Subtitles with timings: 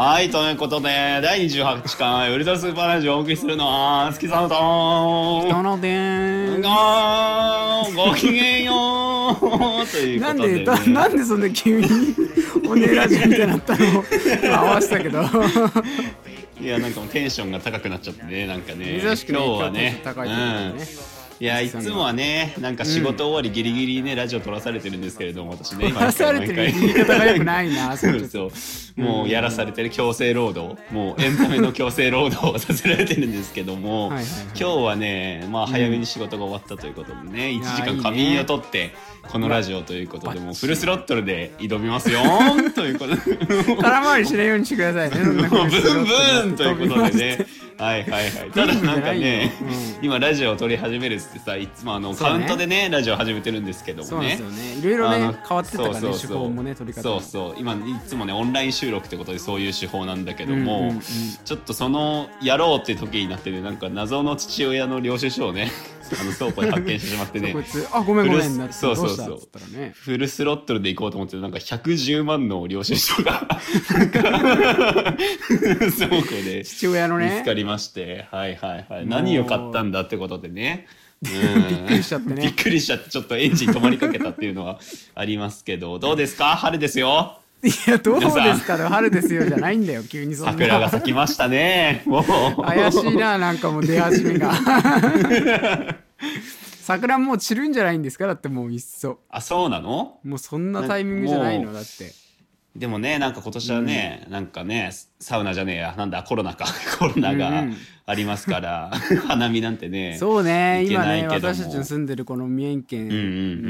[0.00, 0.88] はい、ということで、
[1.20, 6.62] 第28回ウルトラスーパーラジオをお送りするのは、月さんと、どのでー
[7.96, 9.36] ごきげんよう。
[9.90, 11.88] というなんことで、でだなんでそんな急に
[12.68, 14.04] おねラジオみたいになったの？
[14.56, 15.20] 合わせたけど。
[16.60, 20.34] いや、なんかもうテンションが高くなっちゃってね、なんかね、珍しくね今日はね、高いね。
[20.34, 20.36] う
[20.76, 29.00] んいや、いつもはね、なんか仕事終わりギリギリね、ラジオ撮らされてるんですけれども、私ね、撮らされてる言い方が良くないなそ そうそう。
[29.00, 30.76] もうやらされてる強制労働。
[30.92, 38.92] もうエンタメの強制労働をさせられてるんですけども今日はねまあ早めに仕事が終わったということでね、1時間仮眠を取って
[39.30, 42.20] このラジオということでもうフルスロットルで挑みますよ
[42.74, 43.76] ということで。
[43.76, 45.10] 空回りしないようにしてください。
[45.12, 47.46] ねブンブンということでね。
[47.78, 48.50] はいはいはい。
[48.50, 50.04] ただなんかね、うん。
[50.04, 54.36] 今ラジオを撮り始めるっつってさ、いつもあの、カウントでね、ラジオ始めてるんですけどもね。
[54.36, 54.64] そうですよ。
[54.64, 54.80] ね。
[54.80, 56.28] いろいろね変わってたからねそうそうそう。
[56.28, 57.20] 手法もね取り方も。
[57.20, 57.54] そうそう。
[57.56, 61.00] 今いつもねオンライン収録ってことでそういう手法なんだけども、うんうんうん。
[61.00, 65.70] ちょっとそのやろうって時になってねなんか謎の父親の領収書をね
[66.20, 67.54] あの倉庫で発見してしまってね。
[67.92, 69.24] あごめんごめんなそうそうそ
[69.74, 69.78] う。
[69.78, 73.46] ねフルスロットルで行こうと思ってなんか110万の領収書が。
[73.78, 74.06] 倉
[76.22, 77.36] 庫で父親のね。
[77.36, 79.06] 見つかりまして、はいはいはい。
[79.06, 80.86] 何を買ったんだってことでね。
[81.24, 81.68] うん。
[81.68, 82.42] びっくりしちゃってね。
[82.42, 84.78] びっくりしちゃってちょっとエンジン止まりかけたっていうのは
[85.14, 85.98] ありますけど。
[85.98, 86.56] どうですか？
[86.56, 88.84] 春ですよいやどうですかね。
[88.84, 90.52] 春ですよじゃないんだよ急にそんな。
[90.52, 92.02] 桜が咲きましたね。
[92.06, 92.20] も
[92.56, 92.62] う。
[92.62, 94.52] 怪しいななんかもう出始めが。
[96.82, 98.26] 桜もう散るんじゃないんですか？
[98.26, 99.18] だってもういっそ。
[99.28, 100.18] あそうなの？
[100.24, 101.66] もうそんなタイミングじゃないもう。
[101.68, 102.12] のだって。
[102.76, 105.94] でもねなんか今年はね、なんかねサウナじゃねえや。
[105.98, 106.66] なんだコロナか。
[106.98, 107.76] コロナがうんうん。
[108.06, 108.90] ありますから、
[109.26, 110.84] 花見なんてねそうね。
[110.88, 113.18] 今ね私たちの住んでるこの三重県うんうんう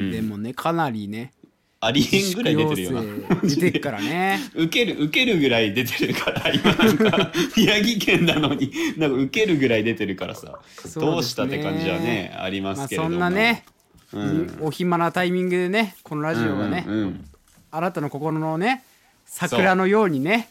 [0.08, 0.10] ん。
[0.12, 1.32] でもねかなりね
[1.80, 3.02] ありえんぐらい出てるよな。
[3.42, 4.40] 出てっからね。
[4.54, 7.32] 受ける受けるぐらい出てるから今なんか。
[7.56, 11.10] 宮城県なのになんか受けるぐらい出てるからさ、そうね。
[11.12, 13.64] どうしたって感じはねありまますあけれども、そんなね
[14.12, 14.58] うん。
[14.60, 17.24] お暇なタイミングでねこのラジオがねうんうんうん。
[17.70, 18.82] あなたの心のね
[19.26, 20.48] 桜のようにね。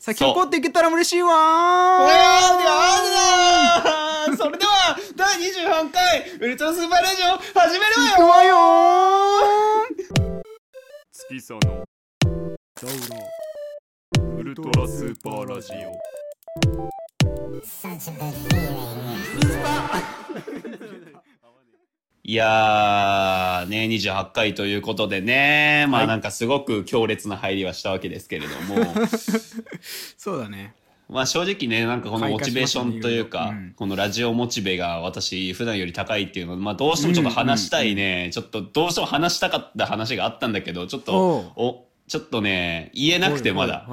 [0.00, 1.30] 咲き誇っていけたら嬉しいわ
[4.36, 7.86] それでは第28回ウルトラスーパーラジオ始め
[8.18, 9.03] るわよ
[11.34, 11.84] 月さの
[14.38, 15.76] ウルトラスーパーラジオ。
[22.26, 25.86] いやーね28回ということでね。
[25.88, 28.76] まあなんかすごく強烈な入りはしたわけですけれども、
[30.16, 30.76] そうだね
[31.08, 43.88] まあ正直ねなんかこのモチベーションというか、このラジオモチベが私普段より高いっていうのまあどうしてもちょっと話したいね、ちょっとどうしても話したかった話があったんだけどちょっとおちょっとね言えなくてまだ、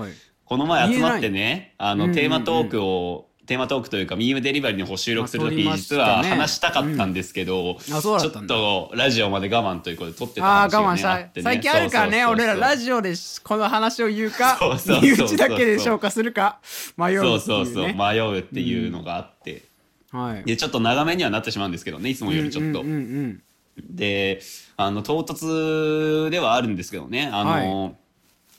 [0.46, 2.16] この前集まってねあの、うんうんうん。
[2.16, 13.14] テーマトークをテーマトークというかミームデリバリーの方収録する時、実は話したかったんですけど、ちょっとラジオまで我慢ということで撮ってたああ話が、ね、我慢した最近あるからね俺らラジオで
[13.44, 14.58] この話を言うか
[15.02, 16.60] 身内だけで消化するか
[16.96, 19.64] 迷うそうそうそう迷うっていうのがあって、
[20.12, 20.46] はい。
[20.46, 22.86] でちょっと長めにはなってしまうんですけどねいつもよりちょっと。
[23.78, 24.40] で
[24.78, 27.98] あの唐突ではあるんですけどねあの、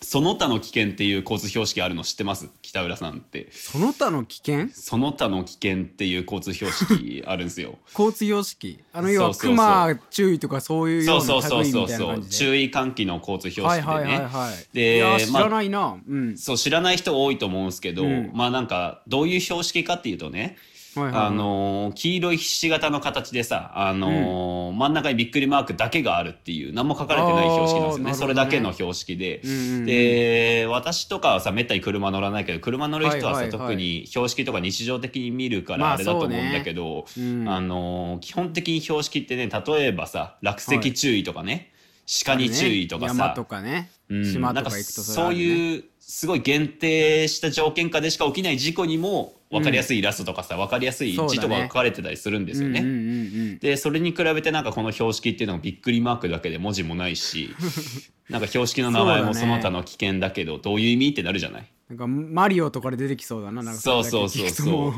[0.03, 2.51] その他の危険っていう交通標識あるの知ってます？
[2.61, 3.49] 北浦さんって。
[3.53, 4.69] その他の危険？
[4.73, 7.79] その他の危険っていう交通標識あるんですよ。
[7.97, 9.57] 交通様式あの要はそうそうそう。
[9.57, 11.99] 熊注意とかそういうよそううそうそうそう。
[11.99, 16.37] そう注意喚起の交通標識でね、はいはいはいはいで知まあらないな、うん。
[16.37, 18.31] そう知らない人多いと思うんですけど、うん。
[18.35, 20.57] まあなんかどういう標識かっていうとね、
[20.95, 21.27] はいはいはい。
[21.27, 28.11] あのー黄色いひし形の形でさ、あのー真ん中にびっくりマークだけがあるっていう何も書かれてない標識なんですよね。
[28.13, 28.15] ね。
[28.15, 29.87] それだけの標識で、うんうんうん。
[29.87, 33.51] で私とかはさめったに車乗らないけど車乗る人はさ、はいはいはい。
[33.51, 37.49] 特に標識とか日常的に見るかまあらあれだと思うんそうねだけど、うん。
[37.49, 41.73] あのー基本的に標識ってね例えばさ落石注意とかね、
[42.25, 44.25] 鹿に注意とかさ、山とかね、うん。
[44.25, 52.81] 島とかか行くとそうういうすごい限定した条件下でしか起きない事故にも分かりやすいイラストとかさ、分かりやすい字とかが書かれてたりするんですよね。
[52.81, 53.05] うんうんうんう
[53.55, 53.59] ん。
[53.59, 57.51] でそれに比べてなんかこの標識っていうのもびっくりマークだけで文字もないし
[58.31, 61.67] なんか標識の名前もその他の危険だけどどういう意味ってなるじゃない？
[61.91, 63.63] なんかマリオとかで出てきそうだな。
[63.63, 64.93] なんかそうそうそうそう。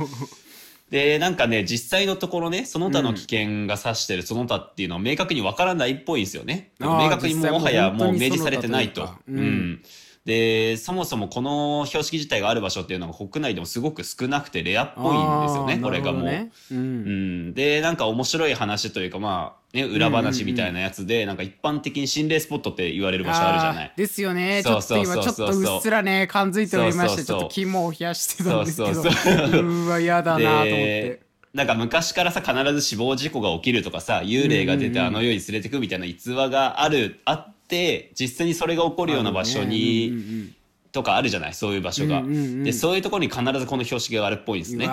[0.90, 6.70] でなんかね実際のところねその他の危険が指してるその他っていうのは明確にわからないっぽいんですよね。
[6.78, 9.10] 明確にもはやもう明示されてないと。
[9.28, 9.82] うん
[10.24, 16.22] でそもそもこの標識自体がある場所っていうのが国内でもすごく少なくてレアっぽいんですよねこれがもう。
[16.24, 16.52] なるほどね。
[16.70, 17.48] ううん。
[17.50, 23.92] ん、でなんか面白い話というかまあね裏話みたいなやつで、なんか一般的に心霊スポットって言われる場所あるじゃない。
[23.94, 23.98] ー。
[23.98, 24.62] ですよね。
[24.64, 27.36] ちょそうっと今ちょっとうっすらね感づいておりましてちそうそうそう。
[27.36, 28.94] ょっと肝を冷やしてたんですけど。
[28.94, 29.84] そうそうそう。
[29.84, 30.70] うわ嫌だなと思って。
[30.70, 40.56] でなんか昔からさ必ず死亡事故が起きるとかさ幽霊が出てあの世に連れてくみたいな逸話があるあって実際にそれが起こるような場所に、うんうんうん
[40.94, 41.54] とかあるじゃない？
[41.54, 44.88] そういう場所が、うんうんうんでそういうところに必ずこの標識があるっぽいんですうね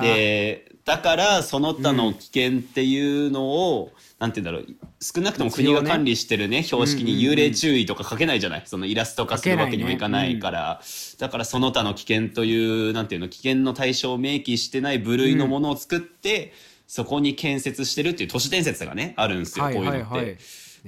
[0.00, 8.62] でだからその他の危険っていうのを、なんて言うんだろう少なくとも国が管理してるね標識に幽霊注意とか書けないじゃない？
[8.64, 10.80] そのイラスト化するわけにもいかないから。
[11.18, 16.54] だからその他の危険というなんていうの危険の対象を明記してない部類のものを作って、
[16.86, 19.74] そこに建設してるっていう都市伝説がねあるんですよ、はい。
[19.74, 20.38] こういうのって。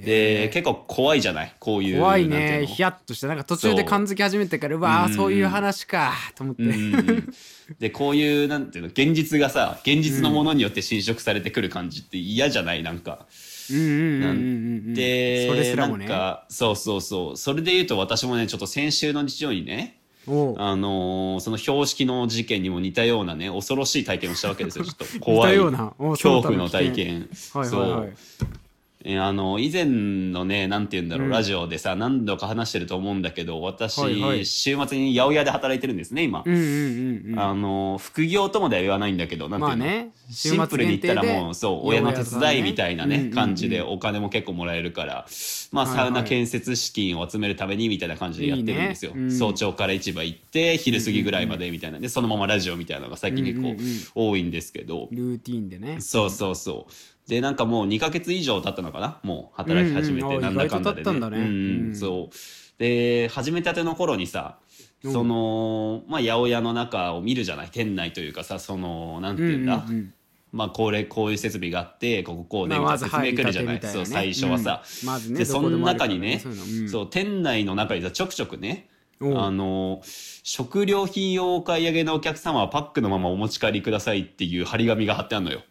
[0.05, 1.55] で、結構怖いじゃない？
[1.59, 2.65] こういう怖いね。
[2.67, 7.33] ヒヤッとしてなんか途中で感づき始めてからうわーそういう話かと思って、うん。
[7.79, 8.89] でこういうなんていうの？
[8.89, 12.83] 現実がさ現実のものによって侵食されてくる感じって嫌じゃない？
[12.83, 13.25] なんか。
[13.71, 16.07] うんでそれすらもね。
[16.07, 17.37] なんかそうそうそう。
[17.37, 24.85] それで言うと私もねちょっと先週の日曜にねあのーその標識の事件にも似たようなね恐ろしい体験をしたわけですよ。
[24.85, 25.57] ちょっと怖い。
[25.57, 27.29] 恐怖の体験。
[27.53, 27.69] はいはいはい。
[27.69, 28.13] そう。
[28.41, 28.68] えー
[29.05, 31.31] あの以前のねなんて言うんだろう、うん。
[31.31, 34.45] ラジオでさ何度か話してると思うんだけど私、はいはい。
[34.45, 37.39] 週末に八百屋で働いてるんですね今、うんうんうんうん。
[37.39, 40.11] あの副業とまでは言わないんだけどなんていうの、まあね。
[40.29, 45.25] シンプルに言ったらもうそう親の手伝いみたいなね感じでお金も結構もらえるから
[45.71, 46.05] まあはいはい。
[46.05, 49.11] サウナ建設資金を集めるためにみたいな感じでやってるんですよ。
[49.11, 49.23] いいね。
[49.23, 49.31] うん。
[49.31, 51.99] 早朝から市場行って昼過ぎぐらいまでみたいな。
[51.99, 53.99] でそのままラジオみたいなのが最近結構うんうんうん。
[54.13, 55.07] 多いんですけど。
[55.11, 56.01] ルーティンでね。
[56.01, 56.93] そうそうそう
[57.29, 59.19] でなんかもう2ヶ月以上経ったのかな？
[59.23, 61.95] もう働き始めてなんだかんだでね。
[61.95, 62.35] そう。
[62.79, 64.57] で始めたての頃にさ
[65.03, 67.69] そのまあ八百屋の中を見るじゃない？
[67.71, 70.13] 店内というかさそのなんていうんだ、うんうんうん。
[70.51, 75.07] まあこれこういう設備があってこここうね説明来るじゃない、そう最初はさ、うん。
[75.07, 76.41] まずねでその中にね
[76.89, 78.89] そう店内の中にさちょくちょくね
[79.21, 80.01] あの
[80.41, 85.61] 食料品用お買い上げのお客様はパックのままお持ち帰りくださいっていう張り紙が貼ってあるのよ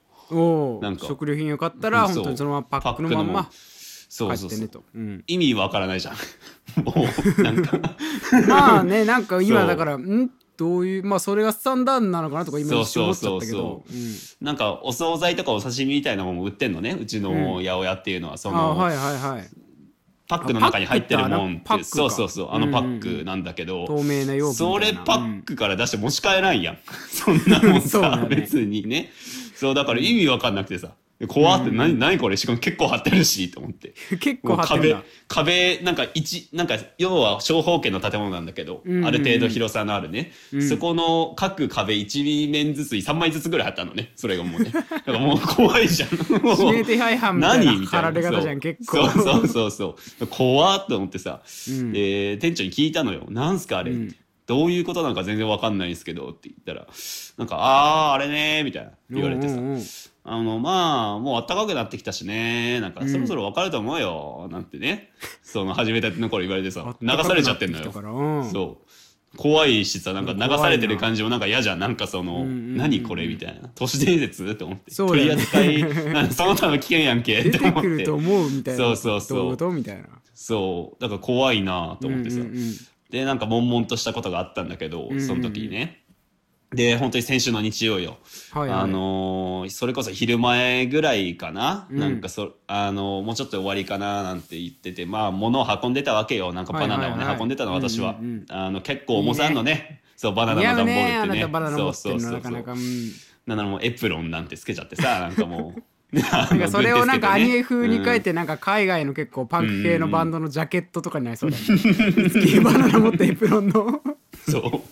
[0.80, 1.06] なんか。
[1.06, 3.50] 食料品を買ったらうん本当にそのままパックのまんま
[4.08, 4.48] そうそうそう。
[4.50, 6.14] 帰ってねと、うん、意味わからないじゃん。
[6.82, 6.94] も
[7.38, 7.78] うなんか。
[8.48, 9.68] まあねなんか今そう。
[9.68, 10.30] だからん？
[10.56, 13.58] どういうまあそれがスタンダードなのかなとか今一瞬思っちゃったけど。
[13.58, 16.98] そうそうなんかお惣菜とかお刺身みたいなものも売ってんのね。
[17.00, 19.48] うちの八百屋っていうのはそうんはいはいはい。
[20.28, 21.84] パックの中に入ってるもんって。
[21.84, 22.48] そうそうそう。
[22.50, 26.78] あのパックなんだけど、透明な容器みそれパックから出して持ち帰らんやん、
[27.08, 28.36] そんなもんさ、ね。
[28.36, 29.10] 別にね
[29.58, 30.94] そうだから意味わかんなくてさ。
[31.26, 32.36] 怖って何,、何これ？
[32.36, 33.92] しかも結構貼ってるしと思って。
[34.12, 39.06] うん結構貼ってんだ壁なんか一なんか要は長方形の建物なんだけど、うんうんうん。
[39.06, 40.68] ある程度広さのあるね、うん。
[40.68, 44.12] そこの各壁1面ずつ3枚ずつぐらい貼ったのね。
[44.14, 44.70] それがもうね。
[44.70, 46.40] だからもう怖いじゃん。
[46.40, 49.10] もう指名手配犯みたいな貼られ方じゃん結構。
[49.10, 50.26] そうそうそうそう。
[50.28, 51.92] 怖っと思ってさ、うん。
[51.92, 54.14] で店長に聞いたのよ「なんすかあれ」うん
[54.48, 56.88] どういうことなのか全然わかんないんですけどって言ったら
[57.36, 59.60] なんか「あーあれね」みたいな言われてさ、うん。
[59.60, 59.82] うんうん
[60.30, 65.10] あのまあもう暖かくなってきたしねなんかそろそろわかると思うよ、なんてね
[65.42, 67.90] その始めたての頃言われてさ流されちゃってんのよ。
[67.94, 68.50] うん。
[68.50, 69.36] そう。
[69.38, 71.78] 怖いしさなんか流されてる感じもなんか嫌じゃん。
[71.78, 73.70] なんかその、うんうんうん何これみたいな。
[73.74, 74.96] 都市伝説って思って、ね。
[74.96, 75.80] 取り扱い
[76.30, 77.80] その他の危険やんけっ出てて思って。
[77.80, 79.56] くると思うみたいなそうそうそう。
[80.34, 81.00] そう。
[81.00, 82.74] だから怖いなと思ってさ、うんうんうん
[83.10, 86.04] でなんか悶々としたことがあったんだけど、その時にね。
[86.74, 88.18] で本当に先週の日曜よ、
[88.52, 88.80] はいはい。
[88.80, 91.98] あのーそれこそ昼前ぐらいかな、うん。
[91.98, 96.52] なんかそあのーもうちょっと終わりかななんて言っててまあ物を運んでたわけよ。
[96.52, 97.18] なんかバナナをね、はい。
[97.20, 98.32] はいはい運んでたの私は、うんうん。
[98.32, 101.50] うんあの結構重さあんのねそうバナナの段ボールってね。
[101.50, 102.40] そうるそうそうそう。
[102.42, 102.72] かなか。
[102.72, 102.78] うん。
[103.46, 111.62] なんならもうエプロンなんてつけちゃってさなんかもう ななんかそれをなんかアニメ風に書いててなんか海外の結構パンク系のバンドのジャケットとかになりそうだね。
[111.62, 114.00] スキーバナナ持ってエプロンの。
[114.48, 114.82] そう。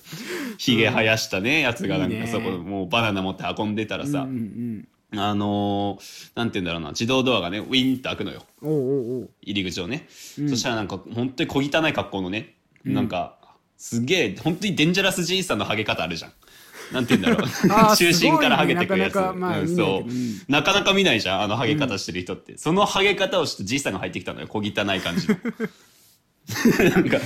[0.58, 8.44] ひげ生やしたねやつがなんかそこもうバナナ持って運んでたらさ、うんうんあのーなんて言うんだろうな自動ドアがねウィンって開くのよ。
[8.60, 10.06] 入り口をね、
[10.38, 10.50] うん。
[10.50, 13.36] そしたらなんか本当に小汚い格好のね、なんか
[13.78, 16.32] すげえ本当にデンジャラスじいさんのハゲ方あるじゃん
[16.92, 17.48] なんて言うんだろ
[17.92, 17.96] う。
[17.96, 19.14] 中心からハゲてくるやつ。
[19.14, 20.08] なかなかまあうんそう。
[20.08, 20.40] うん。
[20.48, 25.36] なかなか見ないじゃんあのハゲ方してる人って、そのハゲ方をしてじいさんが入ってきたのよ小汚い感じの。
[26.90, 27.18] なんか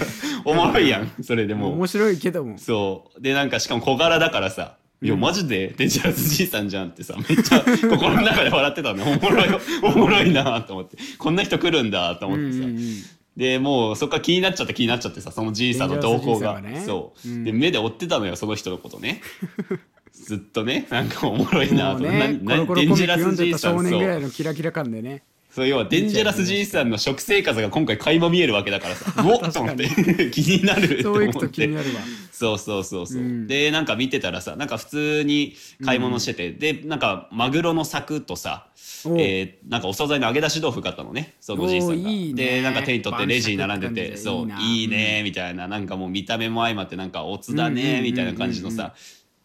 [0.44, 1.70] おもろいやんそれでも。
[1.70, 2.58] う面白いけども。
[2.58, 3.20] そう。
[3.20, 4.76] でなんかしかも小柄だからさ。
[5.02, 9.04] いやマジでデンジャラスじいさんじゃんってさめっちゃ心の中で笑ってたの。
[9.04, 9.48] おもろい
[9.82, 10.98] おもろいなと思って。
[11.16, 13.02] こんな人来るんだと思ってさ、うんうんうん
[13.36, 16.60] でもうそっから気になっちゃって気になっちゃってさそのじいさんの動向が。
[16.60, 16.82] ね。
[16.84, 17.44] そう、うん。
[17.44, 19.22] で目で追ってたのよその人のことね。
[20.12, 29.12] ずっとねなんかおもろいなと、ねなコロコロコミック読んでたさん少年ぐらいのキラキラ感でねそう要はデンジャラスじいさんの食生活が今回垣間見えるわけだからさ。
[29.26, 29.88] おっと思って。
[30.30, 32.00] 気になるとそういくと思って気になるわ。
[32.30, 35.54] そうそうそうそう、うんでなんか見てたらさなんか普通に
[35.84, 38.68] 買い物してて、でなんかマグロの柵とさ
[39.16, 41.34] えーなんかお惣菜の揚げ出し豆腐買ったのね。
[41.40, 42.08] そのおじいさんが。
[42.08, 42.44] いいね。
[42.44, 45.68] でなんか手に取ってレジに並んでてそういいねみたいな。
[45.68, 48.86] なんかもう見た目も相まってなんかおつだねみたいな感じのうんうんうん。
[48.86, 48.94] さ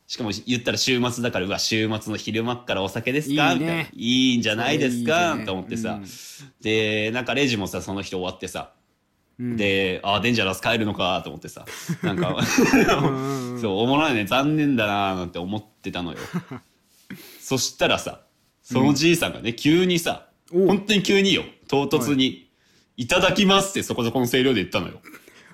[0.07, 3.53] しかも言ったら週末だからうわ週末の昼間っからお酒ですか？
[3.53, 3.59] いいね。
[3.59, 3.81] みたいな。
[3.93, 5.37] いいんじゃないですか？
[5.45, 6.05] と思ってさ、うん。
[6.61, 8.71] でなんかレジもさその人終わってさ。
[9.39, 9.57] うん。
[9.57, 11.65] で、あ、デンジャラス帰るのかと思ってさ、
[12.03, 16.17] なんか、んうん そう、おもろいね、残念だなーなんて思ってたのよ。
[17.41, 18.21] そしたらさ、
[18.63, 22.49] そのじいさんがね、急にさ、本当に急によ、唐突に、
[22.95, 25.01] い、ただきますってそこそこの声量で言ったのよ。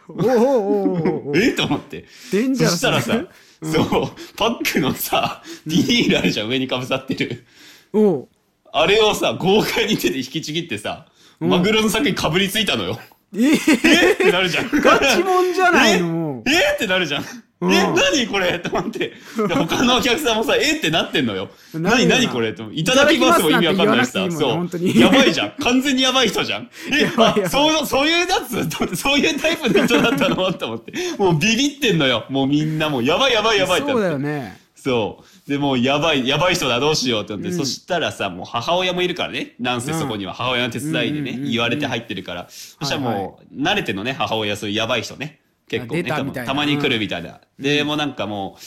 [0.09, 1.53] おおおおおお え？
[1.53, 2.05] と思って。
[2.31, 3.25] デンジャラスそしたらさ、
[3.63, 7.45] そう、パックのさ、ビニールあるじゃん、上にかぶさってる。
[7.93, 8.27] おう
[8.73, 11.07] あれをさ、豪快に手で引きちぎってさ、
[11.39, 12.99] マグロの先にかぶりついたのよ。
[13.35, 14.69] ええってなるじゃん。
[14.69, 17.23] ガチもんじゃないのもうえってなるじゃん。
[17.61, 18.57] うんえ、何これ？
[18.59, 19.13] と思って。
[19.47, 21.49] で他のお客さんもさ、えってなってんのよ。
[21.73, 22.53] 何何これ？
[22.53, 22.67] と。
[22.73, 24.27] いただきますも意味わかんないしさ。
[24.31, 24.77] そう。
[24.79, 25.51] にやばいじゃん。
[25.59, 26.69] 完全にやばい人じゃん。
[26.91, 30.51] え、あ、そう、そういうやつそういうタイプの人だったの？
[30.53, 30.93] と思って。
[31.19, 32.25] もうビビってんのよ。
[32.29, 35.49] もうみんなもうやばいやばいやばいってなそうってだよねそう。
[35.49, 39.53] で、もうやばい、やばい人だ、どうしようって思って、うんそしたらさ、もう母親もいるからね。
[39.59, 42.47] なんせそこには母親の手伝いでね、うん言われて入ってるから。
[42.49, 45.40] そしたらもう、慣れてんのね、母親、そういうやばい人ね。
[45.71, 47.39] 結構ね、たまに来るみたいな。
[47.57, 48.61] で、もうなんかもう、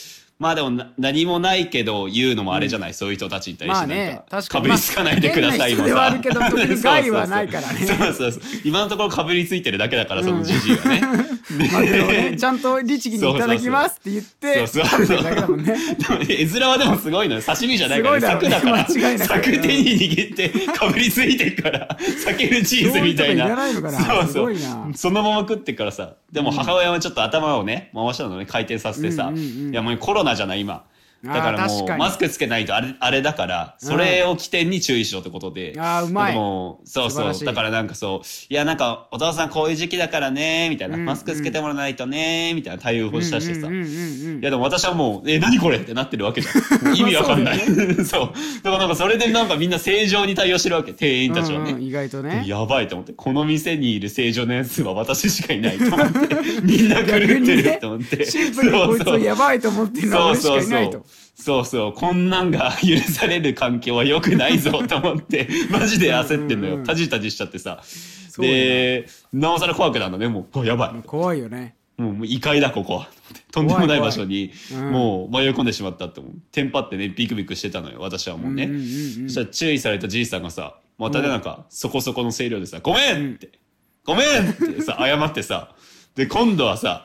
[0.44, 7.36] まあでもな何もないけど言うのもあれじゃない、そういう人たちに対してまあねなんか、確かぶりつかないでくださいもまあ変な人ではあるけど特に害はそうそうそう。
[7.36, 8.42] ないからねそうそうそう。
[8.62, 11.00] 今のところかぶりついてるだけだから、そのじじいはね。
[11.54, 15.76] ねちゃんと律儀にいただきますって言ってそうそう食べてるだけだもんね。
[16.28, 17.42] 絵面はでもすごいのよ。
[17.42, 18.86] 刺身じゃないから、ね、柵だから。
[18.88, 19.34] 間違いなく。
[19.34, 21.96] 柵手に握ってかぶりついてるから。
[21.98, 23.56] 避けるチーズみたいな。
[23.72, 24.52] そうそう。
[24.52, 26.14] なそのまま食ってからさ。
[26.32, 28.46] でも母親はちょっと頭をね回したのね。
[28.46, 29.70] 回転させてさ、うんうんうん。
[29.70, 30.84] いやもうコロナじゃない今。
[31.24, 36.34] だからもうマスクつけないとあれあれだからそれを起点に注意しろってことで、あーうまい。
[36.34, 37.44] そうそう。
[37.44, 46.94] だからなんかそういやなんかお父さんこういう時期だからねみたいな、うんマスクつけてもらわないとねみたいな対応をしたしてさ、いやでも私はもう、え、何これってなってるわけじゃん。
[46.96, 47.58] 意味わかんない。
[48.04, 51.76] そう,、だからなんかそれでなんかみんな正常に対応してるわけ、店員たちはね。
[51.80, 52.44] 意外とね。
[52.46, 56.18] やばいと思って、この店にいる正常なやつは私しかいないと思って、
[56.62, 58.26] みんな狂ってると思って。
[58.26, 61.04] シンプルにこいつをやばいと思ってるのは俺しかいないと
[61.34, 66.80] そうそうこんなんが許される環境は良くないぞと思って マジで焦ってんのうんうんうん。
[66.80, 67.82] よタジタジしちゃってさ。
[68.38, 70.60] でなおさら怖くなるのねもう。
[70.60, 71.02] あやばい。
[71.06, 71.74] 怖いよね。
[71.96, 73.08] もうもう異界だここは。
[73.52, 74.50] とんでもない場所に
[74.90, 76.32] もう迷い込んでしまったって思う。
[76.50, 79.28] テンパってねビクビクしてたのよ私はもうね、うんうんうんうん。
[79.28, 83.50] そしたら注意されたじいさんがさまたねなんかそこそこの声量でさ「ごめん!」って
[84.04, 85.74] 「ごめん!」ってさ謝ってさ
[86.14, 87.04] で今度はさ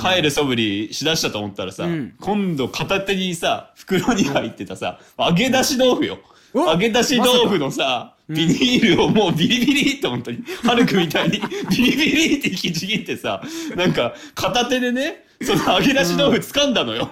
[0.00, 2.14] 帰る素振りしだしたと思ったらさ、うん。
[2.20, 6.18] 今度片手にさ袋に入ってたさ揚げ出し豆腐よ。
[6.56, 13.42] お揚げ出し豆腐のさ、ビニールをもうビリビリって本当に、ハルクみたいにビリビリって引きちぎってさ、
[13.74, 17.10] なんか片手でね、その揚げ出し豆腐掴んだのよ。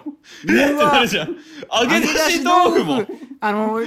[0.49, 0.69] えっ？
[0.69, 1.29] てなるじゃん。
[1.29, 3.05] 揚げ出し豆腐も。
[3.41, 3.81] あの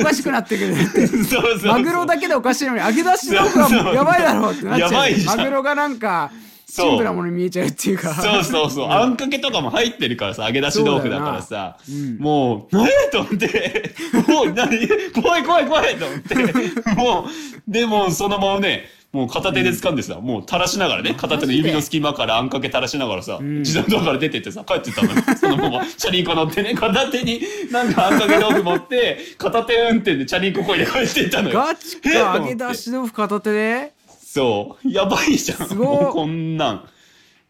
[0.00, 1.06] おかしくなってくるって。
[1.06, 1.68] そうそうそう。
[1.68, 4.90] マグロだけでおかしいのに揚げ出し豆腐はもうやばいだろうってなっちゃう。
[4.92, 5.36] やばいじゃん。
[5.36, 8.14] マグロがなんかそうシンプルなものに見えちゃうっていうか。
[8.14, 8.88] そうそうそう。
[8.88, 12.18] あんかけとかも入ってるからさ、揚げ出し豆腐だからさ、そううん。
[12.18, 12.88] もう、何？
[13.10, 13.94] と思って、
[14.28, 14.88] もう、何？
[15.22, 16.34] 怖い怖い怖いと思って、
[16.94, 23.58] もう、でもそのままね、もう片手で掴んでさ、もう垂らしながらね、片手の指の隙間からあんかけ垂らしながらさ、ん。
[23.62, 25.16] 自動ドアから出てってさ、帰ってったのよ。
[25.36, 27.40] そのまま、チャリンコ乗ってね、片手に
[27.72, 31.58] なんかあんかけ豆腐持って、片手運転でチャリンコこいで帰ってったのよ。
[31.58, 32.10] ガチえ？
[32.10, 33.92] か揚げ出し豆腐片手で？
[34.32, 34.88] そう。
[34.88, 35.68] やばいじゃん。
[35.68, 36.88] すごいもうこんなん。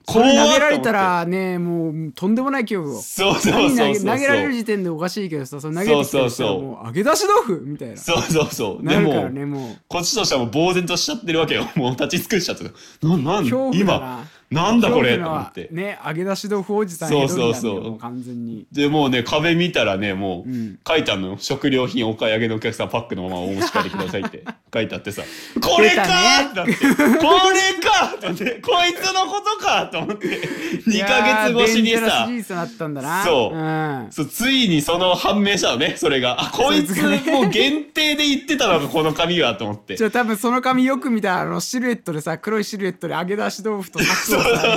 [0.06, 8.86] これ投げられたらねもうとんでもない恐怖をそうそうそう何投げられる時点でおかしいけどさその投げてきたらもう揚げ出し豆腐みたいなそうそうそう。
[8.86, 11.68] でなるからも、ねもうこっちとしてはもう呆然としちゃってるわけよ。
[11.76, 12.74] もう立ち尽くしちゃってる。
[13.02, 15.16] な、なん今な、なんだこれ？
[15.18, 15.68] と思って。
[15.70, 17.98] ね揚げ出し豆腐おじさんそうそうそう。
[17.98, 18.66] 完全に。
[18.72, 20.78] で、もうね、壁見たらね、もう、ん。
[20.86, 21.28] 書いてあるの。
[21.28, 21.36] よ。
[21.38, 24.42] 食料品お買い上げのお客さんパックのままお持ち帰りくださいって
[24.74, 25.22] 書いてあってさ、
[25.60, 32.26] これかーってなって、これかーってこいつのことかと思って、2ヶ月越しにさ。
[32.26, 33.24] 事、実だったんだな。
[33.24, 33.56] そう。
[33.56, 34.06] うん。
[34.10, 36.40] そう、ついにその判明したのね、それが。
[36.40, 40.04] あ、こいつもう限定で言ってたのか、この紙は、と思ってじ。
[40.04, 44.04] ゃあ多分その紙よく見たらあのシルエットでさ黒いシルエットで揚げ出し豆腐とさ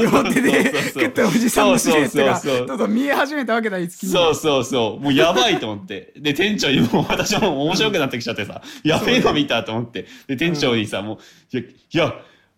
[0.01, 2.59] 両手で食ったおじさんのシルエットがそうそうそう。
[2.59, 5.03] そうどんどん見え始めたわけだいつきにそうそうそう。
[5.03, 6.13] もうやばいと思って。
[6.17, 10.05] で、店長にも私も面白くなってきちゃってさ、 やべえの見たと思って。
[10.27, 11.19] で、店長にさ、も
[11.53, 12.13] う、いや、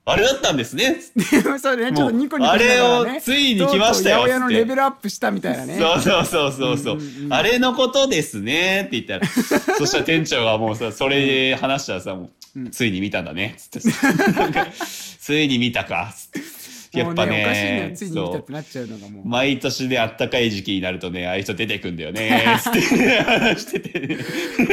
[0.08, 0.98] あれだったんですね。
[1.60, 1.98] それね。
[1.98, 2.48] ちょっとニコニコね。
[2.48, 5.78] あれをついに来ましたよとうとう八百屋のレベルアップしたみたいなね。
[5.80, 7.00] そうそうそうそうそう、
[7.32, 9.26] あれのことですねって言ったら、
[9.78, 13.90] そしたら店長がもうさ、それ話したらさ、もう、ついに見たんだね、つって。
[15.20, 16.55] ついに見たか、つって。
[17.00, 24.18] やっぱねおかしいんだねよ、ついに見たそうってなっちゃうのがもう毎年であったかい時期になるとね、ああいう人出てくんだよね、つって話してて、ね。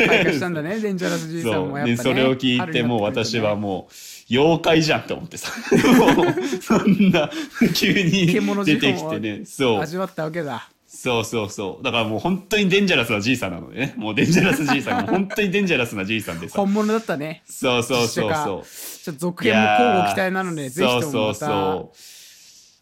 [0.07, 1.67] 開花したんだねデンジャラスじいさんそう。
[1.69, 3.95] もやっぱねで、それを聞いて、もう私はもう、
[4.31, 5.53] 妖怪じゃんと思ってさ。
[6.61, 7.31] そんな、
[7.75, 9.45] 急に獣出てきてね。
[9.45, 9.81] そう。
[9.81, 11.83] 味わったわけだそうそうそう。
[11.83, 13.95] だからもう本当にデンジャラスなじいさんなのでね。
[13.97, 15.07] もうデンジャラスじいさん。
[15.07, 16.59] もう本当にデンジャラスなじいさんでさ。
[16.59, 18.67] 本物だったねそうそうそうそう。
[19.03, 21.93] ちょっと続編も交互期待なのでぜひともそうそうまたそ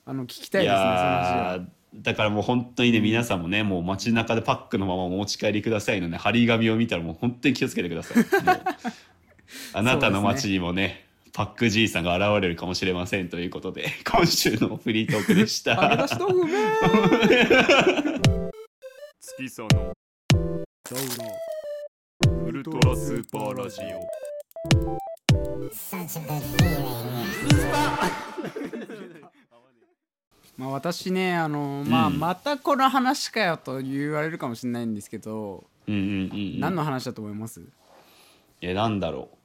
[0.06, 0.62] あの聞きたう。
[0.62, 8.24] いいですねその話やはーだからもう本当にね、皆さんもね、もう街中でパックのままお持ち帰りくださいのね、張り紙を見たらもう本当に気をつけてください。
[9.74, 16.08] あなたの街にもね、パックじいさんが現れるかもしれませんということで、 今週のフリートークでし揚げた出。
[16.08, 16.60] し豆腐め
[19.20, 19.92] 月さの
[22.46, 24.08] ウルトラスーパーラジオ
[30.56, 36.60] まあ私ねあのまあうんまたこの話かよと言われるかもしれないんですけどうんうんうんうん。
[36.60, 37.62] 何の話だと思います？
[38.60, 39.36] え、なんだろう。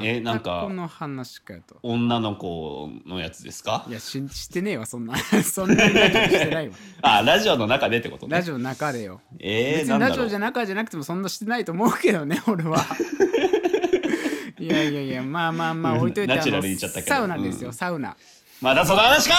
[0.00, 1.76] えなんかまたこの話かよと。
[1.82, 3.84] 女の子のやつですか？
[3.88, 5.16] いやししてねえわそんな。
[5.42, 5.92] そんなし
[6.28, 6.74] てないわ。
[7.02, 8.36] あ、ラジオの中でってことね。
[8.36, 9.20] ラジオの中でよ。
[9.40, 12.84] えー、別にラジオじゃ中じゃなくてもそんなしてないと思うけどね 俺は。
[14.58, 17.16] いやいやいやまあまあまあ置いといてナチュラル言っちゃったけど。
[17.16, 17.74] サウナですよ、うん。
[17.74, 18.16] サウナ。
[18.60, 19.34] まだその話か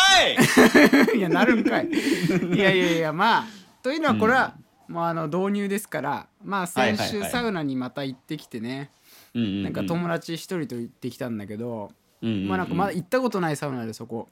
[1.13, 1.17] い！
[1.17, 1.87] いやなるんかい。
[1.87, 3.45] いやいやいやまあ
[3.81, 4.55] というのはこれは、
[4.89, 7.31] もうあの導入ですからまあ先週はいはいはい。
[7.31, 8.87] サウナにまた行ってきてね、うんうんうん
[9.33, 11.91] なんか友達一人と行ってきたんだけど、
[12.21, 12.47] うんうんうん。
[12.49, 14.29] まあなんかまだ行ったことないサウナでそこ。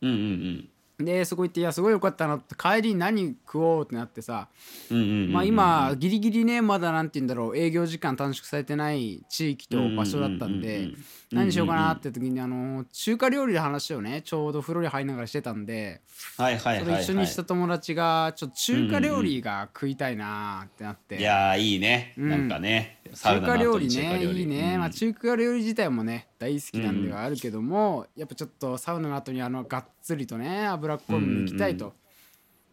[0.00, 4.48] うんうんでそこ行っていやすごいよかったなって帰りに何食おうってなってさ、
[4.90, 10.96] うんうんうんうんまあ今ギリギリねまだなんて言うんだろう営業時間短縮されてない地域と場所だったんうんうんうんでうん
[11.32, 16.00] 何しようかなって時にあの中華料理の話をねちょうど風呂に入りながらしてたんで
[16.36, 21.18] はいはい一緒にした友達がちょっと中華料理が食いたいなってなって。
[21.18, 22.28] いやーいいね、うん。
[22.28, 24.80] なんかね中華料理ねいいね、うん。
[24.80, 31.92] まあ、中華料理自体もね大好きなんではあるけども、やっぱちょっとサウナの後にあのがっつりとね脂っこいもの行きたいと、うん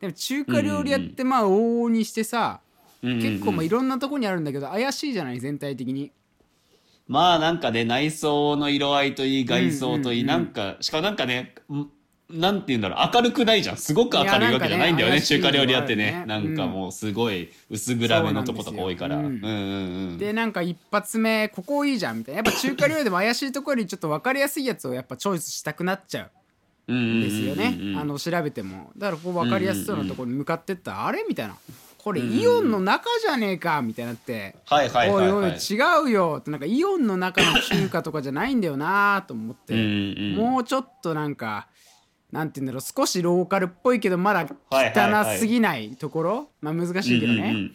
[0.02, 2.62] でも中華料理屋ってまあ往々にしてさ、
[3.04, 6.12] 結構まあいろんなとこにあるんだけど怪しいじゃない全体的に
[7.12, 11.90] まあなんかね内装の色合いといい外装といい、なんかしかもなんかねん
[12.30, 13.12] なんて言うんだろう。
[13.14, 13.78] 明るくないじゃん。
[13.78, 16.12] すごく明るいわけじゃないんだよねね中華料理屋ってね。
[16.12, 16.26] ね。
[16.26, 19.18] なんかもうすごい薄暗めのとことか多いから。
[19.18, 22.38] でなんか一発目ここいいじゃんみたいな。
[22.38, 26.30] やっぱ中華料理でも怪しいところにちょっと分かりやすいやつをやっぱチョイスしたくなっちゃ
[26.88, 28.92] うですよね、あの調べても。
[28.98, 30.92] だからこう分かりやすそうなところに向かってった。
[30.92, 31.26] ら、あれ？
[31.28, 31.56] みたいな
[32.04, 41.68] これイオンの中じゃねえかみたいになって、はいはいはいはいおいおい違うよってなんかイオンの中の中華とかじゃないんだよなと思って、うんうんもうちょっとなんか
[42.32, 47.72] なんて言うんだろう少しローカルっぽいけどまだはいはいはい汚すぎないところ、まあ難しいけどね、うんうんうん。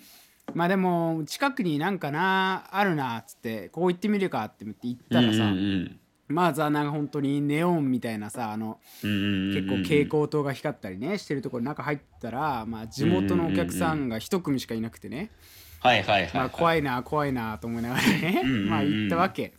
[0.54, 9.54] まあでも近くになんかなあるなっつってここ行ってみるかって言って行ったらさ、うんうんまずはなんか本当にネオンみたいなさあのうんうんうんうん。
[9.54, 15.30] 結構蛍光灯が光ったりねしてるところ中入ったら、まあ、地元のお客さんが一組しかいなくてね、
[15.80, 18.42] はいはいはい、まあ、はい怖いな怖いなと思いながらね。
[18.42, 18.68] んうんうん。
[18.68, 19.54] まあ行ったわけ。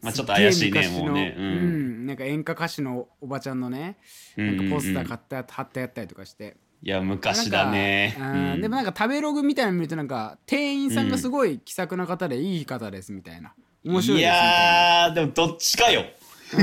[0.00, 1.34] まあちょっと怪しいねもうね。
[1.36, 2.04] ううん。
[2.04, 3.98] ん、なんか演歌歌手のおばちゃんのね
[4.36, 6.56] なんかポスター買って貼ってやったりとかして。
[6.80, 8.16] いや昔だね。
[8.18, 8.52] うん。
[8.54, 8.60] うん。
[8.60, 13.54] でもなんか食べログみたいなの見るとなんか店員さんがすごい気さくな方でいい方ですみたいな
[13.88, 14.30] 面白いいですみたいな
[15.04, 16.02] やーでもどっちかよ。
[16.02, 16.08] うん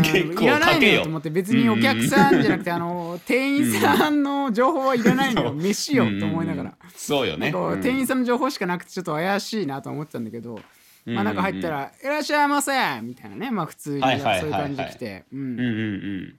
[0.02, 5.54] 結構いらないのかけよよと思って別にお客さんじゃなくてあの店員さんの情報はいらないのよ。
[5.54, 6.74] 飯よと思いながら。
[6.96, 7.52] そうよね。
[7.52, 7.82] なんかうん。
[7.82, 10.60] 店員さんの情報しかなくてちょっと怪しいなと思ってたんだけど
[11.06, 12.72] まあなんか入ったら「いらっしゃいませ」
[13.04, 13.52] みたいなね。
[13.52, 14.40] まあ普通にそうはいはいはい。
[14.40, 15.26] はいいう感じで来て。
[15.32, 15.40] うん。
[15.40, 16.36] うんうん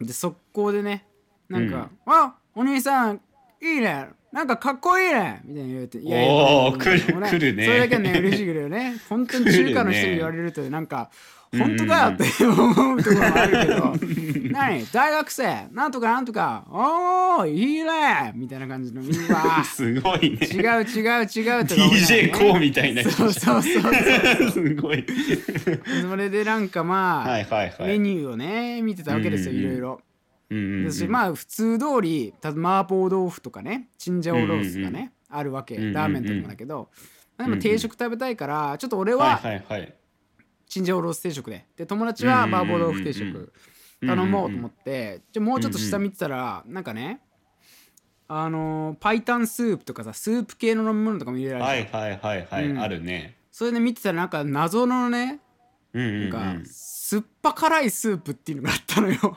[0.00, 0.06] うん。
[0.06, 1.04] で速攻でね
[1.50, 3.20] なんか「あお兄さん
[3.60, 8.18] いいねなんかかっこいいね」みたいに言われて「いやいや来る来るねそれだけはね。
[8.18, 11.10] 嬉しいけどね本当に中華の人に言われるとなんか
[11.50, 13.94] 本当かよって思うところもあるけど
[14.52, 20.46] 何大学生なんとかなんとかおーいいねみたいな感じのうわ すごいね。
[20.46, 21.88] 違う違う違うとかね。
[21.90, 23.00] DJ コーみたいな。
[23.00, 24.50] 人そうそうそうそう。
[24.52, 25.06] すごい。
[26.02, 27.88] それでなんかまあ、はいはいはい。
[27.88, 30.00] メニューをね見てたわけですよいろいろ。
[30.50, 30.92] うんうんうん。
[30.92, 35.76] 私まあ普通通りた麻婆豆腐とかねチンジャオロースがね、あるわけ。
[35.76, 36.90] ラーメンとかもだけど、
[37.36, 39.94] まあでも定食食べたいからちょっと俺はいははいはい。
[40.66, 41.66] チンジャオロース定食で。
[41.76, 43.52] で友達は麻婆豆腐定食
[44.00, 45.22] 頼もうと思って。
[45.32, 47.20] じゃあもうちょっと下見てたらなんかね
[48.28, 52.78] あのーパイタンスープとかさスープ系の飲み物とかも入れられて、はいはいはいはい、うん。
[52.78, 53.36] あるね。
[53.50, 55.40] それで見てたらなんか謎のね
[55.94, 59.36] うんうん、うん、なんか酸っぱ辛いスープっていうのがあったのよ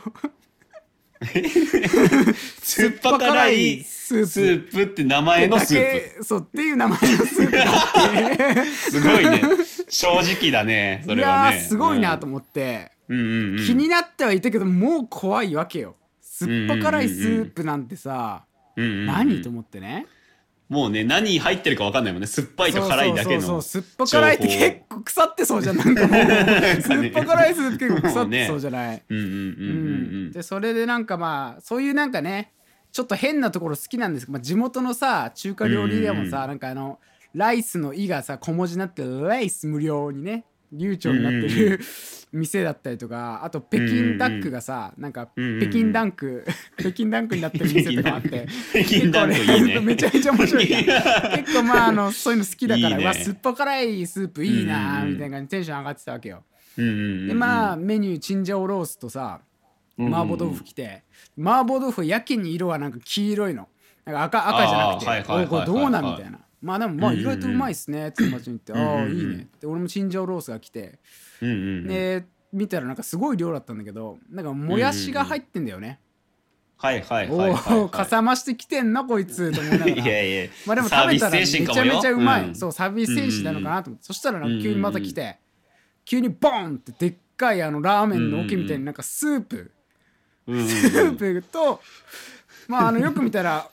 [2.62, 4.26] 酸っぱ辛いスープ。
[4.26, 8.66] スープって名前のスーだけそうっていう名前のスープ。
[8.92, 9.42] すごいね。
[9.88, 11.58] 正直だねそいれはね。
[11.58, 13.20] やーすごいなと思って、うん。
[13.20, 15.96] うんうん気になってはいたけどもう怖いわけよ。
[16.22, 19.06] 酸っぱ辛いスープなんてさ、うんうんうん。
[19.06, 20.08] 何と思ってね
[20.72, 22.28] もうね何入ってるか分かんないもんね。
[22.28, 25.76] 酸っぱいと辛いだけのそう酸っぱ辛いって結構腐ってそうじゃん。
[25.76, 26.22] なんかもう。
[26.82, 29.36] 酸っぱ辛いスープ結構腐ってそうじゃない、うんうんうんうん。
[29.36, 29.42] う
[30.30, 30.32] ん。
[30.32, 32.54] でそれでなんかまあそういうなんかね
[32.94, 37.00] ちょっと変なところ好きなんですけど、まあ、地元のさ中華料理でもさ、なんかあの
[37.36, 41.80] ライスの「い」がさ小文字になってライス無料にね流暢になってる
[42.32, 46.46] 店だったりとかあと北京ダックがさなんか北京ダンク
[46.80, 48.48] 北京ダンクになってる店とかもあって。
[48.72, 49.36] 北京ダンク。
[49.36, 49.80] いいね。
[49.82, 53.04] めちゃめちゃ面白い 結構まああのそういうの好きだからいいね。
[53.04, 56.44] うわ酸っぱ辛いスープいいなみたいな感じでテンション上がってたわけよ。
[56.78, 56.84] で
[57.34, 59.42] まあメニューチンジャオロースとさ
[60.00, 61.04] 麻婆豆腐来て
[61.38, 63.68] 麻婆豆腐やけに色はなんか黄色いの。
[64.06, 67.34] なんか赤赤じゃなくてはいはいはいはいおこれどうなんみたいなまあでもまあうんうんうん。
[67.34, 68.74] 意外とうまいっすねって友達に言って。
[68.74, 71.00] んうんああいいねで俺もチンジャオロースが来て。
[71.42, 71.88] うんうんうん。
[71.88, 76.00] で見たらなんかすごい量だったんだけどなんかもやしが入ってんだよね。
[76.78, 79.92] はいはいおはいはいおかさ増してきてんなこいつと思いながら。
[79.92, 85.38] いやいやまあでも食べたらめちゃめちゃうまい、うそうサービス精神なのかなと思って、そしたらなんか急にまた来て、
[86.06, 89.72] 急にボンってでっかいあのラーメンの桶みたいになんかスープ、
[90.48, 90.68] うんうんうん。
[90.68, 91.82] スープと
[92.68, 93.70] まああのよく見たら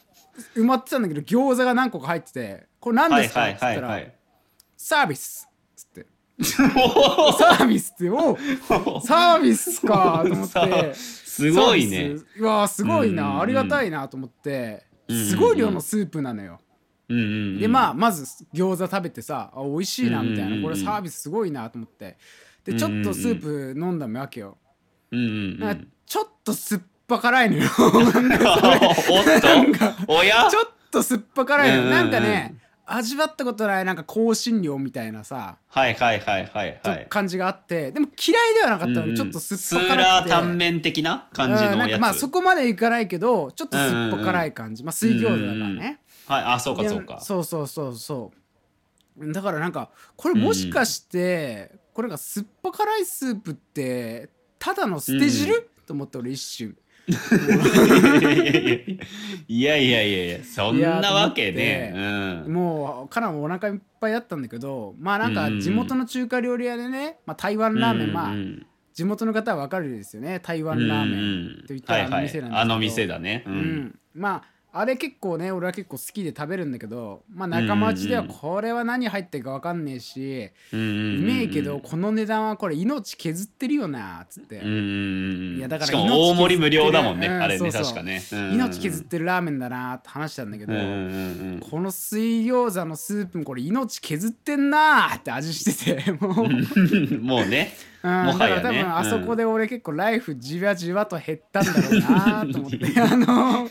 [0.56, 3.52] 埋まってたんだけど餃子が何個か入っててこれ何はいですかはい。
[3.52, 4.02] っつったら、
[4.76, 6.06] サービスっつって。
[6.40, 8.36] サービスってお
[9.00, 10.94] サービスかと思っさて。
[10.94, 12.16] すごいね。
[12.38, 14.86] うわーすごいな、ありがたいなと思って。
[15.08, 16.60] すごい量のスープなのよ、
[17.08, 17.60] うんうんうん。
[17.60, 20.62] でまあまず餃子食べてさあ美味しいなみたいな。
[20.62, 22.18] これサービスすごいなと思って。
[22.64, 24.58] でちょっとスープ飲んだわけよ。
[25.10, 27.62] うんちょっと酸っぱ辛いのよ。
[30.06, 30.48] おや？
[30.50, 31.92] ちょっと酸っぱ辛いのうんうんうん。
[31.92, 32.54] なんかね
[32.86, 37.06] 味わったことないなんか香辛料みたいなさはいはいはいはいはい。
[37.10, 39.88] 感じがあってでも嫌いではなかったのにちょっと酸っぱ辛くて。
[39.88, 41.72] スーラータンメン的な感じのやつ。
[41.72, 44.84] うんなんかまあそこまでいかないけどちょっと酸っぱ辛い感じ。
[44.84, 45.98] まあ水餃子だからね。
[46.26, 47.20] はいあそうかでそうか。
[47.20, 48.32] そうそうそうそ
[49.20, 49.32] う。
[49.32, 54.28] だからなんかこれもしかして、これが酸っぱ辛いスープって
[54.60, 56.76] ただの捨て汁、と思って俺一瞬
[59.48, 61.92] いやいやいやいやそんなわけね。
[62.46, 62.52] うん。
[62.52, 70.40] もうかなりお腹いっぱいだったんだけどまあなんかうん地元の中華料理屋でね、まあ、台湾ラーメン、まあうん地元の方は分かるですよね。
[70.40, 73.44] 台湾ラーメンと言ったらあの店なんですけど、あの店だね。
[73.46, 87.26] ううんん、まああれ結構ね俺は結構好きで食べるんだけどまあ仲間内ではこれは何入ってるか分かんねえし、うんうんうめえけどこの値段はこれ命削ってるよなっつって、うんうんうんいやだからしかも大盛り無料だもんね。
[87.26, 87.82] うんあれねそうそう。
[87.82, 88.22] 確かね。
[88.30, 90.82] うん命削ってるラーメンだなって話したんだけど、うんう
[91.56, 96.66] んこの水餃子のスープこれ命削ってんなーって味してて もう、うん、
[97.14, 97.72] うんもうね。
[98.02, 102.78] もはだからやね多分あそこで俺結構ライフじわじわと減ったんだろうなと思って。
[103.00, 103.68] あの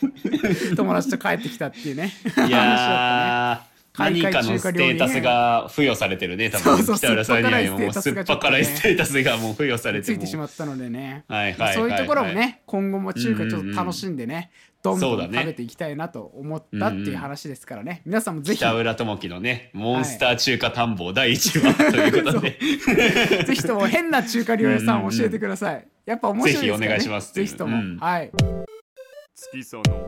[0.88, 2.14] 友達と帰ってきたっていうね。
[2.26, 2.52] い 話だったね。
[2.52, 6.78] やー何かのステータスが付与されてるね多分。
[6.78, 11.76] そうそう北浦さんにはもう酸っぱぱ辛いステータスがもう付与されてついてしもまったのでね、はいはいはいはい。
[11.76, 14.52] そういうところもね今後も中華ちょっと楽しんでね、
[14.84, 15.40] どんどそうんだね。
[15.40, 18.60] 食べていきたいなと思ったっていう話ですからね、皆さんもぜひ。
[18.60, 22.60] 北浦智樹のねモンスター中華探訪第1話ということで。
[23.46, 25.88] ぜひとも変な中華料理屋さんを教えてください。
[26.06, 27.98] やっぱ面白いですから、ね、ぜひお願いしますぜひとも、うん。
[27.98, 28.32] はい。
[29.36, 30.08] 月その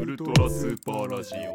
[0.00, 1.54] ウルトラスーパーラジオ.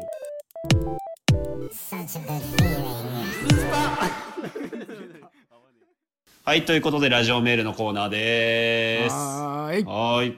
[6.44, 9.14] はい、ということで、ラジオメールのコーナーでーす。
[9.14, 9.84] はーい。
[9.84, 10.36] はーい。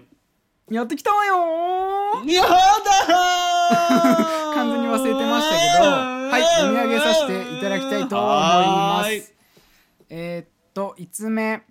[0.74, 2.32] やってきたわよー。
[2.32, 2.54] やだー。
[4.54, 8.34] 完全に忘れてましたけどはい読み上げさせていただきたいと思いま
[8.98, 9.20] はーい。
[9.20, 9.34] す
[10.10, 11.62] えーっと5つ目。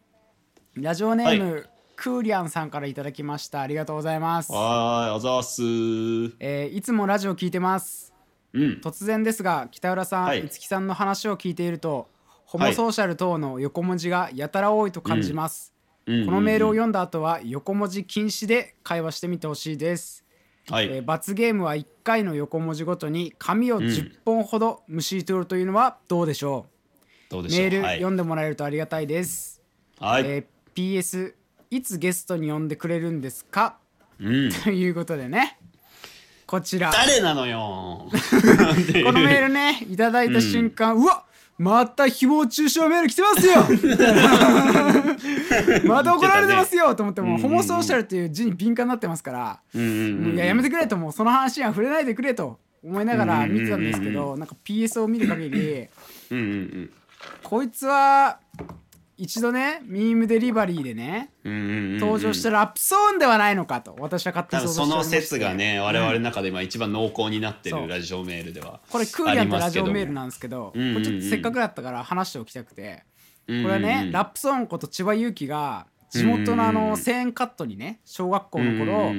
[0.76, 1.70] ラジオネーム、
[2.04, 3.62] クーリアンさんからいただきました。
[3.62, 4.52] ありがとうございます。
[4.52, 5.62] はーい、あざーす。
[5.62, 6.36] ー。
[6.42, 8.14] えーいつもラジオ聞いてます。
[8.52, 8.82] うん。
[8.84, 10.42] 突然ですが北浦さん、はい。
[10.42, 12.10] 五木さんの話を聞いていると
[12.44, 15.74] ホモソーシャル等の横文字がやたら多いと感じます、
[16.06, 16.26] うん。
[16.26, 20.26] このメールを読んだ後は横文字禁止で会話してみてほしいです、
[20.70, 20.88] はい。
[20.88, 26.66] えー罰ゲームは1回の横文字ごとに紙を10本ほどむしり取るというのはどうでしょ
[27.30, 27.60] う、どうでしょう。
[27.62, 29.62] メールはい読んでもらえるとありがたいです、
[30.02, 30.26] はい。
[30.26, 31.36] えー PS
[31.76, 33.78] いつゲストに呼んでくれるんですか？
[34.20, 34.52] うん。
[34.52, 35.58] ということでね。
[36.46, 36.92] こちら。
[36.92, 38.08] 誰なのよ。
[38.12, 41.26] このメールねいただいた瞬間、うわ
[41.58, 43.56] また誹謗中傷メール来てますよ。
[45.86, 46.94] また怒られてますよ。
[46.96, 50.36] と思ってもうホモソーシャルっていう字に敏感になってますから、うんうんうん。
[50.36, 50.98] いややめてくれと。
[50.98, 52.60] もうその話には触れないでくれと。
[52.84, 55.88] 思いながら見てたんですけどなんか PS を見る限り
[56.32, 56.90] うんうん。
[57.42, 58.40] こいつは
[59.24, 61.54] 一度ねミームデリバリーでねうん。
[61.54, 61.98] うんうんうん。
[62.00, 68.82] 登場したラップソーンではないのかと私は勝手多分その説がね、我々の中で今一番濃厚になってるラジオメールでは。
[68.90, 73.04] これクーリアンとラジオメールななんですけどこうんうんうんれちょっとせっかくだったから話しておきたくて
[73.48, 79.14] ここれはねラップソーンこと千葉祐希が地元のあの1000円カットにね小学校の頃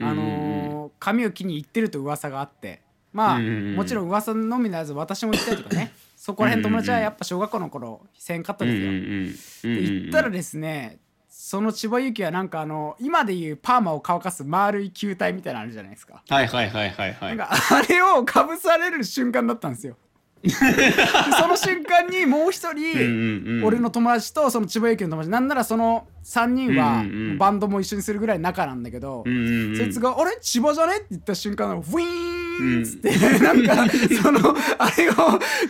[0.00, 2.80] あのー髪を切りに行ってると噂があって
[3.12, 5.92] まあうんうんうんもちろん噂のみならず私も行きたいとかね
[6.24, 9.74] そこら辺友達はやっぱ小学校の頃1000円カットですよ。
[9.74, 10.96] で行ったらですね
[11.28, 16.22] その千葉祐希はなんかあの今でいうパーマを乾かす丸い球体みたいなのあるじゃないですか。
[16.26, 19.98] はいはいはいはいはいなんかあれをかぶされる瞬間だったんですよ。
[20.44, 27.04] でその瞬間にもう一人俺の友達とその千葉祐希の友達なんならその3人は
[27.38, 30.38] バンドも一緒にするぐらい仲なんだけど、そいつが「あれ？
[30.40, 32.33] 千葉じゃね?」って言った瞬間ウィーン
[32.80, 33.88] っつって、なんか
[34.22, 35.14] そのあれを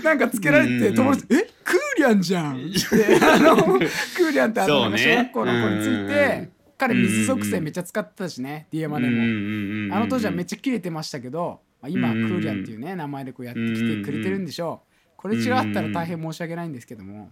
[0.03, 9.94] なんかつけられうんうんうんて友達「えクーリアンじゃん」ってあのクーリアンってあの小学校の子についうんうんうてん彼水属性めっちゃ使ってたしね D 山でも。
[9.94, 14.94] あの当時はめっちちゃキレてましたけど、まあ、今はクうんうんうんーリアンっていうね名前でこうやってきてくれてるんでしょう。
[15.16, 17.31] これ違ったら大変申し訳ないんですけども。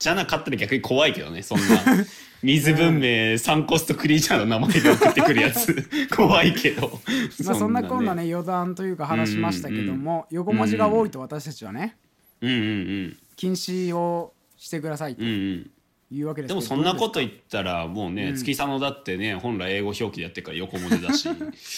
[0.00, 1.64] じゃなかったら逆に怖いけどねそんな。
[2.42, 5.86] 水文明サンコストクリーチャーの名前で送ってくるやつ。
[6.16, 6.98] 怖いけど。
[7.44, 11.96] まあそんなこんなねね余談というか話しましたけども、横文字が多いと私たちはね
[12.40, 12.50] うん。
[12.50, 12.62] うんう
[13.08, 15.22] ん禁止をしてくださいと。
[15.22, 15.70] うんうん
[16.12, 18.36] いうわけですでもそんなこと言ったらもうね、うん。
[18.36, 21.28] 月佐野だってね本来英語表記でやってるから横文字だし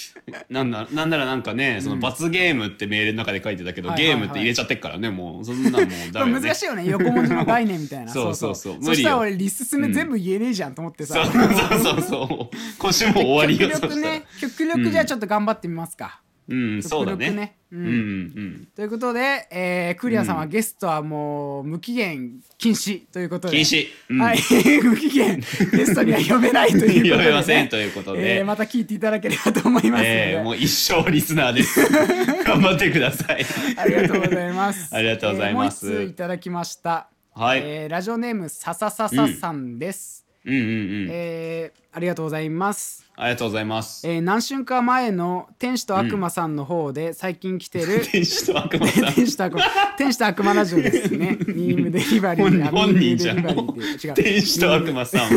[0.48, 4.18] なんだなんならなんかねその罰ゲームってメールの中で書いてたけど、はいはいはい。
[4.18, 6.32] ゲームって入れちゃってっからねもうそんなんもうダね。
[6.34, 8.08] か難しいよね横文字の概念みたいな。
[8.12, 8.54] そうそう。
[8.54, 8.88] そう無理よ。
[8.88, 12.56] そしたら俺リススメ全部言えねえじゃんと思ってさ、そうそうそうそう。
[12.78, 17.30] 今週も終わりよ極力ね極力じゃあちょっと頑張ってみますか、うんそうだね。
[17.30, 17.56] ね。
[17.70, 17.78] うん。
[17.78, 18.68] うんうん。
[18.74, 23.56] ということで、えークリアさんはゲストはもう無期限禁止ということで。
[23.56, 24.20] 禁止、うん。
[24.20, 24.38] はい、
[24.82, 25.40] 無期限。
[25.40, 28.38] ゲストには呼べないということで、ね、呼べませんということで。
[28.38, 31.80] えーまた聞いていただければと思いますので、えーもう一生リスナーです。
[32.44, 33.44] 頑張ってください。
[33.76, 34.90] ありがとうございます。
[34.94, 35.86] ありがとうございます。
[35.86, 49.12] えーもう一ついただきました、はい、えーラジオネームさささささんです、うんうんうん、えーありがとうございますありがとうございます、えー何週間前の天使と悪魔さんの方で最近来てる、 天使と悪魔さん。
[49.14, 49.62] 天使と悪魔
[49.96, 51.38] 天使と悪魔ラジオですね。
[51.46, 53.38] ミームデリバリー本人じゃん。
[53.38, 54.14] 違う。
[54.14, 55.28] 天使と悪魔さんは。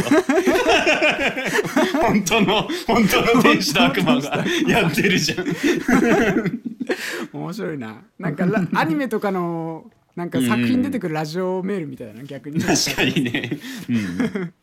[2.01, 4.45] 本当の本当の天使と悪魔が。
[4.67, 5.45] やってるじゃん。
[7.33, 8.01] 面白いな。
[8.17, 12.59] なんかラアニメとかのなんか作品出てくるラジオメールみたいな逆に。
[12.61, 14.53] 確かにね、うん、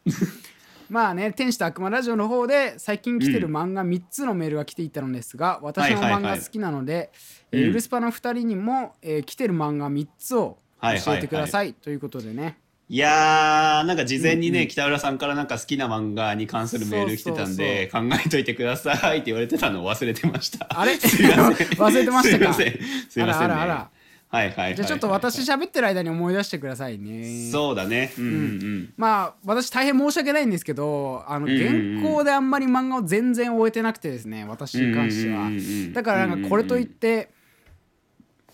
[0.92, 7.10] まあね天使と悪魔ラジオの方で最近来てる漫画3つのメールが来ていたのですが、私の漫画好きなので、
[7.50, 7.70] えーうん。
[7.70, 11.04] ウルスパの2人にも、えー来てる漫画3つをはいはいはい。
[11.04, 12.58] 教えてくださいということでね、
[12.90, 20.66] いやーなんか事前にね、北浦さんからなんか好きな漫画に関するメール来てたんで考えといてくださいって言われてたのを忘れてました。
[20.68, 20.92] あれ？
[21.00, 22.52] 忘れてましたか？
[22.52, 22.78] すいません。
[23.08, 23.54] すいませんね。
[23.54, 23.90] あらあらあら
[24.32, 27.50] はいはいじゃあちょっと私喋ってる間に思い出してくださいね。
[27.52, 28.14] そうだね。
[28.18, 31.70] うんうんまあ私大変申し訳ないんですけどあの原
[32.02, 35.50] 稿であんまり漫画を全然終えてなくてですね私に関しては。
[35.92, 37.28] だからなんかこれといって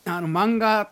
[0.05, 0.91] あの漫画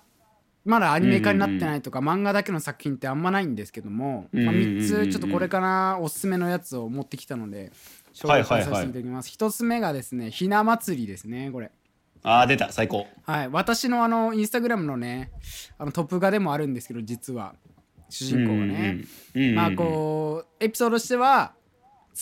[0.65, 4.55] まだアニメ化になってないとか漫画だけの作品ってあんまないんですけども、まあ、うんうんうん。
[4.55, 7.73] うん3つちょっとこれからおすすめのやつを持ってきたので
[8.15, 11.73] 紹介させていただきます、1つ目がですねひな祭りですねこれ
[12.23, 12.73] あー出た。
[12.73, 13.07] 最高。
[13.23, 13.49] はい。
[13.49, 15.31] 私のあのインスタグラムのね
[15.79, 17.55] あのトップ画でもあるんですけど実は。
[18.09, 19.55] 主人公がね、うんうんうん。
[19.57, 21.55] まあこうエピソードとしては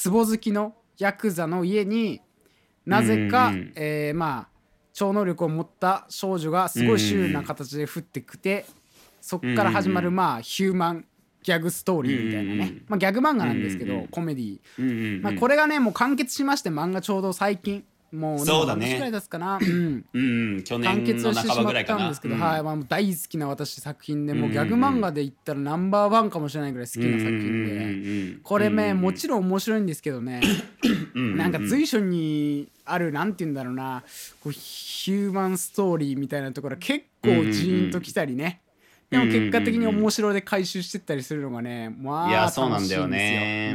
[0.04, 2.22] 壺好きのヤクザの家に
[2.86, 4.54] なぜか、うんうんえーまあ
[4.94, 8.64] 超能力を持った少女がすごいシュールな形で降ってきて、
[9.20, 11.06] そっから始まるまあヒューマン
[11.42, 15.22] ギャグストーリーみたいなね、まあ、ギャグ漫画なんですけど、コメディうんうんうん。
[15.22, 18.44] まあ、これがねもう完結しまして漫画ちょうど最近もうね。
[18.44, 20.62] そうだね半年くらい経つかな、うん、うん。
[20.62, 21.98] 去完年の結してしま半ばぐらいかな。
[21.98, 22.40] ったんですけど、うん。
[22.40, 28.38] はい、まあ、大好きな私作品でもうギャグ漫画で言ったらナンバーワンかもしれないぐらい好きな作品で。
[28.42, 30.40] これね、もちろん面白いんですけどね、
[31.14, 34.02] なんか随所にあるなんて言うんだろうな。
[34.42, 38.60] こうヒューマンストーリーみたいなところ結構ジーンときたりね、
[39.10, 42.64] でも結果的に面白で回収してったりするのがねまあいや楽しいですよ。
[42.64, 43.74] そうなんだよね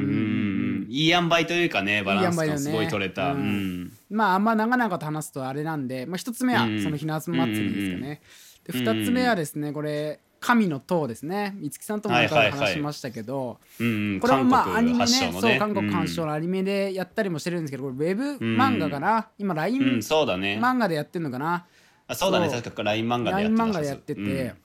[0.90, 3.34] いい塩梅というかねバランスがすごい取れた。
[3.34, 3.94] ねうん。
[4.10, 6.84] まああんま長々と話すとあれなんで、まあ、一つ目はうん。
[6.84, 8.22] そのひな祭りですかね、
[8.66, 11.56] で二つ目はですねこれ神の塔ですね。
[11.62, 14.20] 五木さんとも話しましたけど、うんうん。
[14.20, 20.60] これもまあアニメねねそう韓国発祥のアニメでやったりもしてるんですけどこれウェブ漫画かな、今 LINE うんうんそうだね。
[20.62, 21.66] 漫画でやってんのかな？
[22.08, 22.50] あそうだね。
[22.50, 24.56] 確か LINE 漫画でやってた漫画でやってて、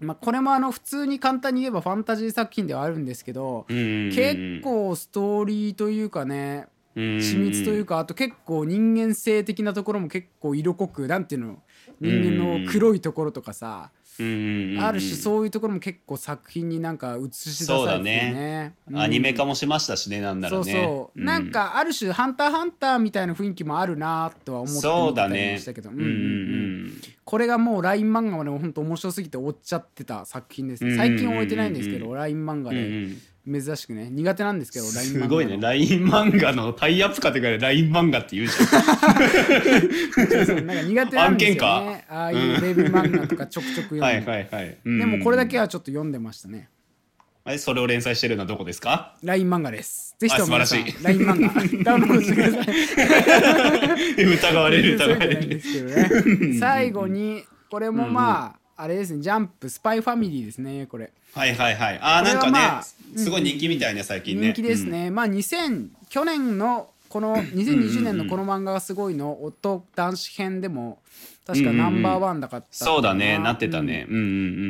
[0.00, 11.62] まあ、これもあの普通に簡単に言えばファンタジー作品ではあるんですけど、結構ストーリーというかね緻密というかあと結構人間性的なところも結構色濃くなんていうの
[12.00, 18.74] 人間の黒いところとかさ、ある種そういうところも結構作品になんか映し出されててね。
[18.88, 20.76] うんアニメ化もしましたしねなんだろそうう。
[20.76, 25.58] ねそう、なんかある種「ハンターハンター」みたいな雰囲気もあるなとは思ってそうだね。
[25.58, 26.92] したけど、うんうんうん。
[27.24, 30.96] これがもう LINE 漫画までも本当面白すぎて追っちゃってた作品ですね。
[30.96, 35.56] 最近終えてないんですけど LINE 漫画うんうでん珍しくね苦手なんですけど LINE 漫画すごいね。
[35.58, 36.72] LINE 漫画の。
[36.72, 38.64] タイアップカテゴリーで LINE 漫画って言うじそ
[40.54, 42.04] うなんか苦手なんですよね。
[42.08, 44.04] ああいうウェブ漫画とかちょくちょく読んの。
[44.04, 44.78] はいはいはい。
[44.84, 46.68] でもこれだけけはちょっと読んでましたね。
[47.46, 50.16] えそれを連載してるのはどこですか？LINE 漫画です。
[50.18, 51.84] ぜひとも皆さん LINE 漫画。
[51.84, 52.72] ダウンロードしてくださ
[54.20, 54.24] い。
[54.24, 55.60] 疑われる疑われる。
[55.62, 56.58] すけどね。
[56.58, 61.12] 最後にこれもまああれですねジャンプスパイファミリーですねこれ。
[61.34, 61.98] はいはいはい。
[62.00, 62.84] あーなんかこれはまあね
[63.16, 64.48] すごい人気みたいね最近ね。
[64.48, 70.98] 人気ですね、まあ2000去年のこの2020年のこの漫画がすごいの音男子編でも
[71.46, 74.06] 確かナンバーワンだかったそうだねなってたね。
[74.08, 74.16] うん。
[74.16, 74.26] うんう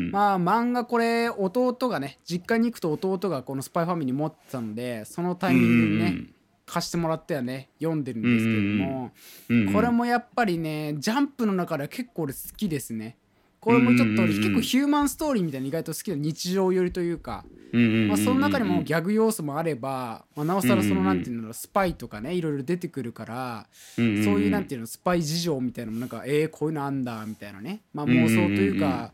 [0.09, 6.31] んまあ漫画これ弟がね実家に行くと弟がこの「スパイファミリー持ってたのでそのタイミングでね、うんうん
[6.67, 9.12] 貸してもらってはね読んでるんですけれども、
[9.51, 9.73] うんうん。
[9.75, 13.19] これもやっぱりねジャンプの中では結構俺好きですね
[13.64, 29.12] これもちょっと結構ヒューマンストーリーみたいな意外と好きな日常寄りというか、まあ、その中にもギャグ要素もあれば、まあ、なおさらそのなんていうのスパイとかねいろいろ出てくるから、そういうなんていうのスパイ事情みたいなのもなんかえー、こういうのあんだみたいなね、まあ、妄想というか、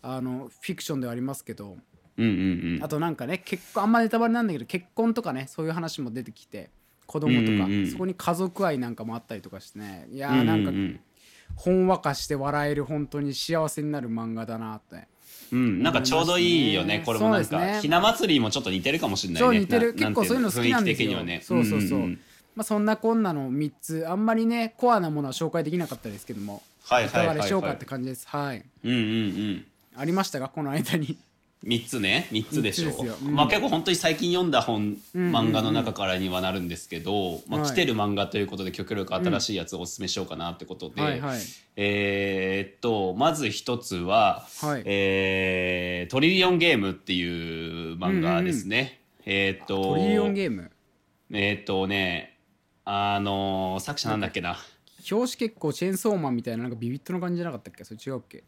[0.00, 1.76] あのフィクションではありますけど。
[2.82, 6.68] あとなんかね結婚あんまネタバレなんだけど結婚とかねそういう話も出てきて
[7.06, 10.06] 子供とか、そこに家族愛なんかもあったりとかしてね。
[10.12, 11.00] いやーなんか
[11.56, 15.06] ほんわかして笑える本当に幸せになる漫画だなって。
[15.52, 17.02] うん、なんかちょうどいいよね。
[17.04, 17.80] これもなんか、そうですね。
[17.82, 19.48] ひな祭りもちょっと似てるかもしれないね。
[19.48, 19.94] そう似てる。
[19.94, 21.40] な結構そういうの好きなんですよ、ね。
[21.42, 22.20] そうそうそう、んんん。
[22.54, 24.08] まあそんなこんなの3つ。
[24.08, 26.62] あんまりねコアなものは紹介できなかったですけども。
[26.84, 27.36] はいはいはいはい。
[27.36, 28.28] かがでしょうかって感じです。
[28.28, 28.64] はい。
[28.84, 29.64] うんうんうん。
[29.96, 31.18] ありましたがこの間に
[31.62, 32.90] 三つね、三つでしょ。
[32.90, 33.16] 三つですよ。
[33.22, 33.34] うん。
[33.34, 37.70] まあ結構本当に最近読んだ本、うんうん漫画の中からにはなるんですけど、まあはい。
[37.70, 41.40] 来てる漫画ということで極力新しいやつをおすすめしようかなってことで、はいはい。
[41.76, 44.82] えーっとまず一つは、はい。
[44.86, 49.00] えートリリオンゲームっていう漫画ですね。
[49.26, 50.70] えーっとトリリオンゲーム？
[51.32, 52.38] えーっとね
[52.86, 54.56] あのー作者なんだっけな。
[55.10, 57.84] 表紙結構チェーンソーマンみたいななんかビビットの感じじゃなかったっけ？
[57.84, 58.44] それ違うっけ？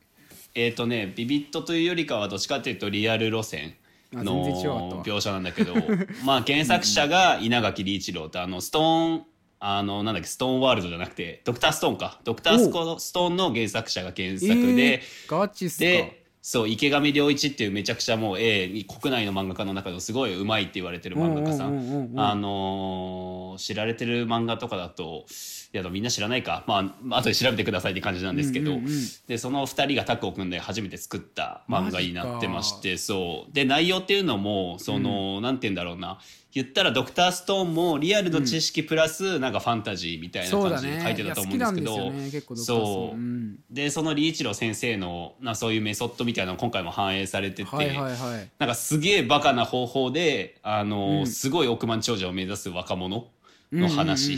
[0.55, 3.75] えっ、とねビビットというよりかはどっちかというとリアル路線
[4.13, 5.75] のわ描写なんだけど
[6.25, 9.25] まあ原作者が稲垣理一郎ってあのストーン
[9.65, 12.21] あのなんだっけストーンワールドじゃなくてドクターストーンか。
[12.25, 15.85] ドクタースコストーンの原作者が原作で、えーガチっすか。
[15.85, 22.13] でそう池上良一っていうめちゃくちゃもう絵国内の漫画家の中でもすごいうまいって言われてる漫画家さうん。
[22.17, 25.27] あのー知られてる漫画とかだと
[25.75, 26.65] いやみんな知らないか。
[26.67, 28.93] まあ後で調べてくださいって感じなんですけど、うんうんうん。
[29.27, 33.53] でその2人がタッグを組んで初めて作った漫画になってましてそう。
[33.55, 36.19] で内容っていうのもその、なんて言うんだろうな。
[36.55, 48.51] 言ったらドクターストーンもリアルの知識プラスなんかファンタジーみたいな感じでね書いてたと思うんですけど、そう、うんでそのリ一郎先生のなそういうメソッドみたいなの今回も反映されてて、はいはいはい。
[48.59, 53.29] なんかすげえバカな方法であの、すごい億万長者を目指す若者
[53.73, 54.37] の話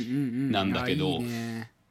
[0.50, 1.20] なんだけど、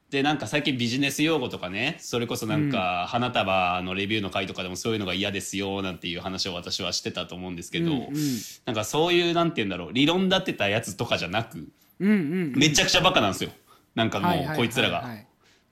[0.09, 8.13] でなんか最近ビジネス用語とかねそれこそなんか花束のレビューの回とかでもそういうのが嫌ですよなんていう話を私はしてたと思うんですけど、うんうん。
[8.65, 11.67] なんかそういうなんて言うんだろう理論立てたやつとかじゃなく
[11.99, 13.49] うんうんめちゃくちゃバカなんですよ。
[13.95, 15.01] なんかもうこいつらが。
[15.01, 15.27] はい。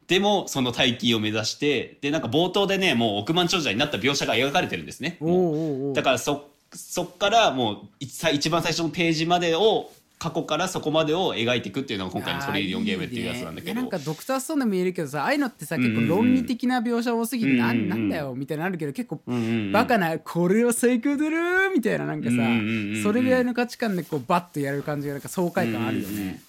[0.08, 5.18] でもその大金を目指してでなんか冒頭でねもう億万長者になった描写が描かれてるんですね。
[5.22, 5.94] おうおうおう。
[5.94, 9.92] だからそそっからもう一番最初のページまでを
[10.22, 13.74] 過去からそこまでを描いていくっていうのが今回の「トレイリオンゲーム」っていうやつなんだけど。
[13.74, 17.90] ねなんかドクターストーンでも言えるけどさああいうのってさ結構論理的な描写多すぎて、なうんうんうん。
[17.90, 19.20] なんだよみたいなのあるけど結構
[19.72, 26.28] バカなこれは最高だろみたいななんかさ、うんうんそれぐらいの価値観でこうバッとやる感じがなんか爽快感あるようんうんうん。
[26.28, 26.42] ね。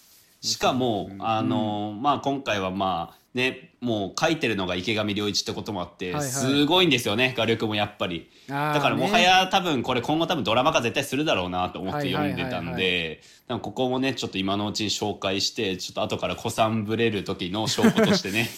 [0.43, 6.30] しかも、あのまあ今回はまあねもう書いてるのが池上良一ってこともあって、はいはい。
[6.30, 8.30] すごいんですよね画力もやっぱり。
[8.47, 9.22] だからもはね。
[9.22, 12.66] や多分これ今後多分ドラマ化絶対するだろうなと思って読んでたんはいはい。
[12.66, 18.49] はいでここもねちょっと今のうちに紹介してちょっと後から子さんぶれる時の証拠としてね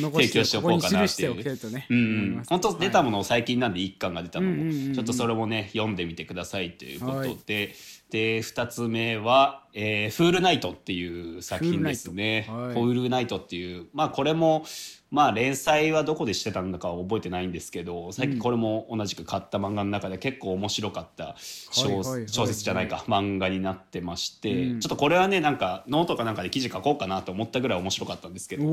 [0.00, 1.70] 残 提供しておこうかなっていう。
[1.72, 1.86] ね。
[1.88, 7.74] うん本当出たもの最近なんで一巻が出たのも、うんうんうんうんちょっとそれもね読んでみてくださいということで、
[8.10, 12.46] で2つ目は、えーフールナイト」っていう作品ですね。
[12.48, 14.64] フールナイトはいフールナイトっていうまあこれも
[15.10, 22.02] まあ連載はどこでしてたんだかは覚えてないんですけど最近これも同じく買った漫画の中で結構面白かった小,、
[22.46, 28.64] 説じゃないか漫画になってまして、うんちょっとこれはねなんかノートかなんかで記事書こうかなと思ったぐらい面白かったんですけど。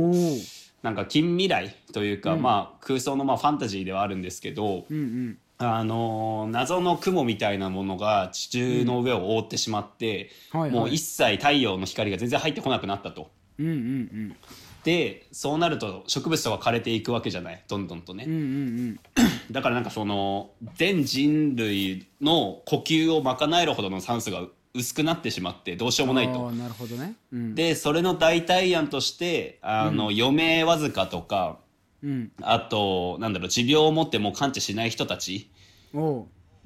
[0.83, 5.37] なんか近未来というか、うんまあ空想のまあファンタジーではあるんですけど、うんうん。
[5.59, 13.31] あのー謎の雲みたいなものが地中の上を覆ってしまって、はいはいもう一切太陽の光が全然入ってこなくなったと。
[13.59, 14.35] うんうん
[14.83, 18.31] でそうなると植物とか枯れていくわけじゃないどんどんとね、うん。
[18.31, 18.99] うんうん
[19.51, 24.43] だからなんかその全人類の呼吸を賄えるほどの酸素が
[24.73, 26.15] 薄くなってしまってどうしよううん。
[26.15, 26.51] もないと。
[26.51, 27.15] なるほどね。
[27.33, 27.55] うん。
[27.55, 31.57] でそれの代替案としてあの、余命わずかとか
[32.03, 32.31] うん。
[32.41, 35.49] あとなんだろう持病を持ってもう完治しない人たち。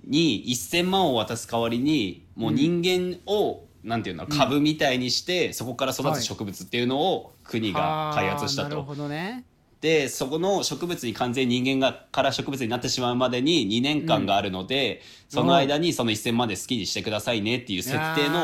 [0.04, 8.68] に1,000万を渡す代わりにもう人間を、なんていうの株みたいにして、そこから育つ植物っていうのを国が開発したと。
[8.68, 9.46] はあなるほどね。
[9.82, 18.40] でそこの植物に完全に人間がから植物になってしまうまでに2年間があるので、その間にその1,000万で好きにしてくださいねっていう設定の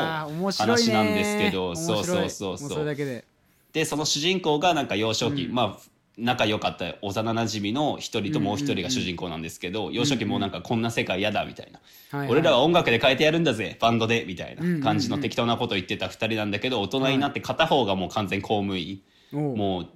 [0.52, 3.24] 話なんですけど面そうそうそうもそうで。
[3.72, 5.78] でその主人公がなんか幼少期、まあ
[6.18, 13.76] 仲良かった幼なじみの一人ともう一人が主人公なんですけど、幼少期もうなんかこんな世界嫌だみたいな、俺らは音楽で変えてやるんだぜ。
[13.80, 19.00] バンドでみたいな感じの適当なこと言ってた二人なんだけど大人になって片方がもう完全公務員、
[19.32, 19.88] もう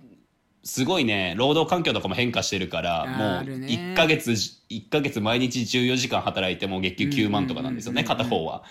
[0.65, 3.67] すごいね労働環境とかも変化してるからもうあるね。
[3.67, 8.63] 1ヶ月1ヶ月毎日14時間働いてもう月給9万とかなんですよね片方は。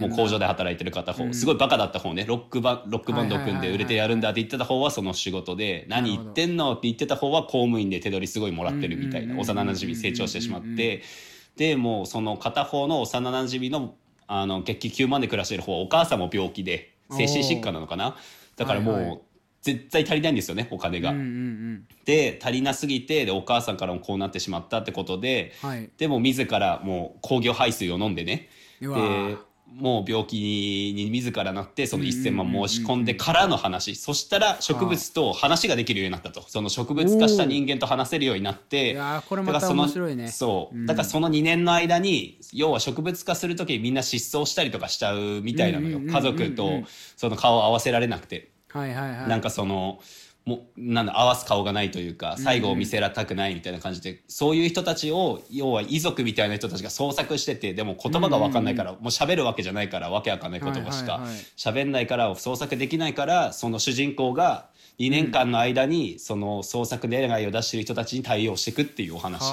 [0.00, 2.26] もう工場で働いてる片方、すごいバカだった方ね。
[2.26, 11.02] ロックバロックバンドを組んで売れてやるんだって言ってた方はその仕事で何言ってんのって言ってた方は公務員で手取りすごいもらってるみたいな幼なじみ成長してしまって。
[11.56, 13.94] でもうその片方の幼なじみの
[14.26, 18.16] あの月給9万で暮らしてる方はお母さんも病気で精神疾患なのかな。
[18.56, 19.27] だからもう、
[19.62, 21.10] 絶対足りないんですよねお金が。
[21.10, 21.86] うんうんうん。
[22.04, 25.90] で足りなすぎてでお母さんからもこうなってしまったってことで、はい。
[25.98, 28.48] でも自らもう工業排水を飲んでね。
[28.80, 29.36] で
[29.70, 30.36] もう病気
[30.94, 33.96] に自らなってその1,000万申し込んでからの話。
[33.96, 36.42] そしたら植物と話ができるようになったと。
[36.48, 39.86] その植物化した人間と話せるようになってだからその
[40.28, 40.86] そう。
[40.86, 46.00] だからその2年の間に要は植物化する時にみんな失踪したりとかしちゃうみたいなのよ。
[46.00, 46.84] 家族と
[47.16, 48.52] その顔を合わせられなくて。
[48.72, 49.28] はいはいはい。
[49.28, 50.00] なんかその
[50.48, 61.38] もなんだ合わす顔がないというか最後を見せらたくないみたいな感じで、そういう人たちを要は遺族みたいな人たちが創作しててでも言葉が分かんないから、もう喋るわけじゃないからわけわかんない言葉しかはいはいはい。
[61.56, 69.52] 喋んないから創作できないからその主人公が2年間の間にその創作願いを出してる人たちに対応していくっていうお話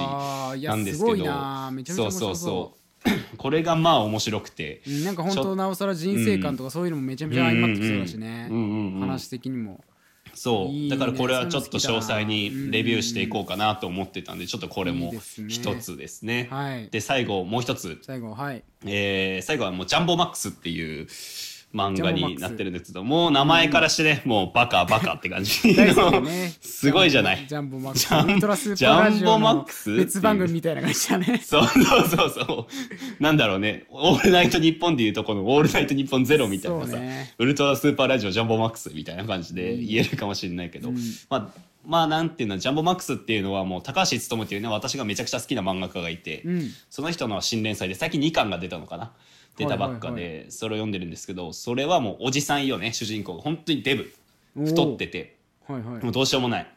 [0.66, 1.16] なんですけど。
[1.16, 2.85] すごいなめちゃめちゃ面白そうそうそう
[3.38, 4.82] これがまあ面白くて。
[4.88, 8.48] うんなんか本当なおさら人生観とかそういうのもめちゃめちゃ相まってきそうだしね。
[9.00, 9.84] 話的にも。
[10.34, 10.90] そう。
[10.90, 15.14] だからこれはちょっと詳細にレビューしていこうかなと思ってたんでちょっとこれも
[15.48, 16.48] 一つですね。
[16.52, 16.90] はい。
[16.90, 18.64] で最後もう一つ、最後はい。
[18.86, 21.08] えー最後はもう「ジャンボマックス」っていう
[21.76, 25.76] 漫画になってるんですけどもう名前からしてねもうバカバカって感じ。
[25.76, 25.94] ね。
[26.62, 27.46] すごいじゃない。
[27.48, 28.76] ジャンボマックス。
[28.76, 31.42] ジャンボマッのクス別番組みたいな感じだね。
[31.44, 32.68] そうそうそうそ
[33.20, 33.24] う。
[33.24, 33.86] なんだろうね。
[33.90, 37.34] オールナイトニッポンでいうとこのオールナイトニッポンゼロみたいなさ、ね。
[37.38, 40.92] ウルトラスーパーラジオジャンボマックスみたいな感じで言えるかもしれないけど、
[41.30, 41.50] まあ、
[41.86, 46.72] まあなんていうのジャンボマックスっていうのはもう高橋勉っていうね私がめちゃくちゃ好きな漫画家がいて、うん。
[46.90, 49.12] その人の新連載で最近2巻が出たのかな
[49.58, 53.42] 出たばっかでそれを読んでるんですけどそれはもうおじさんよね主人公が。
[53.42, 54.14] 本当にデブ。
[54.66, 55.38] 太ってて。
[55.68, 56.04] はいはい。
[56.04, 56.68] もうどうしようもない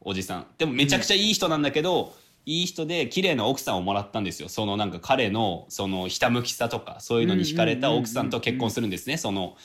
[0.00, 0.46] おじさん。
[0.58, 2.14] でもめちゃくちゃいい人なんだけど、
[2.46, 4.48] いい人で綺麗な奥さんをもらったんですよ。
[4.48, 9.18] そのなんか彼のそのひたむきさとかそういうのに惹かれた奥さんと結婚するんですね。
[9.18, 9.56] その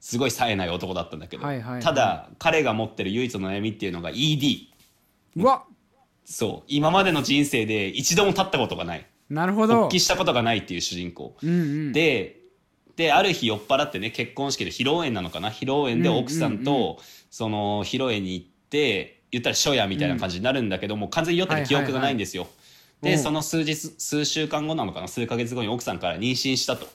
[0.00, 1.82] すごい冴えない男だったんだけど、はいはいはい。
[1.82, 4.68] ただ彼が持ってる唯一の悩みっていうのが ED
[5.36, 5.64] うわ
[6.24, 6.64] そう。
[6.68, 9.82] 今までの人生で一度も立ったことがないなるほど。
[9.82, 11.92] 勃起したことがないっていう主人公、うんうん。
[11.92, 12.36] で
[12.96, 15.48] である日酔っ払ってね結婚式で披露宴なのかな？
[15.48, 16.98] 披露宴で奥さんと
[17.30, 22.48] その披露宴に行って言ったら初夜みたいな感じになるんだけども、完全に酔ってる記憶がないんですよ。
[23.00, 25.08] でその数日数週間後なのかな？
[25.08, 26.86] 数ヶ月後に奥さんから妊娠したと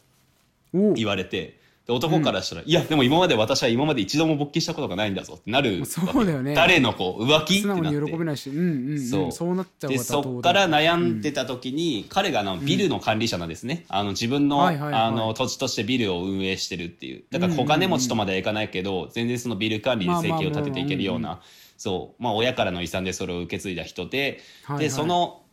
[0.74, 6.56] お言われてで男からしたら、いやでも今まで私は今まで一度も勃起したことがないんだぞってなるそうだよね。
[6.56, 7.60] 誰の子浮気？
[7.60, 9.32] って喜べないしうんうん、うん、そう。
[9.32, 15.02] そうなっちゃうでわそっから悩んでた時に、彼があのビルの管理者なんですね、あの自分の,、はいはいはい。
[15.04, 17.24] あの土地としてビルを運営してるっていう。
[17.30, 21.40] だから小金持ちとまではいかないけど、全然そのビル管理で生計を立てていけるような、
[21.78, 22.24] そう。
[22.24, 24.86] まあ親からの遺産でそれを受け継いだ人で、はいはい。
[24.86, 25.44] でその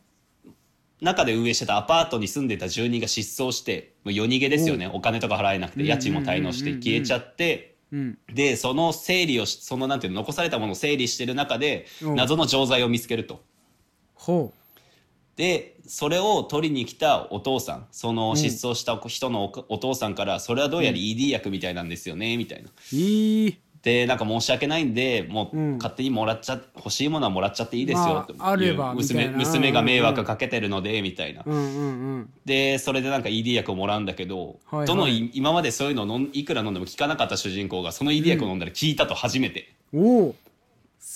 [1.03, 4.89] 中で運営してたアパートに住んでた住人が失踪してもう夜逃げですよね。
[4.91, 5.01] お。
[5.01, 7.75] 金とか払えなくて家賃も滞納して消えちゃって。
[7.91, 8.17] うん。
[8.33, 13.41] でその整理をしそのなんていうの残されたものを整理してる中でうん謎の錠剤を見つけると。
[14.15, 14.53] ほ
[15.35, 22.69] でそれを取りに来たお父さんその失踪した人のおお父さんからそれはどうやら ED 薬みたいなんですよねみたいな。
[22.69, 25.77] ういいでなんか申し訳ないんでもううん。
[25.77, 31.43] 勝手にもらっちゃ欲しいものはもらっちゃっていいですよまああれば娘娘が迷惑かけてるのでみたいな。
[31.45, 31.53] うん。
[31.53, 34.87] うんうんでそれでなんか ED 薬をもらうんだけど、はいはい。
[34.87, 39.73] どのい今までそういうのを飲んいくら飲んでも効かなかった主人公がその ED 薬を飲んだら効いたと初めて。
[39.93, 40.35] おお。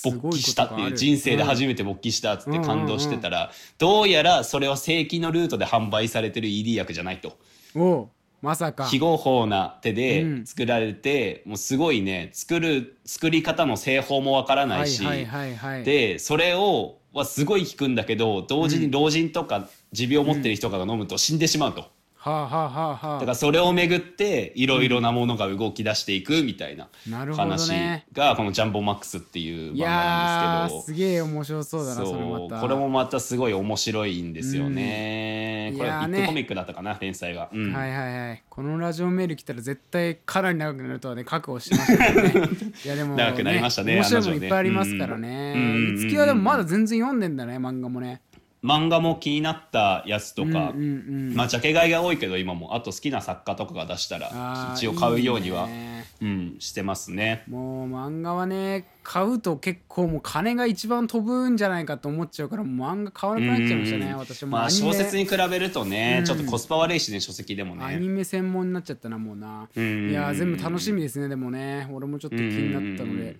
[0.04, 7.38] 勃起したっていう人生で初めて勃起したっつって感動してたらどうやらそれは正規のルートで販売されてる ED 薬じゃないと。
[7.74, 8.10] おお
[8.40, 8.86] まさか。
[8.86, 10.46] 非合法な手うでん。
[10.46, 15.84] 作られてもうすごいね作る作り方の製法もわからないいはいはいはい。
[15.84, 21.86] でそれをはすごい効くんだけど同時に老人とか持病を持ってる人が飲むと死んでしまうと。
[22.28, 23.20] はあはあはあはあ。
[23.20, 26.88] だからそれをめぐっていろいろなものが動き出していくみたいな
[27.34, 28.06] 話ね。
[28.12, 31.04] がこの「ジャンボマックス」っていうい漫画なんですけど。
[31.04, 32.48] やーすげえ面白そうだなそれまた。
[32.48, 36.18] そうこれもまたすごい面白いんですよね、これうんいやーね。
[36.18, 37.72] ビッグコミックだったかな連載が、うん。
[37.72, 38.42] はいはいはい。
[38.48, 42.48] このラジオメール来たら絶対かなり長くなるとはね覚悟してましたけどね。
[42.84, 45.54] いやでも、長くなりましたね面白いもいっぱいありますからね。
[45.56, 45.88] うんうんうん。
[45.88, 45.96] うん。
[45.96, 48.20] いつきはでもまだ全然読んでんだね漫画もね
[48.64, 51.34] 漫画も気になったやつとか、うんうんうん。
[51.34, 52.74] まあジャケ買いが多いけど今も。
[52.74, 56.06] あと好きな作家とかが出したら一応買うようにはね。
[56.20, 57.44] うん、してますね。
[57.46, 64.18] もう漫画はね買うと結構もう金が一番飛ぶんじゃないかと思っちゃうから漫画買わなくなっちゃいましたねうん。
[64.18, 64.52] 私も。
[64.52, 66.24] まあ小説に比べるとね、うん。
[66.24, 69.68] ちょっとコスパ悪いしね書籍でもアねニメ専門になっちゃったなもうな。
[69.74, 70.10] うん。
[70.10, 71.88] いやー全部楽しみですねでもね。
[71.92, 73.20] 俺もちょっと気になったのうん。
[73.20, 73.36] で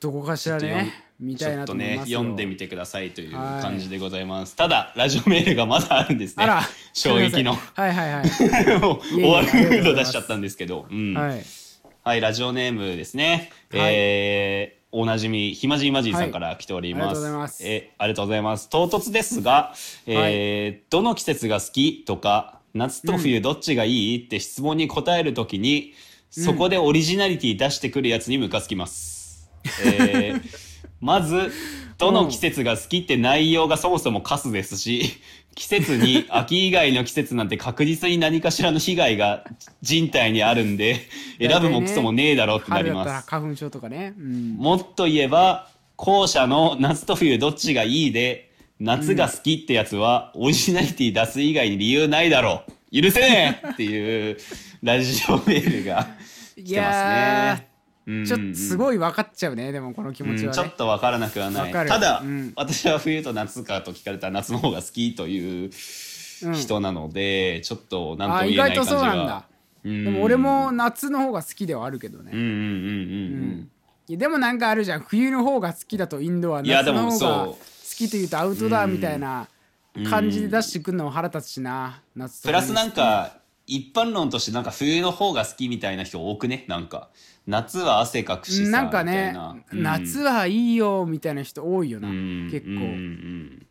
[0.00, 2.18] どこかしらね見たいなちょっとねと思いますよ。
[2.18, 3.62] 読んでみてくださいというはい。
[3.62, 6.44] 感じでございます、ただラジオメールがまだあるんですね。
[6.44, 6.62] あら
[6.92, 7.54] 衝撃の。
[7.54, 8.26] はいはいはい。
[8.80, 11.14] もう終わるムード出しちゃったんですけど、うん。
[11.14, 11.28] は、
[12.04, 13.80] はいいラジオネームですね、はい。
[13.94, 17.08] えーおなじみひまじいまじいさんから来ております、はい。
[17.08, 17.62] ありがとうございます。
[17.66, 18.68] えーありがとうございます。
[18.68, 19.74] 唐突ですが、
[20.06, 25.94] えーどの季節が好きとか夏と冬どっちがいいって質問に答えるときに、
[26.30, 29.50] そこでオリジナリティ出してくるやつにムカつきます、
[29.84, 30.42] えー
[31.00, 31.50] まず
[31.98, 35.20] どの季節が好きって内容がそもそもカスですし
[35.54, 39.44] 季節に 秋以外の季節なんて確実に何かしらの被害が
[39.82, 41.08] 人体にあるんで
[41.38, 43.08] 選ぶもクソもねえだろってなります。
[43.10, 44.14] ら花粉症とかね。
[44.18, 44.54] うん。
[44.54, 53.02] もっと言えば後者の夏と冬どっちがいいで夏が好きってやつはオリジナリティ出す以外に理由ないだろう。
[53.02, 54.36] 許せねえっていう
[54.82, 56.08] ラジオメールが
[56.56, 57.71] 来いてますやね。
[58.06, 60.46] ちょっとすごい分かっちゃうねでもこの気持ちはね。
[60.46, 60.52] うん。
[60.52, 61.72] ちょっと分からなくはない。
[61.72, 62.52] ただ、うん。
[62.56, 65.70] 私は冬と夏かと聞かれたら夏の方が好きという
[66.44, 69.44] うん人なので、ちょっと何とあも言えない意外と感じがそうなんだ。
[69.84, 70.04] うん。
[70.04, 72.32] でも俺も夏の方が好きではあるけどね。
[72.34, 72.60] うんうんうんうん。
[72.60, 73.70] うん。
[74.08, 77.56] いやでもなんかあるじゃん冬の方が好きだとインドは夏の方が好
[77.96, 79.48] きというとアウトドアみたいな
[80.10, 87.10] 感じで出してくるのも腹立つしな夏プラスなんか一般論としてなんか冬の方が好きみたいな人多くねなんか
[87.46, 89.34] 夏は汗かくしさなんかね
[89.72, 89.82] うん。
[89.82, 92.70] 夏はいいよみたいな人多いよなうん結構。
[92.70, 93.66] うん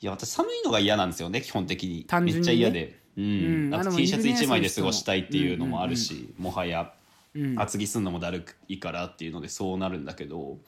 [0.00, 2.04] いや私寒いのが嫌なんですよね基本的に。
[2.04, 2.52] 単純にね。
[2.52, 3.70] めっちゃ嫌で、うん。
[3.72, 6.92] あとうん T シャツいるね1枚で過ごしたいっていうのもあるし、もはや
[7.34, 7.60] うん。
[7.60, 10.58] 厚着すんのもだるいからっていうのでそうなるんだけど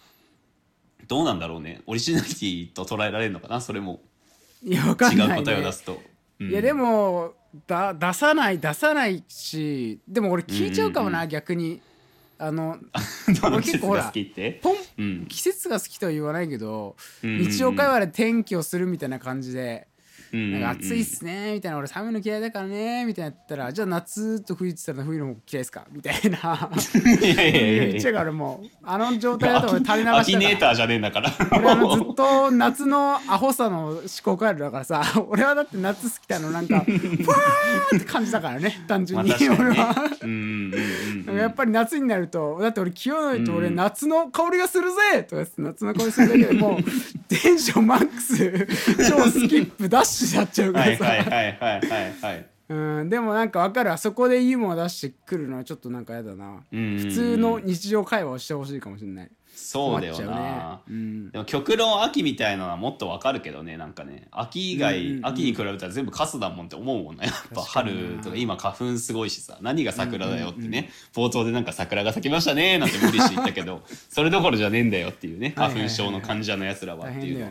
[1.09, 4.01] どうなんだろうねオリジナリティと捉えられるのかなそれも。
[4.63, 6.01] いやわか違んない、ね、う答えを出すと、
[6.39, 6.51] うん。
[6.51, 7.35] いやでも
[7.67, 11.81] だ出さない出さないしでも俺聞いちゃうかもな、逆に
[12.39, 12.79] あの
[13.41, 14.61] どの俺結構ほら季節が好きって？
[14.63, 15.27] ポンうん。
[15.27, 17.47] 季節が好きとは言わないけど、うんうんうん。
[17.47, 19.94] 日常会話で天気をするみたいな感じで、うん
[20.35, 25.87] なんか暑いっすねみたいな俺寒いの嫌いだからねみたいなやったらじゃあ夏と冬って言ったら冬の方嫌いですか？
[25.93, 26.71] みたいな。
[27.23, 27.87] いやいやいや。
[27.87, 31.31] 言っちゃうからもうあの状態だと俺垂れ流アキネしたからーターじゃねえんだから。
[31.59, 39.95] 俺あのずっと夏のアホさの思考回路だからさ俺はだって夏好きなのなんかふわーって感じだからね 単純に、俺は。
[41.39, 43.75] やっぱり夏になるとだって俺清則と俺うん。
[43.77, 46.85] 夏の香りがするぜとか言って夏の香りするだけでもう
[47.43, 48.67] テンションマックス。
[49.11, 56.63] 超スキップダッシュしちゃっちゃうかはいらさ、はいはいはいはいはいうん、でもなんか分かるあそこでユーモア出してくるのはちょっとなんかやだな。
[56.73, 60.81] うん普通の日常会話をしてほしいかもしれないそうだよな。
[60.87, 61.31] うねうん。
[61.31, 64.29] でも極論秋みたいなのはもっとわかるけどねなんかね。
[64.31, 65.27] 秋以外、うんうんうん。
[65.27, 68.37] 秋に比べたら全部カスだもんって思うもんねやっぱ春とか。
[68.37, 69.59] 今花粉すごいしさ。
[69.61, 77.51] 何が桜だよってね、冒頭でなんか桜が咲きましたねなんて無理して言ったけど それどころじゃねえんだよっていうね花粉症の患者のやつらはっていう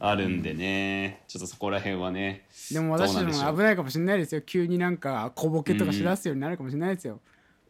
[0.00, 4.40] あるんでね、ちょっとそこら辺はねでも私でも危ないかもしれないですよ。
[4.42, 7.20] 急になんか小ボケとかしだすようになるかもしれないですよ、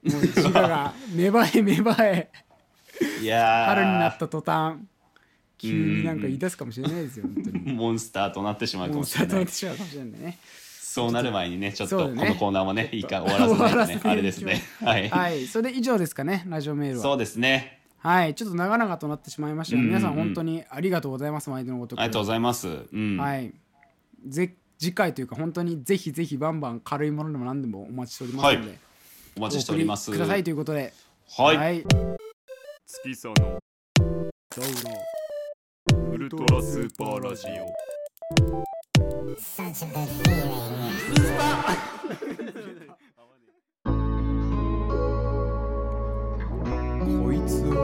[0.05, 2.31] もう自我が芽生え芽生え
[3.23, 4.77] いやー春になった途端
[5.59, 7.73] 急になんか言い出すかもしれないですよ本当に。
[7.73, 9.31] モンスターとなってしまうかもうもしれない。
[9.31, 10.39] 里ってしまうかもしれないね。
[10.81, 12.29] そうなる前にねちょっとこそうだね。
[12.31, 14.63] のコーナーもねいいか終わらせないと終わらせないねあれですね。
[14.83, 14.99] は。
[14.99, 15.47] い、はい。
[15.47, 17.03] それで以上ですかねラジオメールは。
[17.03, 17.81] そうですね。
[17.99, 18.35] はい。
[18.35, 21.99] ちょっと長々となってしまいましたが、皆さん本当にありがとうございます毎度のごとく。
[21.99, 22.69] ありがとうございます。
[22.93, 23.53] うん、はい。
[24.27, 28.79] ぜ次回というか本当にぜひぜひバンバン軽いものでも何でもお待ちしておりますので、はい。
[29.37, 30.11] お待ちしております。
[30.11, 30.93] お送りくださいということで。
[31.37, 31.85] はい、はい、
[33.03, 33.35] 月さの。
[33.35, 34.89] どうぞ
[36.13, 37.67] ウルトラスーパーラジオ。
[47.05, 47.75] こいつを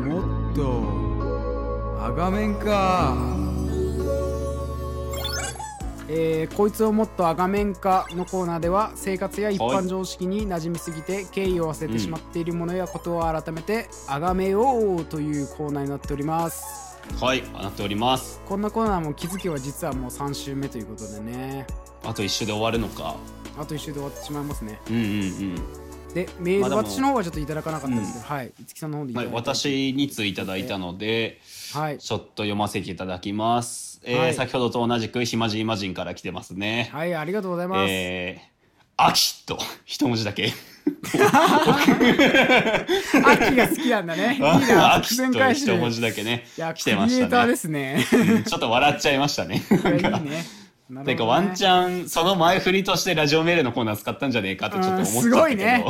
[0.00, 0.62] もっと
[2.04, 3.41] あがめんか
[6.14, 16.98] えーこいつをもっとあがめんかのコーナーでは生活や一般常識に馴染みすぎて敬意を忘れてしまっているものやことを改めてあがめようというコーナーになっております。
[17.18, 17.42] はい。
[17.52, 18.42] なっております。
[18.46, 21.66] こんなコーナーも気づけば実はもう3週目ということでね。
[22.04, 23.16] あと一周で終わるのか。
[23.58, 24.80] あと1週で終わってしまいますね。
[24.90, 25.54] うんうんうん。
[26.12, 28.52] でメール、私の方はちょっといただかなかったんですけど、はい。
[28.60, 31.40] 五木さんの方でいたはい、だいて私についただいたので
[31.72, 31.98] はい。
[31.98, 34.34] ちょっと読ませていただきます、えーはい。
[34.34, 38.52] 先ほどと同じく暇人マジンから来てますね、はいありがとうございます、えー
[38.96, 40.52] 秋と一文字だけ。
[41.04, 41.18] 秋
[43.56, 44.34] が好きなんだね。
[44.36, 45.16] いいな、秋。
[45.16, 46.46] と一文字いだけね。
[46.56, 47.48] や、来てましたね。
[47.48, 48.06] ですね。
[48.12, 49.62] うんちょっと笑っちゃいましたね。
[49.72, 50.61] いいね。
[50.90, 55.84] なてかワンチャンその前振りとしてラジオメールのコーナー使ったんじゃねえかってちょっと思っちすごいね。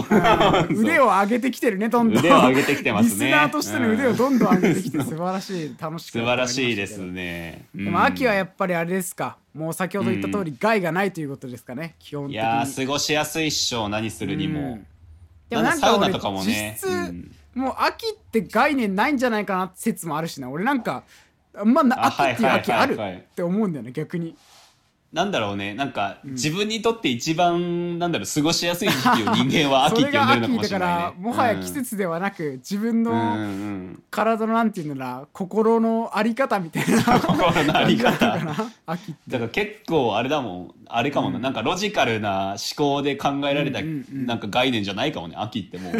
[0.68, 2.18] う ん腕を上げてきてるね、どんどん。
[2.18, 3.26] 腕を上げてきてますね。
[3.26, 6.98] リスナーとしての腕をどんどん上げてきて、素晴らしい、楽しく素晴らしいです。
[6.98, 9.36] ねでも秋はやっっぱりあれですか。
[9.54, 12.34] もう先ほど言った通り、害がないということですかね、基本的に。
[12.34, 14.86] いやー過ごしやすいっしょ何するにも、うん。
[15.48, 16.78] でもなんんか俺ナとかもね。
[16.80, 17.34] 実質、うん。
[17.54, 21.04] もう秋って概念ないんじゃないかなって説もあるしな俺なんか
[21.64, 24.36] まあ秋っていう秋あるって思うんだよね逆に
[25.12, 25.74] なんだろうね。
[25.74, 31.02] なんか自分にとって一番なんだろう過ごしやすい時期を人間はそ 秋って呼んでるのかもしれないね。
[31.02, 33.34] らもはや季節ではなく自分うんうんうの
[33.92, 34.02] ん。
[34.10, 37.02] 体のなんていうのら心のあり方みたいな。
[37.20, 38.38] 心のあり方。
[38.86, 44.26] 秋だから結構あれだもんあれかもな、なんかロジカルな思考で考えられたうんうんうん。
[44.26, 45.94] なんか概念じゃないかもね秋ってもう。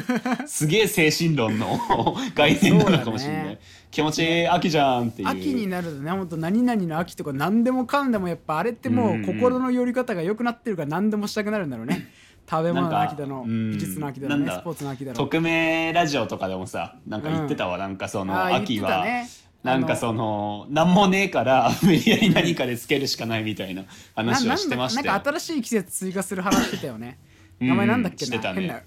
[0.49, 1.79] すげえ精神論の
[2.35, 3.59] 概念なのかもしれない、
[3.93, 5.29] 気持ちいい秋じゃんっていう。
[5.29, 6.11] 秋になるとね。
[6.11, 9.27] 本当何々の秋とか何でもかんでもやっぱあれってもうんううん。
[9.27, 12.09] 心の寄り方が良くなってるから何でもしたくなるんだろうね。
[12.51, 15.19] 食べ物の秋だの美術の秋だのねスポーツの秋だの。
[15.19, 19.29] 匿名ラジオとかでもさなんか言ってたわ、なんかその秋は、ね。
[19.63, 23.85] なんかその何もねえから 無理やり何かでつけるしかないみたいな
[24.17, 27.19] 話をしてましたよななんか新しい季節追加する話してたよね。
[27.61, 27.69] うん。
[27.69, 28.83] 名前なんだっけな、してたね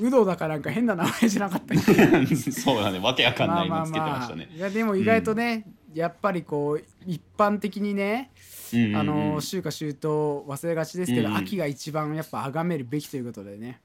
[0.00, 1.74] 変なうどだかなんか変な名前じゃなかった
[2.52, 2.98] そうだね。
[2.98, 8.30] わけわかんないのつけてましたね、いやでも意外とね、やっぱりこう一般的にね、
[8.72, 8.96] うんうんうん。
[8.96, 13.80] あの秋夏秋冬忘れがちですけど、うん秋が一番やっぱ崇めるべきということでね。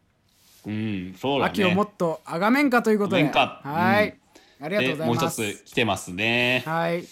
[0.66, 1.52] うんそうだね。
[1.52, 3.24] 秋をもっと崇めんかということで。
[3.24, 4.18] はい、
[4.60, 4.66] うん。
[4.66, 6.64] ありがとうございでもうます一つ来てますね。
[6.66, 7.04] はい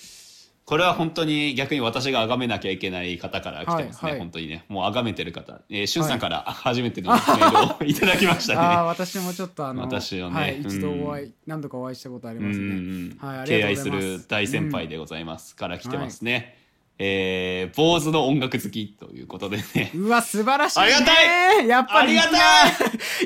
[0.66, 4.20] これは本当に逆に私が崇めなきゃいけない方から来てますね、はいはい。
[4.20, 4.64] 本当にね。
[4.70, 8.59] もう崇めてる方、えー、しゅんさんから初めてのメールをいただきましたね。
[8.59, 10.36] ああ私もちょっとあの私をね。
[10.36, 10.68] はい、うん。
[10.68, 13.30] 一度お会い何度かお会いしたことありますうんねうんうん。
[13.30, 14.24] はいあり敬愛すがとうございます。
[14.24, 16.62] る大先輩でございます、から来てますね、え
[17.05, 19.91] えー、坊主の音楽好きということでね。
[19.93, 21.67] うわ素晴らしい、ね、ありがたい。
[21.67, 22.67] やっぱりありがた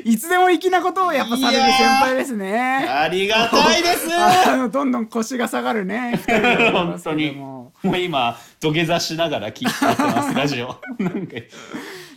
[0.04, 2.88] いつでも粋なことをやっぱされる先輩ですね。
[2.88, 4.08] ありがたいです。
[4.72, 6.20] どんどん腰が下がるね。
[6.72, 7.30] 本当に。
[7.30, 7.72] も。
[7.84, 10.76] もう今、土下座しながら聞いてます、 ラジオ。
[10.98, 11.34] なんか、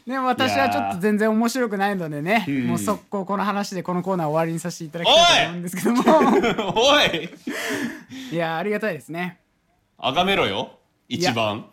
[0.08, 2.68] ね私はちょっと全然面白くないのでね、ん。
[2.70, 6.74] もう速攻この話でこのコーナー終わりにさせていただきたいと思うんですけども。
[6.76, 7.30] おい。
[8.32, 8.36] い。
[8.36, 9.38] やありがたいですね。
[10.00, 10.81] あがめろよ。
[11.16, 11.66] 一番。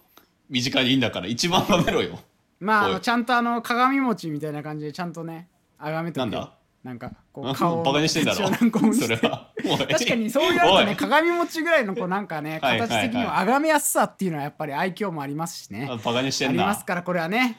[0.50, 2.18] 身近にいいんだから、一番あがめろよ。
[2.58, 6.52] まああのちゃんとあの鏡餅みたいな感じでちゃんとねあがめとくなんだ？
[6.82, 8.48] なんかこあう顔をバカにしてんだろ？
[8.94, 9.52] それは。
[9.90, 15.86] 確かにそう言われるとね鏡餅ぐらいのこうなんかね形的にはあがめやすさっていうのはやっぱり愛嬌もありますしね。
[15.90, 16.64] あバカにしてんな。
[16.64, 16.84] あります。
[16.86, 17.58] からこれはね。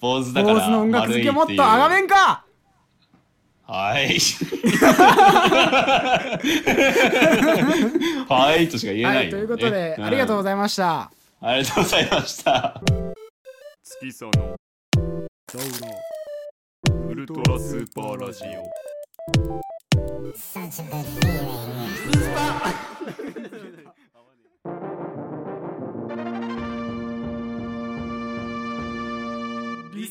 [0.00, 0.54] 坊主だから。
[0.54, 2.44] 坊主の音楽好きをもっとあがめんか！
[3.66, 4.16] はい。
[8.28, 8.68] はい。
[8.68, 11.10] としか言えないよ、はいということでありがとうございました。
[11.40, 12.80] ありがとうございました。
[13.82, 14.56] 月佐の
[17.08, 18.48] ウルトラスーパーラジオ
[20.34, 21.06] Such a good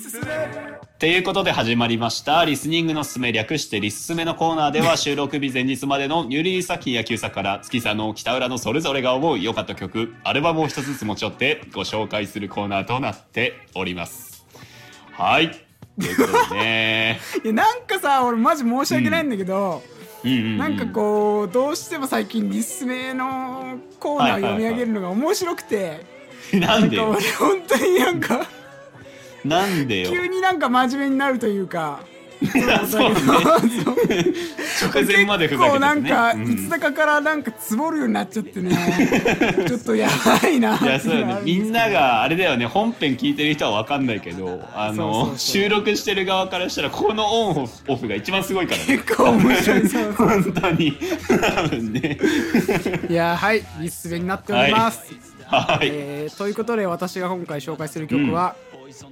[0.10, 0.77] feeling.
[1.00, 2.44] ということで始まりました。
[2.44, 14.44] リスニングのすすめ略してリススメのコーナーでは収録日前日までのニューリリース作品や旧作から月さんの北浦のそれぞれが思う良かった曲アルバムを一つずつ持ち寄ってご紹介するコーナーとなっております。
[15.12, 15.52] はい。
[16.00, 17.20] ということでね。
[17.44, 19.84] いやなんかさ俺マジ申し訳ないんだけど、
[20.24, 20.58] うんうんうん。
[20.58, 26.08] なんかこうどうしても最近リスメのコーナー読み上げるのが面白くて、
[26.58, 27.12] なんでよ。
[27.12, 28.57] なんか俺本当になんか
[29.48, 30.12] なんでよ。
[30.12, 32.00] 急になんか真面目になるというか。
[32.88, 33.18] そうね。
[34.80, 36.52] 直前までふざけてて、ね、結構なんか、うん。
[36.52, 38.76] いつだかからなんかつぼるようになっちゃってね。
[39.68, 40.08] ちょっとや
[40.42, 40.78] ばいな。
[40.78, 41.40] いやそうね。
[41.44, 42.66] みんながあれだよね。
[42.68, 48.86] 本編聞いてる人は分かんないけどあの収録してる側からしたらこのオンオフが一番すごいからね。
[49.04, 49.90] 結構面白い。
[49.90, 50.96] そう本当に。
[51.56, 52.18] 多分ね。
[53.10, 53.64] いやはい。
[53.82, 55.02] リスメになっております、
[55.46, 58.56] はい、えーということで私が今回紹介する曲は、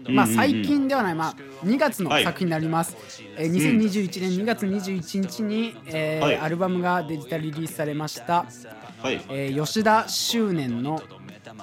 [0.10, 2.96] まあ最近ではない、まあ、2月の作品になります、
[3.38, 6.38] えー2021年2月21日に、えーはい。
[6.38, 8.46] アルバムがデジタルリリースされました、
[9.02, 9.22] はい。
[9.30, 11.02] えー吉田執念の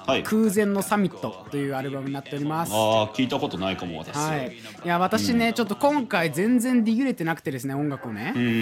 [0.05, 0.23] はい。
[0.23, 2.71] 空前のサミットというアルバムになっております。
[2.73, 4.15] ああ聞いたことないかも私。
[4.15, 8.57] はい、いや私ね、ちょっと今回全然ディグれてなくてですね音楽をね、うんうんうんう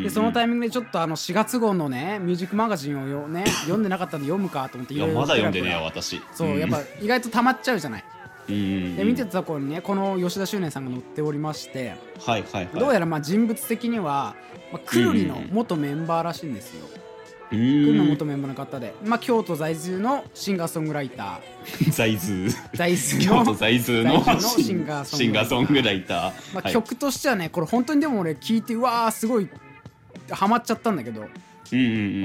[0.00, 0.02] ん。
[0.02, 6.20] でそのタイミングでちょっとあの4月号のねミュージックマガジンをよ、ね、読んでなかったんで読むかと思っていやまだ読んでねえ私。
[6.32, 8.00] そう、やっぱ意外と溜まっちゃうじゃない。
[8.00, 12.78] うんうんうんで見てたところにねこの吉田執念さんが載っておりましてはいはいはい。
[12.78, 14.34] どうやらまあ人物的には、
[14.72, 21.90] まあ、くるりの元メンバーらしいんですよ、うくるりの元メンバーの方で、まあ、京都在住のシンガーソングライター。
[21.92, 22.48] 在住。
[22.74, 26.54] 在住の京都在住のシンガーソングライター。
[26.54, 26.72] まあ、はい。
[26.72, 29.48] 曲としてはねこれ本当にでも俺聞いてうわーすごい
[30.30, 31.24] ハマっちゃったんだけど、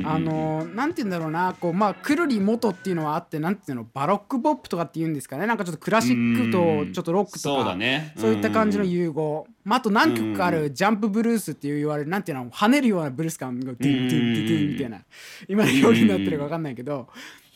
[0.06, 15.02] あのーなんて言うんだろうなこうまあくるり元っていうのはあってなんていうのバロックポップとかっていうんですかねなんかちょっとクラシックとちょっとロックとそうだねそういった感じの融合、まあ、あと何曲かあるジャンプブルースっていう言われるなんていうの跳ねるようなブルース感がドゥンドゥンドゥンドゥンみたいな
[15.48, 17.08] 今の表現になってるか分かんないけど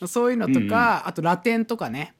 [0.06, 2.14] そういうのとかあとラテンとかね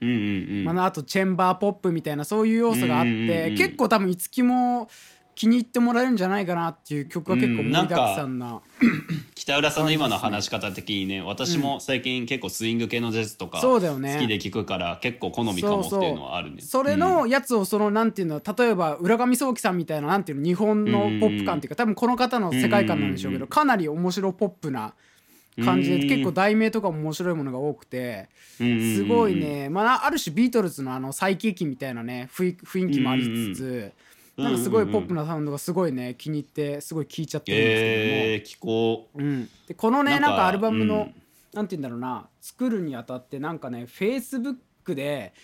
[0.00, 4.88] うんうんうんまあ、あとチェンバーポップみたいなそういう要素があって結構多分いつきも
[5.34, 8.60] 気に入ってもらえるんじゃないかなっていう曲が結構盛りだくさんな。
[9.34, 14.18] 北浦さんの今の話し方的にね私も最近結構スイング系のジャズとか好そうだよね。
[14.20, 16.62] きで聞くから結構好みかもっていうのはあるね。
[16.62, 24.94] それのやつをそのなんていうの例えば浦上壮樹さんみたいななんていうの日本のポップ感っていうか多分この方の世界観なんでしょうけどかなり面白ポップな
[25.62, 29.68] 感じで結構題名とかも面白いものが多くてすごいね。
[29.68, 33.92] まあある種ビートルズのあの再起期みたいなね雰囲雰囲気もありつつ
[34.36, 38.22] なんかすごいポップなサウンドがすごいね気に入ってすごい聴いちゃってるんですけども。
[38.24, 39.22] えー、聞こう。
[39.22, 41.14] うん、でこのねなんんかアルバムの、うん。
[41.52, 45.34] なんて言うんだろうな作るにあたってなんかねフェイスブックで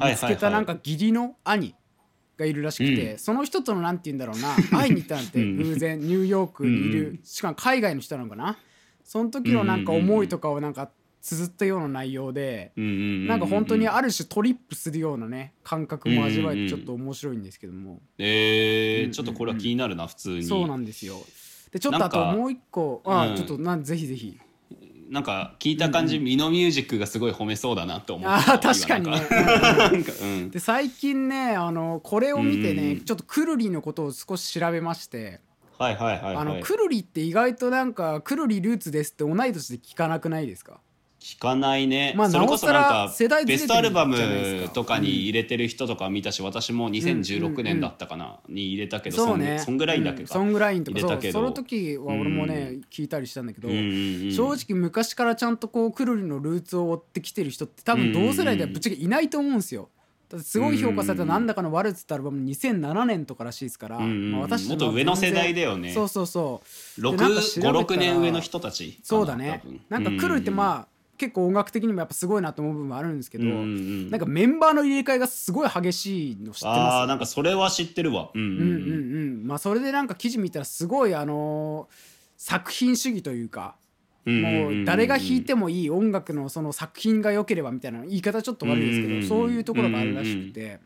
[0.00, 1.76] 見つけたなんか義理の兄
[2.36, 3.18] がいるらしくて、うん。
[3.18, 5.56] その人とのなんて言うんだろうな 会いに行ったなんてうん。
[5.58, 8.58] 偶然ニューヨークにいる、うんしかも海外の人なのかな。
[9.04, 10.90] その時のなんか思いとかをなんか
[11.22, 20.42] 綴ったような内容で、なんか本当にある種トリップするようなね感覚も味わえてちょっと面白いんですけども、えちょっとこれは気になるな普通に。
[20.42, 21.14] そうなんですよ。
[21.72, 23.36] でちょっとあともう一個あ、うん。
[23.36, 24.38] ちょっとなんぜひぜひ。
[25.08, 29.10] なんか聞いた感じ、ミノミュージックがすごい褒めそうだなと思っあたー確かに
[30.42, 30.48] ね。
[30.50, 35.40] で最近ねあのこれを見てね、うんちょっとくるりのことを少し調べまして、
[35.78, 36.36] はいはいはいはい。
[36.36, 40.80] あのくるりって意外となんかくるりルーツですって同い年で聞かなくないですか？
[41.22, 43.14] 聞かないね、まあそれこそなんか
[43.46, 49.58] ベストアルバムとかに入れてる人とか見たし、私も2016年だったかな、に入れたけどそうね。
[49.58, 54.32] そんそんぐらいだけか、うんソングラインとかその時は俺もね、聞いたりしたんだけど、うんうんうん。
[54.32, 59.90] 正直昔からちゃんとこうくるりのルーツを追ってきてる人って多分同世代ではぶっちゃけいないと思うんですよ。
[60.40, 65.92] すごい評価された「なんだかのワルツ」ってアルバム2007年とからしいですから、んうんまあ、私もっと上の世代だよね。
[65.92, 66.62] そうそうそ
[66.98, 67.02] う。
[67.02, 69.62] でなんか調べたら56年上の人たちそうだね。
[69.88, 70.91] なんかくるりってまあ、
[71.22, 74.10] 結構音楽的にもやっぱすごいなと思う部分もあるんですけど、うんうんうん。
[74.10, 76.96] なんかメンバーの入れ替えがすごい激しいの知ってます？
[76.96, 78.30] あーなんかそれは知ってるわ。
[78.34, 78.58] うんうんうん。
[78.58, 81.94] うんうんまあそれでなんか記事見たらすごいあのー
[82.36, 83.76] 作品主義というか
[84.26, 89.22] もう誰が弾いてもいい音楽のその作品が良ければみたいな言い方ちょっと悪いですけうんうんうん。
[89.22, 90.80] どそういうところがあるらしくて。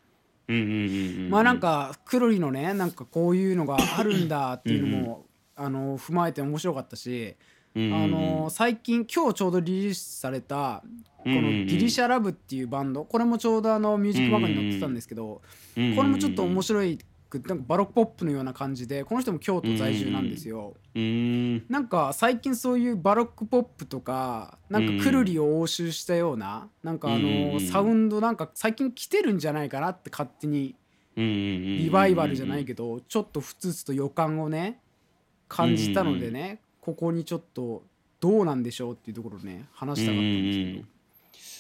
[1.30, 5.26] まあなんかくるりのねなんかこういうのがあるんだっていうのも
[5.56, 7.34] あの踏まえて面白かったし
[7.76, 10.82] あの最近今日ちょうどリリースされた
[11.18, 13.04] このギリシャラブっていうバンド。
[13.04, 15.42] これもちょうどあのミュージックバカに載ってたんですけど
[15.76, 16.98] うんこれもちょっと面白い
[17.28, 20.74] くなんかバロックポップのような感じでこの人も京都在住なんですよ。
[20.94, 30.76] なんか最近そういうバロックポップとかなんかくるりを踏襲したようななんかあのサウンドなんか最近来てるんじゃないかなって勝手に
[31.16, 34.80] リリバイバルじゃないけどちょっとふつふつと予感をね
[35.48, 37.82] 感じたのでねここにちょっと
[38.20, 40.86] どうなんでしょうっていうところをね話したかったんですけど。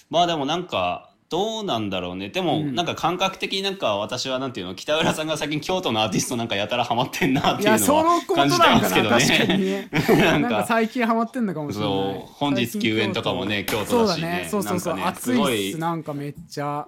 [0.08, 2.28] まあでもなんかどうなんだろうね。
[2.28, 9.88] でもなんか感覚的になんか私はなんていうの北浦さんが最近京都のアーティストなんかやたらハマってんなっていうのは感じてますけどね。
[9.90, 9.90] ね。
[10.16, 11.90] な なんんかか最近ハマってんのかもしれない。
[11.90, 13.86] そう本日休園とかもね京都。
[13.86, 14.28] そうだだしね。
[14.28, 14.48] ね。
[14.48, 16.86] そうそうそう、なんかね暑いなんかめっちゃ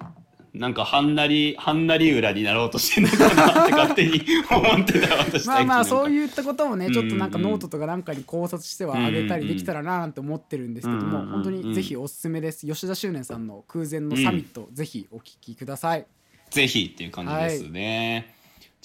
[0.58, 12.66] なんかはんなりはんなり裏になろうとしてんのかなって勝手に思ってた私まあまあそうういったことをねちょっとなんかうんうんノートとかなんかに考察してはあげたりできたらななんて思ってるんですけどもうんうん本当にぜひおすすめです。
[12.66, 16.06] 吉田修年さんの空前のサミットぜひお聞きください。
[16.50, 18.34] ぜひっていう感じですね、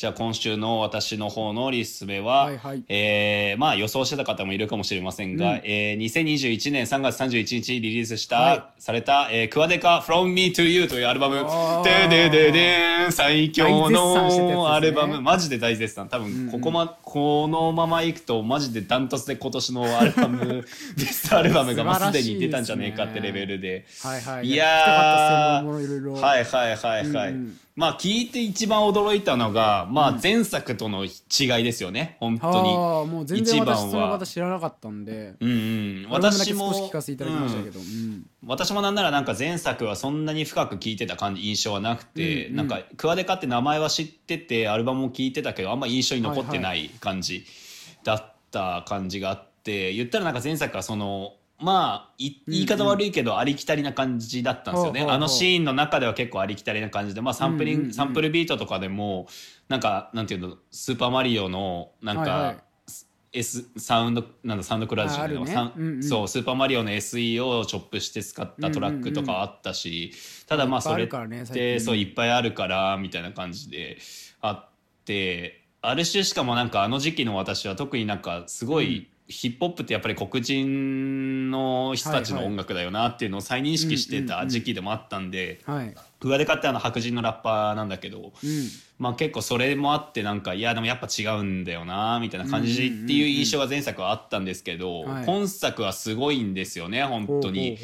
[0.04, 2.84] じゃあ今週の私の方のリスメは、はいはい。
[2.90, 5.62] えーまあ予想してた方もいるかもしれませんが、うん。
[5.64, 8.64] えー2021年3月31日にリリースした、はい。
[8.80, 11.36] された、えー、クワデカ From Me to You というアルバム。
[11.86, 16.10] ででででん最強のアルバム、マジで大絶賛。
[16.10, 16.34] 多うんうん。
[16.48, 20.66] 分ここま、このままいくとマジでダントツで今年のアルバム
[21.00, 23.86] ベストアルバムがもうすでに出たんじゃねえかってレベルで。
[24.02, 24.48] はいはい。
[24.48, 26.14] いや聞きたかったや専門ものいろいろ。
[26.16, 32.18] ーはいはいはいはい、うんうんまあ聞いて一番驚いたのがまあ前作との違いですよね。
[32.20, 32.70] 本当に。
[32.70, 35.34] ああもう全然一番私そのは方知らなかったんで。
[35.40, 36.08] うんうん。
[36.12, 37.86] 私も聞かせていただきましたけど、うん。
[37.86, 38.26] うん。
[38.46, 42.56] 私もなんならなんか前作はそんなに深く聞いてた感じ印象はなくて、うんうん。
[42.58, 47.46] なんかクワデカって名前は知っててアルバムも聞いてたけどあんま印象に残ってない感じ
[48.04, 51.34] だった感じがあって言ったらなんか前作はその
[51.64, 55.16] まあい言い方悪いけどありきたりな感じだったんですよね、ほうほうほう。
[55.16, 57.94] あのシーンの中では結構ありきたりな感じで、まあ、サンプリング、うんうんうん。
[57.94, 59.28] サンプルビートとかでも
[59.70, 62.58] なんかなんていうのスーパーマリオのなんか、はいはい。
[63.36, 65.72] S サウンドなんだサウンドクラウドじゃないのね。
[65.76, 66.04] うんうん。
[66.04, 70.14] そうスーパーマリオの SE をチョップして使ったトラックとかあったし、
[70.48, 71.86] ただまあそれっいっぱいあるからね最て近。
[71.86, 73.98] そういっぱいあるからみたいな感じで
[74.42, 74.70] あっ
[75.06, 85.96] てある種しかもなんかあの時期の私は特になんかすごい、ヒップホップってやっぱり黒人の人たちの音楽だよなっていうのを再認識してた時期でもあったんで、はい、
[86.30, 88.32] 上で買ってあの白人のラッパーなんだけど、うん、
[89.00, 95.26] まあ結構それもあってなんかいやでもやっぱ違うんだよなみたいな感じっていう印象が前作はあったんですけど、はい。
[95.26, 97.78] 今作はすごいんですよね本当に。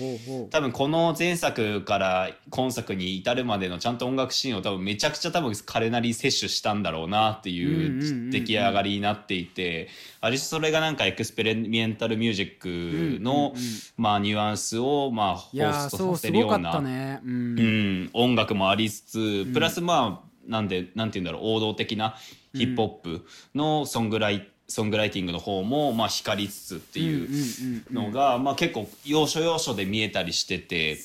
[0.51, 9.89] 多分この前作から今作に至るまでのちゃんと音楽シーンを多分めちゃくちゃ多分彼なりに摂取したんだろうなっていう出来上がりになっていて
[10.21, 13.53] ある種それがなんかエクスペリメンタルミュージックの
[13.97, 17.19] まあニュアンスをまあホーストさせるようなごかったね。
[17.23, 22.15] うん、うん、音楽もありつつプラスまあなんでなんて言うんだろう王道的な
[22.53, 30.97] ヒップホップのソングライ,、ソングライティングの方もまあ光りつつっていうのが、まあ、結構要所要所で見えたりしてて。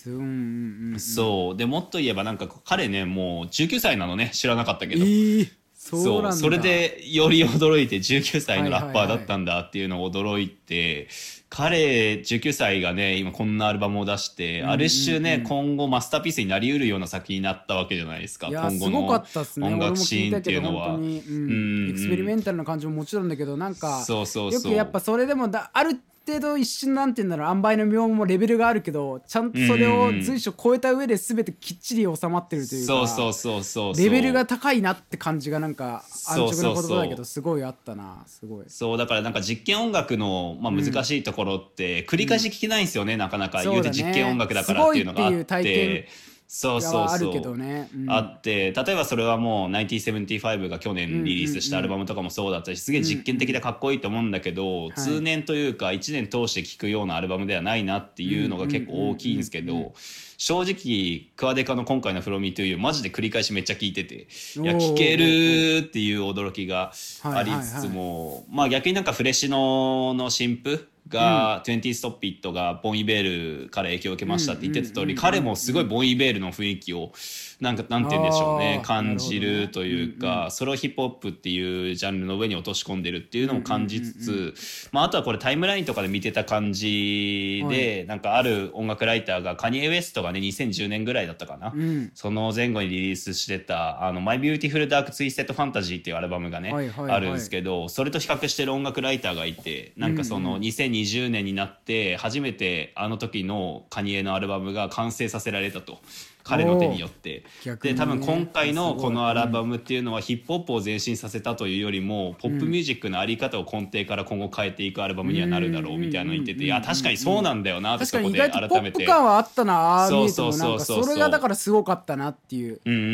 [0.99, 11.09] そうでもっと言えばなんか彼ねもう19歳なのね知らなかったけえど、ー、そうそれでより驚いて19歳のラッパーだったんだっていうのを驚いて、
[11.57, 18.49] 彼19歳がね今こんなアルバムを出して、うんある種ね、うんうん今後マスターピースになりうるような作品になったわけじゃないですか。
[18.49, 19.67] 今後すごかのったっすね。
[19.69, 20.95] 音楽シーンって聞いうのは。
[20.95, 21.89] うん。
[21.91, 24.63] エクスペリメンタルな感じももちろんだけどなんかそうそうそう。
[24.63, 34.05] よくやっぱそれでもだある程度一瞬なんて言うんだろう塩梅の妙もレベルがあるけどちゃんとそれを随所超えた上で全てきっちり収まってるというかそうそうそうそうそう。
[34.05, 38.64] レベルが高いなって感じがなんか安直なだけどすごいあったなすごい。
[38.68, 43.62] そうだからなんか実験音楽の、まあ、難しいところって繰り返し聞けないんですよね、なかなか。
[43.62, 46.09] 言うて実験音楽だからっていうのがあって
[46.47, 47.07] そうそうそう。
[47.07, 47.89] があるけどね。
[47.95, 48.11] うん。
[48.11, 59.93] あって例えばそれはもう1975が去年リリースしたアルバムとかもそうだったしすげえ実験的でかっこいいと思うんだけど、通年というか1年通して聴くようなアルバムではないなっていうのが結構大きいんですけど
[60.37, 64.27] 正直クワデカの今回の「From Me to You」マジで繰り返しめっちゃ聴いてて
[64.57, 66.93] いや聴けるっていう驚きが
[67.23, 77.13] ありつつも、まあ逆になんかフレッシュノの新譜が、20ストッピットがボン・イベールから影響を受けましたって言ってた通り、彼もすごいボン・イベールの雰囲気を
[77.61, 78.83] なんかなんて言うんでしょうね。
[78.85, 84.55] 感じなるというか、それをヒップホップっていうジャンルの上に落とし込んでるっていうのを感じつつ、
[84.93, 92.11] まあ、あとはこれタイムラインとかで見てた感じで、なんかある音楽ライターがカニエ・ウエストがね2010年ぐらいだったかな、うん。
[92.15, 97.13] その前後にリリースしてた「あの My Beautiful Dark Twisted Fantasy」っていうアルバムがね、はいはいはい。
[97.13, 106.01] あるんですけどそれと比較してる音楽ライターがいてなんかその2020年になって初めてあの時のカニエのアルバムが完成させられたと。
[106.45, 107.45] 彼の手によって。
[107.83, 122.81] で多分今回のこのアルバムっていうのはヒップホップを前進させたというよりもポップミュージックのあり方を根底から今後変えていくアルバムにはなるだろうみたいなの言ってていや確かにそうなんだよなってそこで外とポップ改めて感はあったなそうそうそうそうそれがだからすごかったなっていう。
[122.85, 123.05] うんうんう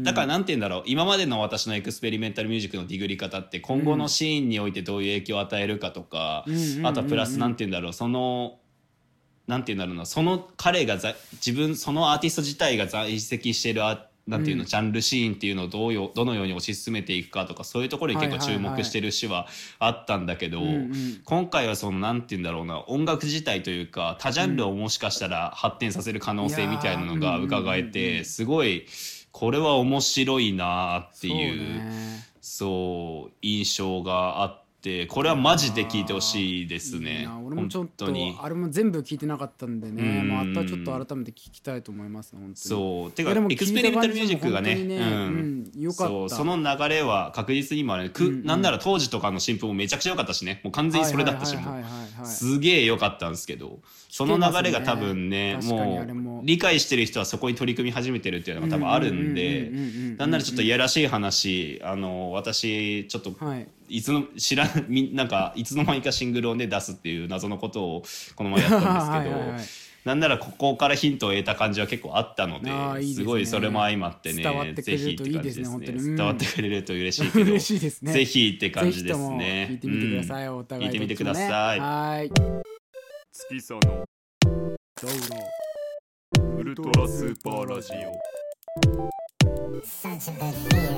[0.00, 0.82] ん、だからなんて言うんだろう。
[0.86, 6.86] 今までの私の experimental music のディグり方って今後のシーンにおいてどういう影響を与えるかとか、ん。
[6.86, 7.92] あとはプラスなんて言うんだろう。
[7.92, 8.58] その
[9.48, 19.46] なんて言うんだろうなその彼がざ自分そのアーティスト自体が在籍しているアなんていうの、ジャンルシーンっていうのをどうよどのように推し進めていくかとかそういうところに結構注目してる節は
[19.78, 28.86] あったんだけど、んうん今回はそのなんて言うんだろうな音楽自体というか多ジャンルをもしかしたら発展させる可能性みたいなのが伺えてすごい
[29.32, 31.80] これは面白いなっていう
[32.42, 34.67] そう印象があって
[35.08, 40.20] これはマジで聞いてほしいですいいねな俺もちょっとあれも全部聞いてなかったんでね。
[40.20, 40.54] うん。
[40.54, 42.56] またちょっと改めて聞きたいと思います本当に。
[42.56, 43.10] そう。
[43.10, 45.74] てかエクスペリメンタルミュージックがね聞いた感じでも本当にね。
[45.74, 45.82] うん。
[45.82, 46.08] よかった。
[46.08, 46.30] そう。
[46.30, 50.60] その流れは確実に今ね、くなんなら当時とかの新譜もめちゃくちゃ良かったしね。
[50.62, 51.62] もう完全にそれだったしも
[52.24, 53.80] すげえ良かったんですけど。
[54.10, 56.40] その流れが多分ねねもあれも。
[56.40, 59.68] う理解してる人はそこに取り組み始めてるっていうのが多分あるんで。
[59.68, 60.16] うんうんうんうんうんうん。
[60.18, 68.02] なんならちょっといやらしい話あの私ちょっとはいいつの知らんみなんかいつの間にかシングルをね出すっていう謎のことを
[68.36, 69.36] この前やったんですけど
[70.04, 73.24] なんならここからヒントを得た感じは結構あったのであーいいですね。
[73.24, 77.44] すごいそれも相まってね伝わってくれるぜひって感じですといいですね伝わってくれると嬉しいけど。
[77.52, 78.12] 嬉しいですね。
[78.12, 79.68] ぜひって感じですね。
[79.70, 80.56] 聞いてみてください、うん。
[80.56, 81.80] お互い聞いてみてください。
[81.80, 82.30] はい。
[83.32, 84.04] 月さの
[86.56, 87.96] ウルトラスーパーラジオ。
[89.84, 90.88] Such a good feeling.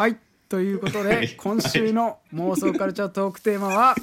[0.00, 0.16] はい。
[0.48, 1.28] ということで、はい。
[1.36, 3.94] 今週の妄想カルチャートークテーマは、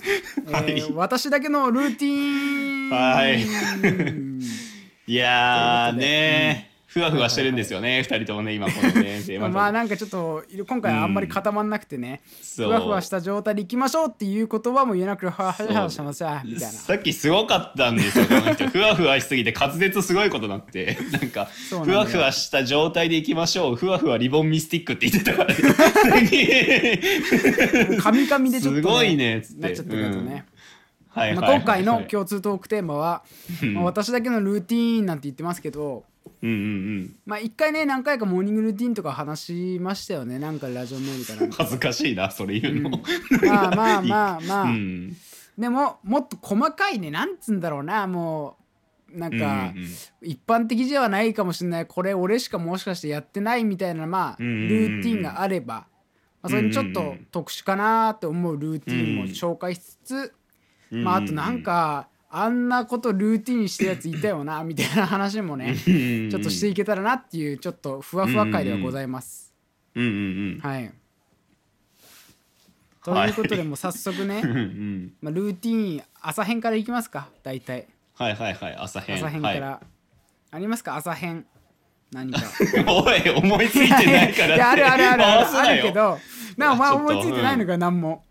[0.45, 2.89] えー私だけのルーティーン。
[2.91, 3.41] はい。
[5.11, 6.66] いやーね
[6.97, 12.67] ふわふわしてるんですよね二人ともね今このね テーマまあなんかちょっと今回あんまり固まんなくてね、そう。
[12.67, 16.67] ふわふわした状態でいきましょうっていう言葉も言えなくてふわふわしまみたいな。
[16.67, 18.67] さっきすごかったんですよこの人。
[18.67, 25.53] ふわふわしすぎて滑舌すごいことになって なんかふわふわした状態でいきましょうふわふわリボンミスティックって言ってたから。
[26.21, 26.99] ね
[27.99, 30.43] カミカミでちょっと、すごいねなっちゃってるけどね、はい
[31.17, 33.23] はいまあ、今回の日共通トークテーマは、
[33.73, 36.03] まあ私だけのルーティーンなんて言ってますけど
[36.43, 40.37] うんうんまあ一回ね何回かモーニングルーティーンとか話しましたよね。
[40.39, 41.57] なんかラジオメールかなんうんか。
[41.63, 42.89] 恥ずかしいなそれ言うの、
[43.43, 45.15] まあまあまあまあ、うん。
[45.57, 48.05] でももっと細かいねなんつうんだろうな。
[48.07, 48.57] も
[49.13, 49.87] うなんか、うんうん
[50.21, 51.85] 一般的ではないかもしれない。
[51.85, 54.99] これ俺しかもしかしてやってないみたいなまあルうんうんうん。
[54.99, 55.87] ーティンがあれば、ま
[56.43, 57.27] あ、それにちょっとうんうんうん。
[57.31, 60.33] 特殊かなと思うルーティンも紹介しつつ、
[60.91, 69.53] まああとなんかあんなことルーティンしてるやついたよな みたいな話もねちちょっとしていけたらなっていうちょっとふわふわ回ではございます。
[69.95, 70.93] はい。
[73.03, 75.13] ということでもう早速ね、 うんうん。
[75.21, 77.87] まあ、ルーティーン朝編からいきますか大体。
[78.15, 79.15] はいはいはい朝編。
[79.15, 79.81] 朝編から、は
[80.51, 81.45] ありますか朝編？
[82.11, 82.39] 何か。
[82.43, 82.43] い、
[82.85, 84.55] おい思いついてないからって。
[84.55, 85.83] いやあるあるあるある。
[85.83, 86.19] けど
[86.57, 88.25] なお前思いついてないのか何も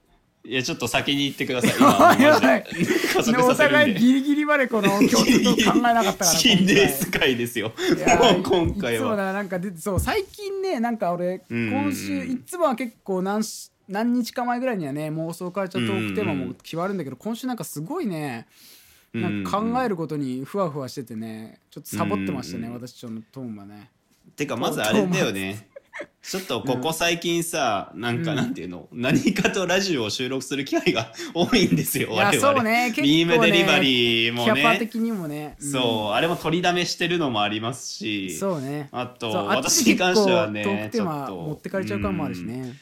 [0.47, 1.75] いやちょっと先に言ってください。
[3.27, 7.37] 今お互いギリギリまでこの共通と考えなかったから 心霊ス回。
[7.37, 7.73] ですよ。
[8.45, 18.47] 今回いつもはだなんか出てそう最近ねなんか俺うん今週いつもは結構何し何日か前ぐらいにはね妄想カルチャートークテーマも決まるんだけど、今週なんかすごいね
[19.13, 23.91] なんか考えることにふわふわしててねちょっとサボってましたね、うん私ちょっとトーンはね。
[24.37, 25.69] てかまずあれだよね
[26.23, 32.41] ちょっとここ最近さ、なんかなんていうの、何かとラジオを収録する機会が 多いんですよ我々。
[32.41, 32.93] そうね。
[32.95, 35.71] 結構ねビームデリバリーもキャパね的にもね、うん。
[35.71, 36.13] そう。
[36.15, 38.37] あれも取りだめしてるのもありますし。
[38.37, 38.89] そうね。
[38.91, 41.35] あと私に関してはね結構トークテーマちょっと。
[41.37, 42.75] 持ってかれちゃう感もあるしね、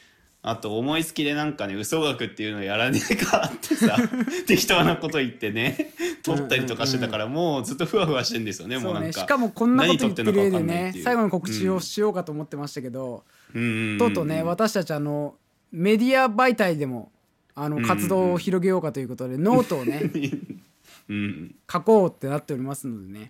[0.47, 3.97] あと思いつきでなんかね嘘学っていうのをやらねえかってさ
[4.45, 5.91] 適当なこと言ってね
[6.21, 9.07] 取ったりとかしてたからもうずっとふわふわしてんですよねもそううなんか。
[9.07, 10.93] ねしかもこんなこと言ってる上でね。
[11.03, 13.23] 最後の告知をしようかと思ってましたけど、
[13.55, 15.33] うんうんうんとうとうね私たちあの
[15.71, 17.11] メディア媒体でも
[17.55, 20.11] あの活動を広げようかということで、ノートをね
[21.09, 21.55] うん。
[21.71, 23.29] 書こうってなっておりますのでね、うんうんうん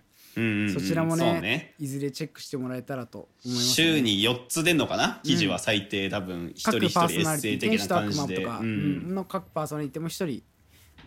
[0.72, 1.74] そちらもねね。
[1.78, 5.20] いずれチェックしてもらえたらと思います、ね、週に4つ出んのかな？
[5.22, 9.12] 記事は最低多分一人各一人エッセイ的な感じで、ううん。
[9.12, 10.42] ん、の各パーソナリティも一人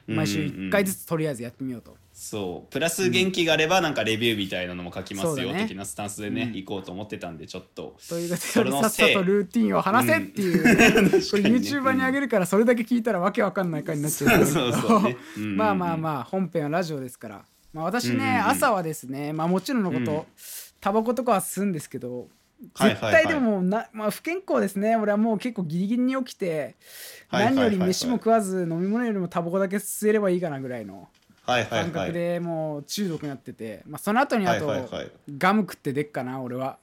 [0.07, 2.71] 毎週1回ずつとりあえずやってみようと、そう。
[2.71, 7.95] プラス元気があればなんかレビューみたいなのも書きますよ的なスタンスでね行こうと思ってたんでちょっと。
[8.09, 11.11] ということそれのでさっさとルーティンを話せっていう、 ね。
[11.11, 15.03] これ YouTuber にあげるからそれだけ聞いたらわけわかんない回になっちゃうそうそう。
[15.03, 15.57] ねうんうんうん。
[15.57, 20.25] まあまあまあ本編はラジオですから、まあ、私ね、朝はですねまあもちろんのこと、
[20.81, 22.27] タバコとかは吸うんですけど
[22.73, 24.97] はい絶対でもな、まあ、不健康ですね。
[24.97, 26.75] 俺はもう結構ギリギリに起きて、
[27.31, 31.07] 何より飯も食わず飲み物よりもタバコだけ吸えればいいかなぐらいの
[31.45, 34.67] 感覚はいでもう中毒になってて、まあ、その後にあと、
[35.37, 36.77] ガム食って出っかな俺は。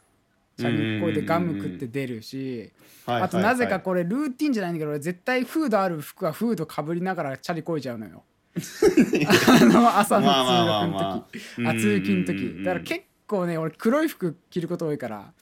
[0.59, 2.73] チャリンコでガム食って出るし
[3.05, 8.23] あとなぜかこれルーティンじゃないんだけど俺絶対フードある服はフードかぶりながらチャリこいちゃうのよ
[9.61, 12.59] あの朝の通まあ学の時あ通勤のうんうんうんうん。
[12.59, 15.33] 時だから結構ね俺黒い服着ること多いから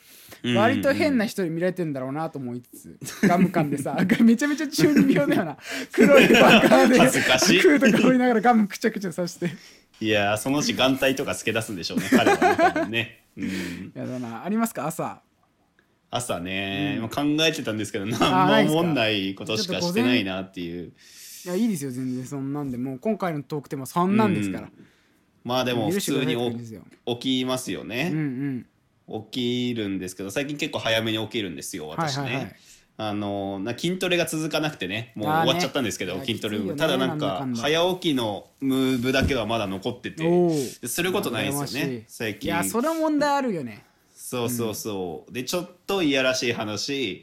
[0.43, 0.63] うんうんうん。
[0.63, 5.57] 割と変な人に見られてんだろうなと思いつつガム感でさ めちゃめちゃ中二病だよな。
[5.93, 7.61] 黒いバカーで 恥ずかしい。
[7.61, 9.51] フードかぶりながらガムくちゃくちゃさして。
[10.01, 13.25] いやーそのうち眼帯とかつけ出すんでしょうね彼はね。
[13.37, 14.45] うん、やだな。
[14.45, 14.87] ありますか？
[14.87, 15.21] 朝。
[16.11, 17.09] 朝ね、うん。
[17.09, 20.93] 考えてたんですけど何も思んないことしかしてないなっていう
[21.45, 22.79] いやいいですよ全然そんなんで。
[22.79, 24.69] もう今回のトークテーマそんなんですから、
[25.45, 26.83] まあでも普許してください通におって感じですよ。
[27.17, 28.67] 起きますようんうね、ん。
[29.31, 32.57] 起きるんですけど最近結構早めに起きるんですよ私ね、はいはいはい。
[32.97, 35.13] あのな筋トレが続かなくてね。
[35.17, 35.43] もうあーね。
[35.47, 37.61] 終わっちゃったんですけど、いや筋トレきついよねただなんかなんだかんだ。
[37.61, 40.81] 早起きのムーブだけはまだ残ってておー。
[40.81, 41.77] ですることないですよ羨ましい。
[41.77, 43.85] ね最い近やそれは問題あるよね。
[44.15, 47.23] そうそうそう、でちょっといやらしい話、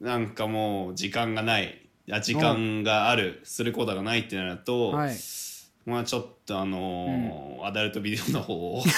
[0.00, 0.06] うん。
[0.06, 5.16] なんかもう時間がないあ時間があるすることがないってなると、はい。
[5.88, 8.88] まあちょっとあのーアダルトビデオの方を ち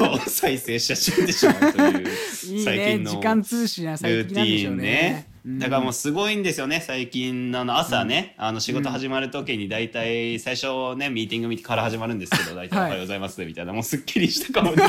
[0.00, 2.08] ょっと再生し始めてしまうという
[2.64, 4.82] 最近のね時間通信は最ルーティンね。
[4.82, 5.58] ね。
[5.58, 14.82] だからもうすごいんですよね最近あの朝ね、あの仕事始まる時に大体最初ねミーティングから始まるんですけど大体「おはようございます」みたいなもうすっきりした顔で。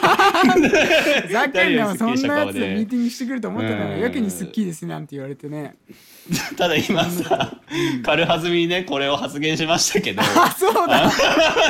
[1.32, 5.76] ざけんなよそんなやつでミーでティングしてくると思ってたうんのやけにスッキリですねなんて言われてね
[6.58, 7.58] ただ今さ
[8.04, 10.22] 軽はずみにねこれを発言しましたけど。
[10.24, 11.12] あそうだ。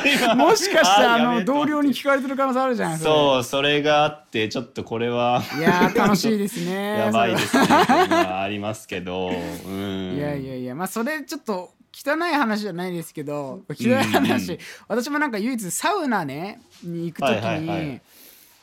[0.05, 6.99] 今もしかしてあの同僚に聞かれてる可能性あるじゃんそうそれがあってちょっとこれはいやー楽しいですね。
[6.99, 9.29] やばいですねありますけど。
[9.29, 10.15] うん。
[10.15, 18.01] いやいやいやまあそれちょっと汚い話じゃないですけど汚い話、うん私もなんか唯一サウナねに行く時に、はいはいはい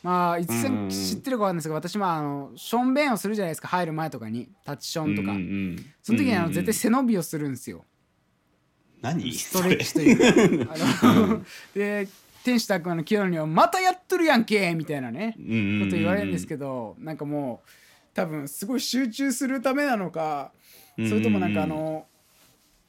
[0.03, 3.69] まあ一うんうん線知ってるかわかんないですけど私もあのションベンをするじゃないですか。
[3.69, 4.49] 入る前とかに。
[4.65, 7.85] タッチションとか、うんうんその時にあの絶対背伸びをするんですよ、
[9.03, 9.33] 何？
[9.33, 10.75] ストレッチというか。
[11.03, 11.43] あの
[11.75, 12.09] で
[12.43, 15.35] 天使と悪魔の清野には「またやっとるやんけ!」みたいなね。
[15.37, 17.69] こと言われるんですけどなんかもう
[18.15, 20.53] 多分すごい集中するためなのか
[20.97, 22.07] それともなんかあの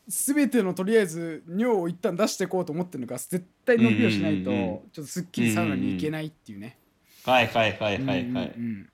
[0.08, 4.50] 全てのとりあえず尿を一旦出していこうと思ってるのか絶対伸びをしないと
[4.94, 6.78] ちょっとすっきりサウナに行けないっていうね。
[7.26, 8.88] はいはいはいはいはい、うんうんうん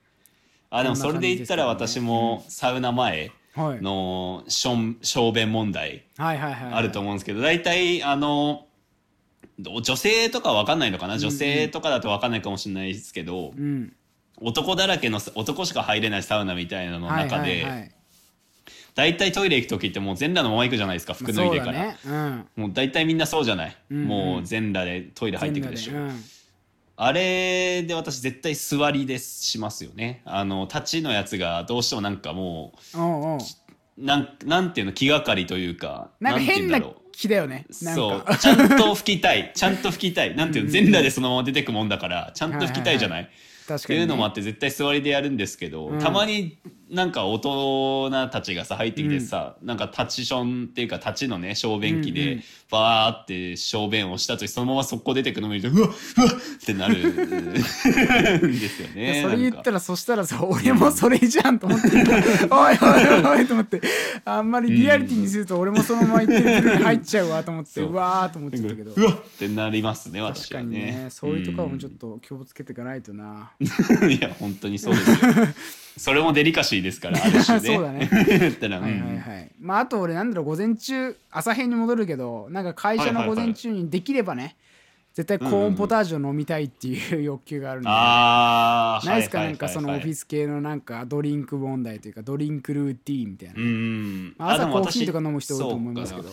[0.69, 8.65] あでもそれで言ったら私もサウナ前はいのしょん小便問題あると思うんですけど大体あの
[9.59, 11.17] ど女性とかは分かんないのかな？
[11.17, 13.93] 女性とかだと分かんないかもしれないですけど、うん。
[14.39, 17.91] 男だらけの男しか入れないサウナみたいなのの中で、
[18.93, 24.05] 大体トイレ行く時ってもう全裸のまま行くじゃないですか服脱いでから、もう大体みんなそうじゃない、うんうん。
[24.05, 25.93] もう全裸でトイレ入ってくるでしょ、
[26.99, 30.21] あれで私絶対座りでしますよね。
[30.25, 33.39] あの立ちのやつがどうしてもなんかもうんおうおうう
[34.03, 37.01] なんなんていうの気がかりというかなんか変なだろう。
[37.11, 37.67] 気だよね。
[37.71, 38.21] そう。
[38.21, 39.51] かちゃんと拭きたい。
[39.55, 40.35] ちゃんと拭 きたい。
[40.35, 43.29] なんていうの全裸でそのまま出てくもんだからちゃんと拭きたいじゃない,、
[43.67, 43.77] 確かにね。
[43.77, 45.99] っていうのもあって絶対座りでやるんですけど、うん。
[45.99, 46.57] たまに
[46.89, 52.43] なんか大人たちがさ入ってきてさ、なんかタッチションっていうか立ちのね小便器でうんうん。
[52.69, 55.95] バーって小便をしたとそのまま速攻出てくの見るとうわうわ
[56.27, 56.97] ってなる。
[57.07, 57.15] ん
[57.55, 57.59] で
[58.67, 59.21] すよね。
[59.23, 61.87] それ言ったらそしたらさ俺もそれじゃんと思って
[62.51, 63.81] おいおいおいと思って。
[64.25, 67.85] あんまりリアリティにすると俺もそのまま言ってる入っちゃうわと思ってそう。
[67.89, 68.91] うわーと思ってたけど。
[68.91, 70.63] うわってなりますね確かに私は。
[70.63, 73.63] ねねそういうところもちょっと気をつけていかないとな、う
[74.07, 75.17] んいや本当にそうですよ
[75.97, 77.75] それもデリカシーですから ある種ね。
[77.75, 78.09] そうだね。
[78.39, 84.55] 言 ったら、はいはいうんはいまああと俺なんだろう午前中朝編に戻るけどなんか会社の午前中にできればね
[85.15, 89.41] 絶対コーンポタージュを飲みたいっていう欲求があるんで、ああないですか？
[89.43, 96.29] なんかそのオフィス系のなんかドリンク問題というかドリンクルーティーンみたいな、うん朝コーヒーとか私飲む人多いと思いますけど。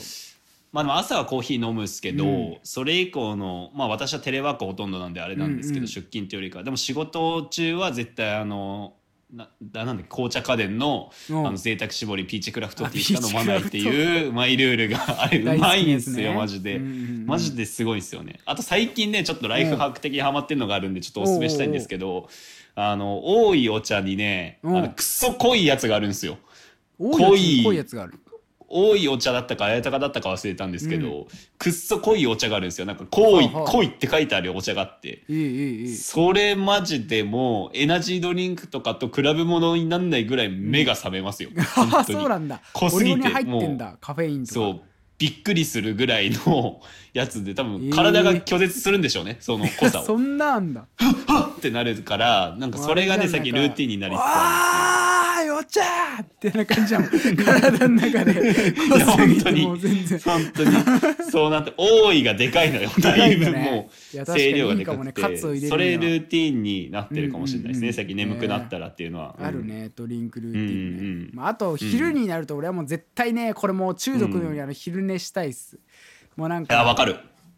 [0.73, 2.57] まあでも朝はコーヒー飲むっすけど、うん。
[2.62, 5.89] それ以降のまあ私はテレワークほとんどなんであれなんですけど、うんうん。
[5.89, 6.65] 出勤っていうよりかは。
[6.65, 8.93] でも仕事中は絶対あの
[9.35, 11.47] なななんで紅茶家電のうん。
[11.47, 16.93] あの贅沢搾りピーチクラフトティーしか飲まないっていうマイルールが あれうまいんですねマジで、うんうんう
[17.23, 18.39] んマジですごいんですよね。
[18.44, 22.28] あと最近ねちょっとライフハック的にハマってるのがあるんでちょっとおすすめしたいんですけど
[22.74, 24.74] あの多いお茶にねあうん。
[24.82, 26.39] のクソ濃いやつがあるんですよ。
[26.98, 28.19] 多濃い濃いやつがある
[28.76, 31.28] 多いお茶だったか綾鷹だったか忘れたんですけど、
[31.59, 32.86] くっそ濃いお茶があるんですよ。
[32.86, 35.22] なんか濃い濃いって書いてあるお茶があって。
[35.28, 42.60] いいいいそれマジでもうエナジードリンクとかと比べ物になんないぐらい目が覚めますよ、 あ本当にそうなんだ。
[42.72, 44.80] 濃すぎて入ってんもだカフェインそう
[45.18, 46.80] びっくりするぐらいの
[47.12, 47.94] やつで多え分ー。
[47.94, 50.86] 体が拒絶するんでしょうね、その濃さ そをんなあんだ。
[51.56, 55.14] ってなるからなんかそれがねあれじゃん最近ルーティンになりつつあ
[55.61, 57.05] っちゃーってな感じじゃん。
[57.36, 58.74] 体の中で。
[59.05, 59.62] 本当に。
[59.62, 60.19] もう全然。
[60.20, 60.70] 本当に。
[61.31, 62.90] そうなって多いがでかいのよ。
[63.01, 75.78] だいぶもいう声量がでいいかくてそれルーティンになってるかもしれないですね、うんうんうん最近眠くなったらっていうのは、あるねドリンクルーティンまあ、あと昼になると俺はもう絶対ねこれもう中毒のようにあの昼寝したいっす、
[76.36, 77.16] もうなんいやわかかる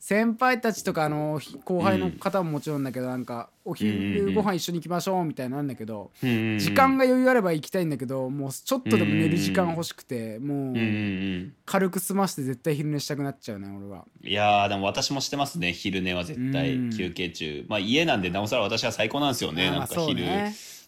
[0.09, 14.05] 先輩たちとかあのひ後輩の方ももちろんだけどなんかお昼ご飯一緒に行きましょうみたいなんだけど時時間が余裕あれば行きたいんだけどもうちょっとでも寝る時間欲しくてもう軽く済まして絶対昼寝したくなっちゃうね俺は。
[14.23, 16.91] いやーでも私もしてますね昼寝は絶対うん。
[16.97, 17.66] 休憩中。
[17.66, 20.23] まあ家なんでなおさら私は最高なんですよねなんか昼、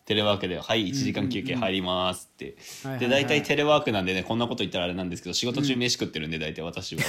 [0.09, 2.57] テレワークで「はい1時間休憩入ります」って、
[2.99, 7.07] で大体テレワークなんでねこんなこと言ったらあれなんですけど仕事中飯食ってるんで大体私はね、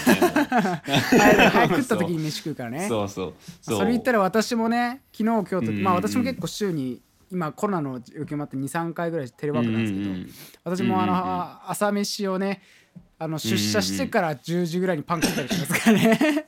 [0.84, 2.88] 早く食った時に飯食うからね。
[2.92, 3.34] そうそう。
[3.62, 3.78] そう。
[3.78, 7.02] それ言ったら私もね昨日今日と、まあ私も結構週に
[7.32, 12.62] 今コロナの受けもあって23回ぐらいテレワークなんですけど、私もあの、朝飯をね
[13.22, 16.48] あの出社してから10時ぐらいにパン食ったりしますからね。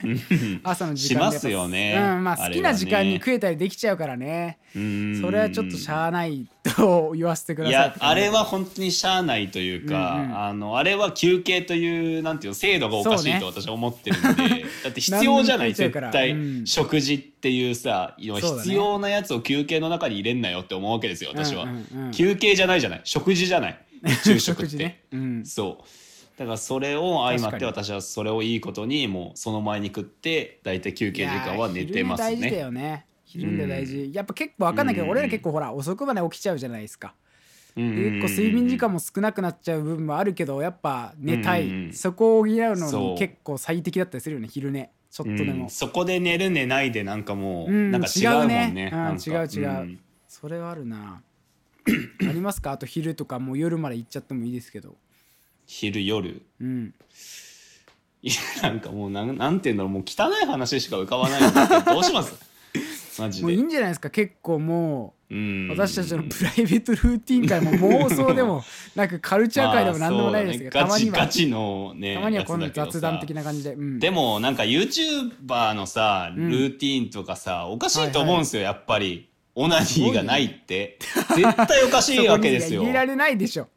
[0.63, 1.95] 朝の時間でしますよね。
[1.97, 4.57] うんまあ、好きな時間に食えたりできちゃうからね。
[4.73, 5.19] うん。
[5.21, 7.81] それはちょっとしゃあないと言わせてくだいさい。
[7.81, 16.65] やあれは本当にしゃあないというか、うんうんあのあれは休憩というなんていうの制度がおかしいと私は思ってるんで、 だって必要じゃない絶対、うん。
[16.65, 21.73] 食事っていうさ必要なやつを休憩の中に入れんなよって思うわけですよ私は、うんう
[22.03, 22.11] んうん。
[22.11, 23.01] 休憩じゃないじゃない。
[23.03, 23.77] 食事じゃない。
[24.23, 24.77] 昼食って。
[24.77, 26.00] ね、うん、そう
[26.41, 33.05] だからそれを相まって私はそれをいいことにもうその前に食って大体休憩時間は寝てますいやー昼寝大事だねよね。
[33.25, 35.11] 昼寝大事、やっぱ結構わかんないけど、うん。
[35.11, 37.13] 俺ら結構ほら遅くまで起きちゃうじゃないですか。
[37.75, 44.89] 結構睡眠時間も少なくなっちゃう部分もあるけどやっぱ寝たい、うんうんそこを補うのに結構最適だったりするよね昼寝。
[45.11, 45.69] ちょっとでも、うん。
[45.69, 48.55] そこで寝る寝ないでなんかもう、うんなんか違うもんね。
[48.65, 48.91] 違うね。
[49.27, 49.99] 違う違うん。
[50.27, 51.21] それはあるな。
[52.29, 52.73] ありますか？
[52.73, 54.97] あと昼とかもう夜まで行っちゃってもいいですけど
[55.65, 56.41] 昼夜。
[56.59, 56.93] うん。
[58.23, 59.91] いやなんかもうなんなんていうんだろう。
[59.91, 61.41] もう汚い話しか浮かばない
[61.85, 62.35] どどうします？
[63.19, 63.43] マジで。
[63.43, 64.09] もういいんじゃないですか。
[64.09, 65.69] 結構もううん。
[65.69, 68.63] 私たちのプライベートルーティン界も妄想でも
[68.95, 70.89] なんかカルチャー界でも何でもないですけど、まあね。
[70.89, 71.17] たまには。
[71.17, 72.99] ガチガチのねたまにはこのやつだけどさ。
[72.99, 76.51] 雑談的な感じで、うん、でもなんか YouTuber のさうん。
[76.51, 79.29] ルーティーンとかさ、おかしいと思うんですよ、やっぱり。
[79.55, 80.97] オナニーがないって。
[81.35, 82.81] 絶対おかしいわけですよ。
[82.81, 83.67] 入れられないでしょ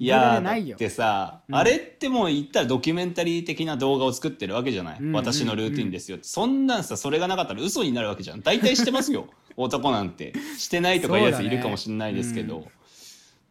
[0.00, 0.70] いやれないよ。
[0.70, 1.54] だってさ、うん。
[1.54, 5.04] あれってもう言ったらドキュメンタリー的な動画を作ってるわけじゃない、うん。
[5.04, 8.40] うんうん私のルーティンですよそんなんさそれがなかったら嘘になるわけじゃん。
[8.40, 9.26] 大体してますよ。
[9.56, 10.32] 男なんて。
[10.56, 12.72] してないとかいうやついるかもしれないですけど、そうだね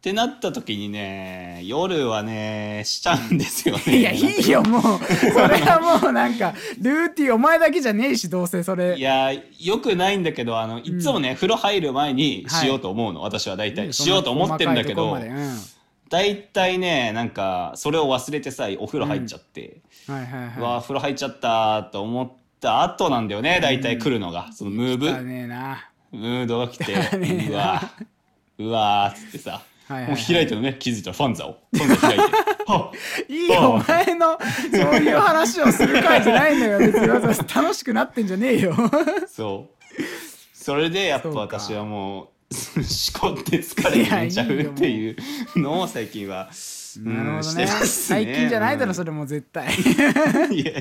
[0.00, 3.82] ってなった時にね夜はねしちゃうんですよね。
[4.00, 8.96] いやいいよもうそれはもうなんかルーティンお前だけじゃねえしどうせそれ。
[8.96, 13.92] いやよくないんだけどあのいつもね、風呂入る前にしようと思うの、私は大体。
[13.92, 15.18] しようと思ってるんだけど
[16.10, 25.06] 大体ねなんかそれを忘れてさお風呂入っちゃって、はいはいうわはー風呂入っちゃったと思った後なんだよね大体来るのが、そのムーブ。
[25.06, 25.88] いだねえな。
[26.10, 26.92] ムードが来て
[27.48, 27.80] うわ
[28.58, 31.58] うわーっつってさはいはいもう開いてるね気づいたらファンザを。
[31.72, 32.24] ファンザ開いて。
[32.66, 32.92] は
[33.28, 34.38] いいよお前の
[34.72, 36.78] そういう話をする回じゃないんだよ。
[36.80, 37.06] 別に
[37.54, 38.74] 楽しくなってんじゃねえよ。
[39.28, 40.02] そう。
[40.52, 42.30] それでやっぱ私はも
[42.76, 45.16] うしこって疲れて寝ちゃうっていう
[45.56, 46.50] のを最近は
[46.98, 47.42] なるほどね。
[47.42, 49.68] してます最近じゃないだろうんそれもう絶対。
[50.50, 50.72] いや。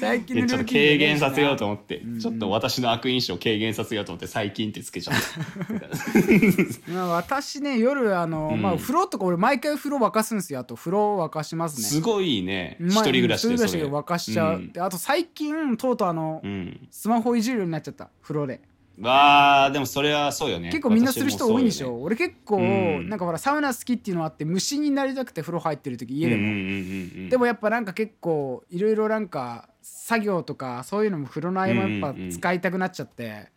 [0.00, 6.90] 最近いやちょっと軽減させようと思思って、ちょっと私の悪印象を軽減させようと思って最近ってつけちゃった。
[6.92, 8.62] まあ私ね夜あの、うん。
[8.62, 10.60] まあ風呂とか俺毎回風呂沸かすんですよ。
[10.60, 11.84] あと風呂沸かしますね。
[11.84, 12.76] すごいね。
[12.78, 16.88] まあ一人暮らしで一人暮らしで沸かしちゃう、あと最近とうとうあの、うん。
[16.90, 18.10] スマホいじるようになっちゃった。
[18.22, 18.60] 風呂で
[19.02, 20.70] わあでもそれはそうよね。
[20.70, 23.08] 結構みんなする人多いんでしょ、私も俺結構、うん。
[23.08, 27.28] なんかほらサウナ好きっていうのあって虫になりたくて風呂入ってる時家でも、そうよねうんうんうんうんうん。
[27.28, 33.50] でもやっぱなんか結構いろいろなんか作業とかそういうのも風呂の合間やっぱ使いたくなっちゃって、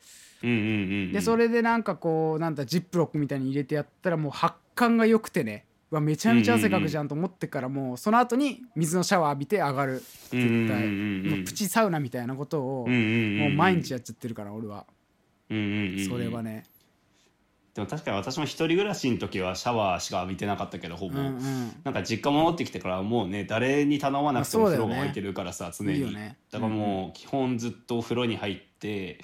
[0.44, 0.74] うんうんうんう
[1.08, 1.12] ん。
[1.14, 5.66] でそれでなんかこうなんだジップロックみたいに入れてやったらもう発汗が良くてね。
[5.92, 14.88] うわめちゃめちゃ汗かくじゃんと思ってからもうその後に水のシャワー浴びて上がる絶対プチサウナみたいなことをもう毎日やっちゃってるから俺は
[15.50, 16.08] うんうんうんうん。
[16.08, 16.66] それはね。
[17.74, 21.72] でも確かに私も一人暮らしの時はシャワーしか浴びてなかったけどほぼ、うんうん。
[21.84, 26.14] なんか実家戻ってきてからはもうね誰に頼まなくても風呂が沸いてるからさ、常に。
[26.14, 26.38] ね。
[26.52, 29.20] だからもう基本ずっとお風呂に入って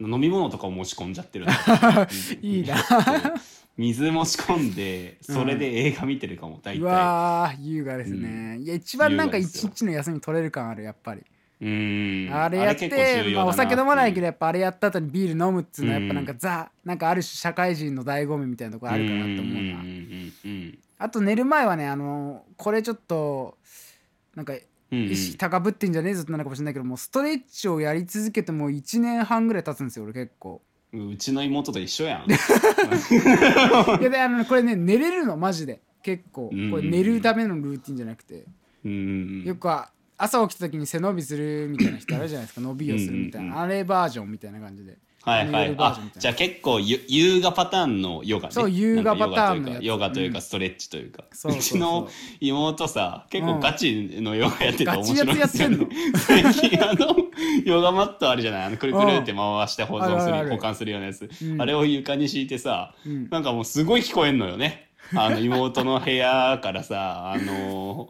[0.00, 1.52] 飲み物とかを持ち込んじゃってるの
[2.40, 2.76] いいな。
[3.76, 11.22] 水持ち込んでそれで映画見てるかも大う体わー優雅ですね、いや一番なんか一日の休み取れる感あるやっぱり、
[11.60, 12.30] うん。
[12.32, 19.78] あれやってまあ、お酒飲まないけどどやっぱあれやった後にビール飲むっつうのはやっぱなんかうんザなんかある種社会人の醍醐味みたいなところあるかなと思うな、
[20.98, 23.58] あと寝る前はねあのこれちょっと
[24.34, 24.54] なんか
[24.90, 30.62] 意識高ぶってんじゃねえぞってなるかもしれないけどもうストレッチをやり続けてもう1年半ぐらい経つんですよ俺結構。
[30.92, 32.24] うちの妹と一緒やん。
[32.30, 32.34] い
[34.04, 35.80] やであのこれね寝れるのマジで。
[36.02, 36.48] 結構。
[36.50, 38.44] うんこれ寝るためのルーティンじゃなくて。
[38.84, 39.44] うん。
[39.44, 42.60] よくは朝起きた時に背伸びするみたいな人あるじゃないですか。
[42.60, 43.60] 伸びをするみたいな。
[43.60, 44.98] あれバージョンみたいな感じで。
[45.22, 45.74] はいはい。
[45.78, 48.52] あじゃあ結構ゆ優雅パターンのヨガね。
[48.52, 52.08] そう優雅パターンのヨガというかストレッチというか、そうそうちの
[52.40, 55.76] 妹さ結構ガチのヨガやってて面白いんですよ、ね。
[55.76, 57.16] やつやってんの、最近あの
[57.64, 58.64] ヨガマットあるじゃない？
[58.64, 60.50] あのくるくるって回して保存すある。
[60.50, 61.60] 保管するようなやつ、うん。
[61.60, 63.28] あれを床に敷いてさ、うん。
[63.28, 64.88] なんかもうすごい聞こえんのよね。
[65.14, 68.08] あの妹の部屋からさあの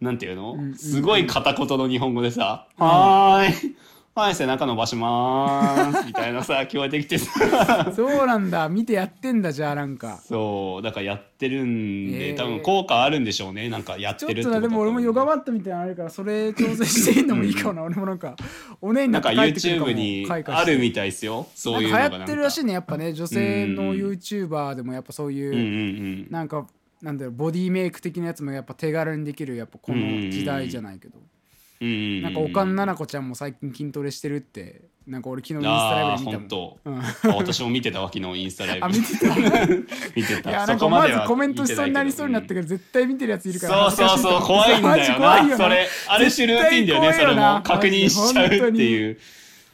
[0.00, 3.76] なんていうの、んうんすごい片言の日本語でさ「はーい。
[4.14, 7.92] はい背中伸ばしまーす」みたいなさ 聞こえてきてさ。
[7.94, 8.68] そうなんだ。
[8.68, 10.20] 見てやってんだじゃあなんか。
[10.24, 10.82] そう。
[10.82, 12.36] だからやってるんで、えー。
[12.36, 13.68] 多分効果あるんでしょうね。
[13.68, 17.84] なんかやってるってことでも俺もヨガママットみたいなのあるからそれ調整していいのもいいかな。
[17.84, 18.34] 俺もなんか
[18.80, 19.92] おねにななんかって帰ってくるかも。
[19.92, 21.46] YouTube にあるみたいですよ。
[21.54, 22.16] そういうのがなんか。
[22.16, 23.12] 流行ってるらしいねねやっぱね。
[23.12, 23.90] 女性のうん。
[23.98, 25.66] YouTuber でもやっぱそういう、うんうんう
[26.26, 26.26] ん。
[26.30, 26.66] なんか
[27.02, 31.28] なんだろうボディメイク的なやつもやっぱ手軽にできるやっぱこの時代じゃないけど、うんうん
[31.80, 36.48] なんかおかんななこちゃんも最近筋トレしてるってなんか俺昨日インスタライブで見たもん。
[36.48, 36.98] 本当、うん。
[36.98, 38.86] あ私も見てたわ昨日インスタライブ。
[38.86, 39.36] あ見てた？
[40.16, 40.50] 見てた。
[40.50, 42.66] いやなんかまずコメントしそうになりそうになったけけど。
[42.66, 43.90] 絶対見てるやついるから。
[43.92, 45.56] そうそうそう怖いんだよな。
[45.56, 49.18] それある種ルーティンだよねそれも確認しちゃうっていう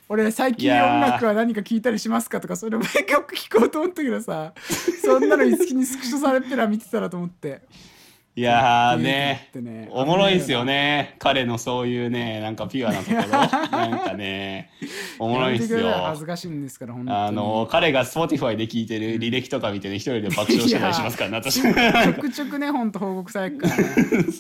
[0.09, 4.53] 俺最近音楽は何か聞いたりしますかとかそれも曲聞こうと思ったけどさ
[5.03, 7.63] そんなの好きにスクショされてら見てたらと思って。
[8.37, 9.49] いやね。
[9.55, 9.89] ね。
[9.93, 11.15] おもろいんすよね。
[11.21, 13.23] 彼のそういうねなんかピュアなところ。
[13.79, 14.71] なんかね
[15.21, 17.17] おもろいんすやめてください恥よずかしいんですから本当に。
[17.17, 21.73] あの彼が Spotify で聞いてる履歴とか見てね一人で爆笑してたりしますからね私ちょ
[22.15, 23.85] くちょくねほんと報告されるからね。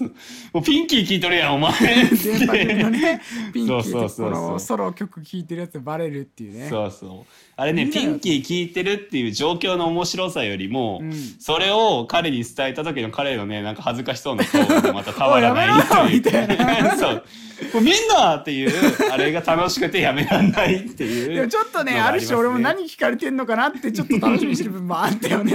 [0.52, 1.72] もうピンキー聞いとるやんお前。
[1.80, 3.20] 電波組のね。
[3.54, 4.32] ピンキーそうとそうそうそう。
[4.32, 6.68] このソロ曲聴いてるやつバレるっていうね。
[6.68, 7.26] そうそう
[7.56, 11.12] あれねピンキー聞いてるっていう状況の面白さよりも、うん。
[11.38, 16.48] それを彼に伝えた時の彼のねなんか恥ずかしそうな顔がまたたまらないおいやめろよみとたい
[16.82, 17.24] なそう。
[17.72, 18.72] もうみんなっていう
[19.12, 25.54] あれが楽しくてやめらんないっていうでもちょっとねある種俺も何聞かれてんのかなってちょっと楽しみにしてる部分もあったよね。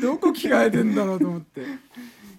[0.00, 1.62] どこ聞かれてんだろうと思って。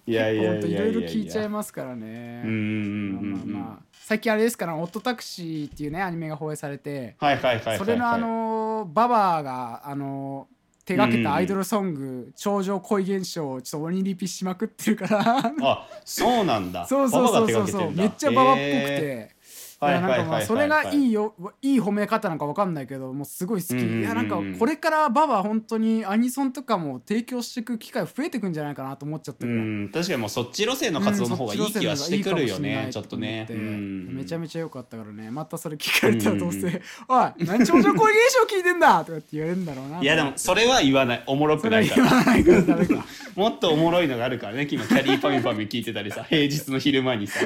[0.08, 0.80] いやいやいいやいや。
[0.82, 2.42] ろいろ聞いちゃいますからね。
[2.46, 3.52] うんうんうんうん。
[3.52, 7.78] まあまあまあ最近あれですから「オットタクシー」っていうねアニメが放映されてはいはいはいはいはい。
[7.78, 10.48] それのあのババアがあの
[10.84, 15.54] 手がけたアイドルソング「頂上恋現象」をちょっと鬼リピしまくってるから。
[15.62, 16.86] あそうなんだ。
[16.90, 17.92] そうそうそうそう。
[17.92, 19.36] めっちゃババっぽくへて
[19.82, 24.02] なんかまあそれがいいいよいい褒め方なんかわかんないけどもうすごい好き、うんうんうんうん。
[24.02, 36.60] いやなんかこれからババ本当にアニソンとかも提供していく機会増えてくんじゃないかなと思っちゃったうぐらい、ん確かにもうそっち路線の活動の方がいい気はしてくるよね、ちょっとね、ううんん、めちゃめちゃ良かったからねまたそれ聞かれたらどうせ
[37.08, 47.40] 「おい何超常声現象聞いてんだ!」とかって言われるんだろうないやでもそれは言わないおもろくなから言わないからもっとおもろいのがあるからね今キャリーパミュパミュ聞いてたりさ平日の昼間にさ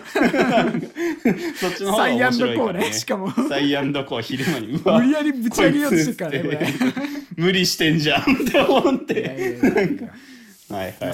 [1.60, 2.80] そっちの方が面白いからね。
[2.84, 2.94] サイアンドコーね。
[2.94, 3.50] しかも。
[3.50, 4.82] サイアンドコー昼間に。
[4.84, 6.32] 無理やりぶち上げようとしてるから。
[6.60, 6.76] ね
[7.36, 9.60] 無理してんじゃんって思って。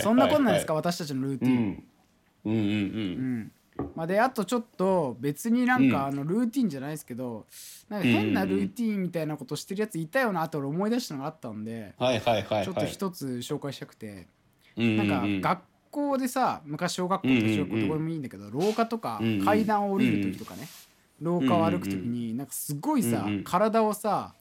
[0.02, 0.74] そんなこんなんですか？
[0.74, 1.84] 私たちのルーティン、
[2.46, 2.54] うん。
[2.54, 2.62] うんうん
[3.80, 3.92] うん。
[3.96, 6.06] まあ、であとちょっと別になんかうん。
[6.08, 7.46] あのルーティンじゃないですけど、
[7.88, 12.66] なんか変なルーティンみたいなことしてるやついたよなって俺思い出したのがあったんで、はいはいはいはい。
[12.66, 14.28] ちょっと一つ紹介したくて、
[14.76, 15.60] うんなんか学
[15.92, 20.68] 校でさ昔小学校とか小学校どこでもいいんだけど、廊下とか階段を降りる時とかね、
[21.22, 24.34] 廊下を歩く時になんかすごいさ、体をさ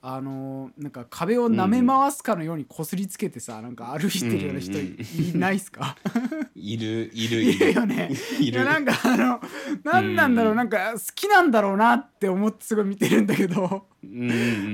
[0.00, 5.96] あのーなんか壁を舐め回すかのようにこすりつけてさなんか歩いてるような人いいないっすか？
[6.54, 7.42] いるいる。
[7.42, 8.10] いるよね。
[8.38, 8.64] いる。
[8.64, 9.40] なんかあの
[9.82, 10.56] 何なんだろう、うん。
[10.56, 13.86] なんか好きなんだろうなって思ってすごい見てるんだけど、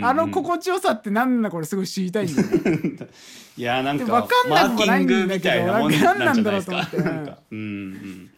[0.02, 2.58] あの心地よさって何なんだこれすごい知りたいんだよね。
[3.56, 6.98] いやなんかでわかんなくもないんだけどマーキングみたいなもんだろうと思って。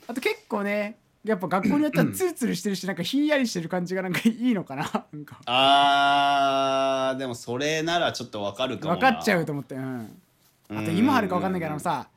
[0.09, 5.41] あと結構ねやっぱ学校によってはツルツルしてるしなんかひんやりしてる感じがなんかいいのかな なんか。
[5.47, 9.01] あーでもそれならちょっとわかるかもな。
[9.01, 10.23] 分かっちゃうと思ってうん。
[10.71, 12.09] あと今あるか分かんないけどさ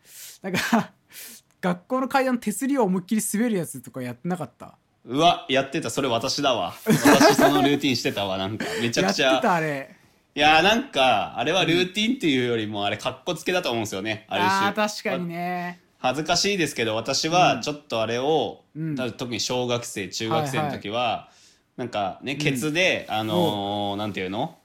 [0.42, 0.92] なんか
[1.62, 4.76] 学校の階段手すりを思いっきり滑るやつとかやってなかった？
[5.06, 5.90] うわやってた。
[5.90, 6.74] それ私だわ。
[6.86, 8.38] 私そのルーティンしてたわ。
[8.38, 9.96] なんかめちゃやってくちゃたあれ。
[10.36, 14.26] いやーなんかあれはルーティンっていうよりもあれかっこつけだと思うんですよね。
[14.30, 14.68] ある種。
[14.68, 18.96] あー確かにね恥ずかしいですけど私はちょっとあれを、うん。
[18.96, 21.30] 特に小学生中学生の時は、
[21.76, 24.56] なんかねケツで、あのーなんていうの？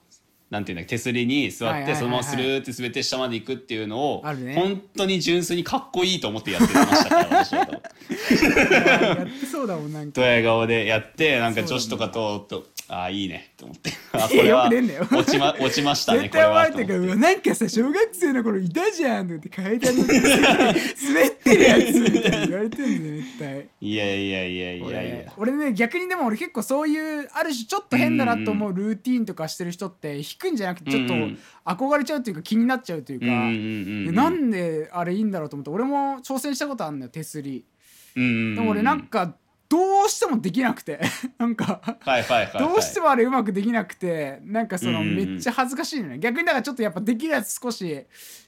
[0.50, 1.92] なんていうんだ手すりに座はいはいはいはい。
[1.92, 4.54] ってそのままスルーって滑って下まで行くっていうのを、ね。
[4.54, 10.20] 本当に純粋にかっこいいと思ってやってましたから私は やってそうだもんなんか。
[10.20, 13.52] ドヤ顔でやってなんか女子とかととああいいね。
[13.56, 13.90] と思って。
[14.12, 15.06] あこいやれはよくねえんだよ。
[15.10, 23.68] 落ちま落ちましたね絶対思われてるからなんかさ小学生の頃いたじゃんって階段に滑ってるやつみたいに言われてんだよ絶対。
[23.80, 25.32] いやいやいやいやい俺や。
[25.38, 31.14] 俺ね逆にでも俺結構そういうある種ちょっと変だなと思うルーティーンとかしてる人って弾くんじゃなくてちょっと
[31.64, 35.70] 憧れちゃうというか気になっちゃうというか、なんであれいいんだろうと思って。
[35.70, 37.64] 俺も挑戦したことあるんだよ手すり。
[38.14, 39.34] でも俺なんか
[39.68, 41.00] どうしてもできなくて。
[41.38, 41.80] なんか
[42.58, 45.32] どうしてもあれうまくできなくてなんかそのうんうんうん。
[45.32, 46.18] めっちゃ恥ずかしいのね。
[46.18, 48.04] 逆にだからちょっとやっぱできるやつ少し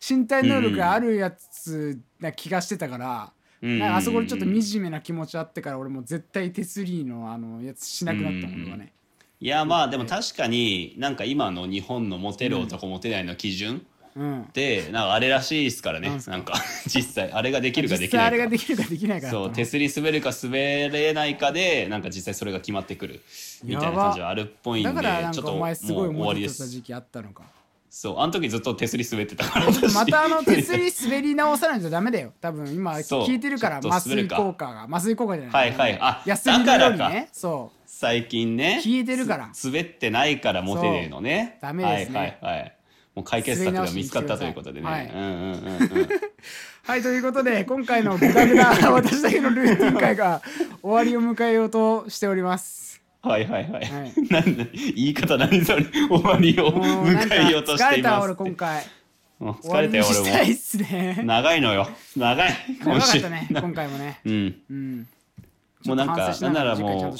[0.08, 8.92] 身体能力があるやつな気がしてたから、うんうんかあそこでちょっと惨めな気持ちあってから俺もう絶対手すりのあのやつしなくなったものがね、
[9.40, 13.86] いやまあでも確かになんか今の日本のモテる男モテないの基準
[14.16, 16.32] うん、ってなんかあれらしいですからねなんすか？
[16.32, 16.54] なんか。
[16.88, 18.36] 実際あれができるかできないか。
[18.38, 23.22] ができるかできないかそう手すり滑るか滑れないかでなんか実際それが決まってくる。
[23.62, 26.54] みたいな感じはあるっぽいんでだからなんちょっともうかお前すごい終わモりです。
[26.58, 27.42] テてた時期あったのか。
[27.90, 32.32] そうあの時ずっと手すり滑ってたからまたあの手りすり滑り直さないとダメだよ。
[32.40, 35.98] 多分今聞いてるから麻酔効果が麻酔効果じゃなはいいはい。
[36.00, 37.80] あヤスリのようにだからねそう。
[37.86, 39.48] 最近ね聞いてるから。
[39.54, 41.58] す滑ってないからモテねえのね。
[41.62, 42.18] ダメですね。
[42.18, 42.75] はいはいはい
[43.16, 44.86] もう解決策が見つかったということでね、
[46.84, 47.02] はい。
[47.02, 50.42] ということで今回のグダグダ私だけのルーティン会が
[50.82, 53.02] 終わりを迎えようとしております。
[53.22, 53.84] はいはいはい。
[53.86, 54.12] はい。
[54.30, 55.84] なんだ言い方何それ。
[55.84, 58.84] 終わりを迎えようとし疲ていますれた俺今回。
[59.40, 61.14] 疲れたよ俺したいっすね。
[61.20, 61.24] も。
[61.24, 61.88] 長いのよ。
[62.18, 62.54] 長い。
[62.84, 64.20] 長今週かったね今回もね。
[64.26, 64.56] うん。
[64.70, 65.08] うん。
[65.86, 67.18] もうなんかなんならもう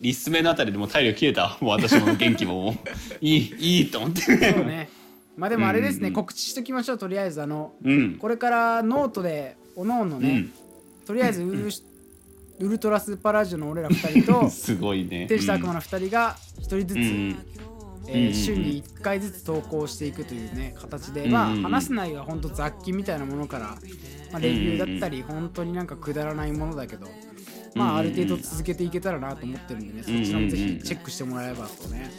[0.00, 1.42] リスメのあたりでもう体力切れた？
[1.42, 1.58] わ。
[1.60, 2.74] もう私も元気ももう
[3.20, 4.20] いいいいと思って。
[4.22, 4.88] そうね
[5.36, 8.16] まあでもあれですね、うんうん告知しときましょうとりあえずあのうん。
[8.18, 10.52] これからノートでおのおのね、うん。
[11.06, 11.68] とりあえずウル
[12.60, 15.26] ウルトラスーパーラジオの俺ら2人と すごいね。
[15.28, 17.36] 天使と悪魔の2人が1人ずつ、うんうん
[18.10, 23.76] えーうん週に1回ずつ投稿していくというね形で、うんまあ話す内容は本当雑記みたいなものから、
[24.32, 27.06] まあ、レビューだったり本当になんかくだらないものだけど、
[27.74, 32.10] まあある程度続けていけたらなと思ってるんでねそちらもぜひチェックしてもらえばとね。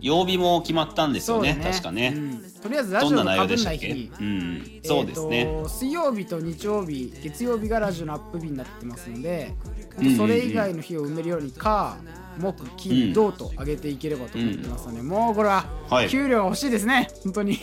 [0.00, 1.54] 曜日も決まったんですよね。
[1.54, 2.12] ね確かね。
[2.16, 4.10] うんとりあえずラジオのかぶ日に。
[4.20, 4.80] うん。
[4.84, 5.48] そうですね。
[5.66, 9.54] 水曜日と日曜日月曜日がラジオのアップ日になってますので、
[9.98, 11.96] うんうんうんそれ以外の日を埋めるように火
[12.38, 17.58] 木う金ん土と上げていければと思ってますので、もうこれははい給料が欲しいですね本当に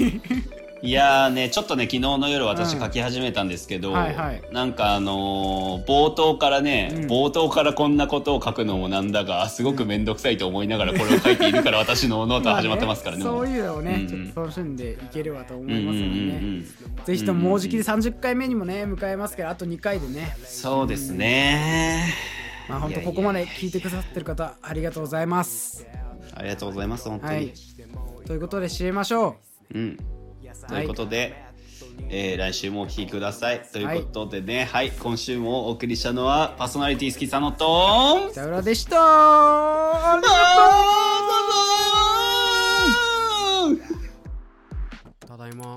[0.86, 4.42] いいやーねちょっとね昨日の夜私うん書き始めたんですけど、はいはい。
[4.52, 7.08] なんかあのー冒頭からね、うん。
[7.08, 13.24] 冒頭からこんなことを書くのもなんだがすごく面倒くさいと思いながらこれを書いているから私のノートは始まってますからね。
[13.24, 14.08] も まあそういうのをね、うんうん。
[14.08, 16.66] ちょっと楽しんでいければと思うんうんうんういますのでね、ん。
[17.06, 20.38] ぜひとももうじきで30回目にもね迎えますからあと2回でね。
[20.46, 22.14] そうですね。
[22.70, 25.88] まあ本当ここまで聞いてくださってる方ありがとうございます。
[26.36, 27.34] ありがとうございます本当に。
[27.34, 27.54] はい。
[28.26, 29.38] ということで締めましょ
[29.74, 29.98] うん。
[30.68, 31.44] ということで、
[32.10, 33.62] えー、来週もお聴きください。
[33.62, 38.98] ということでね、はい、はい、今週もお送りしたのは、パーソナリティ好き佐野と、北浦でした。
[39.00, 40.96] ありがとう
[45.38, 45.76] ただいま。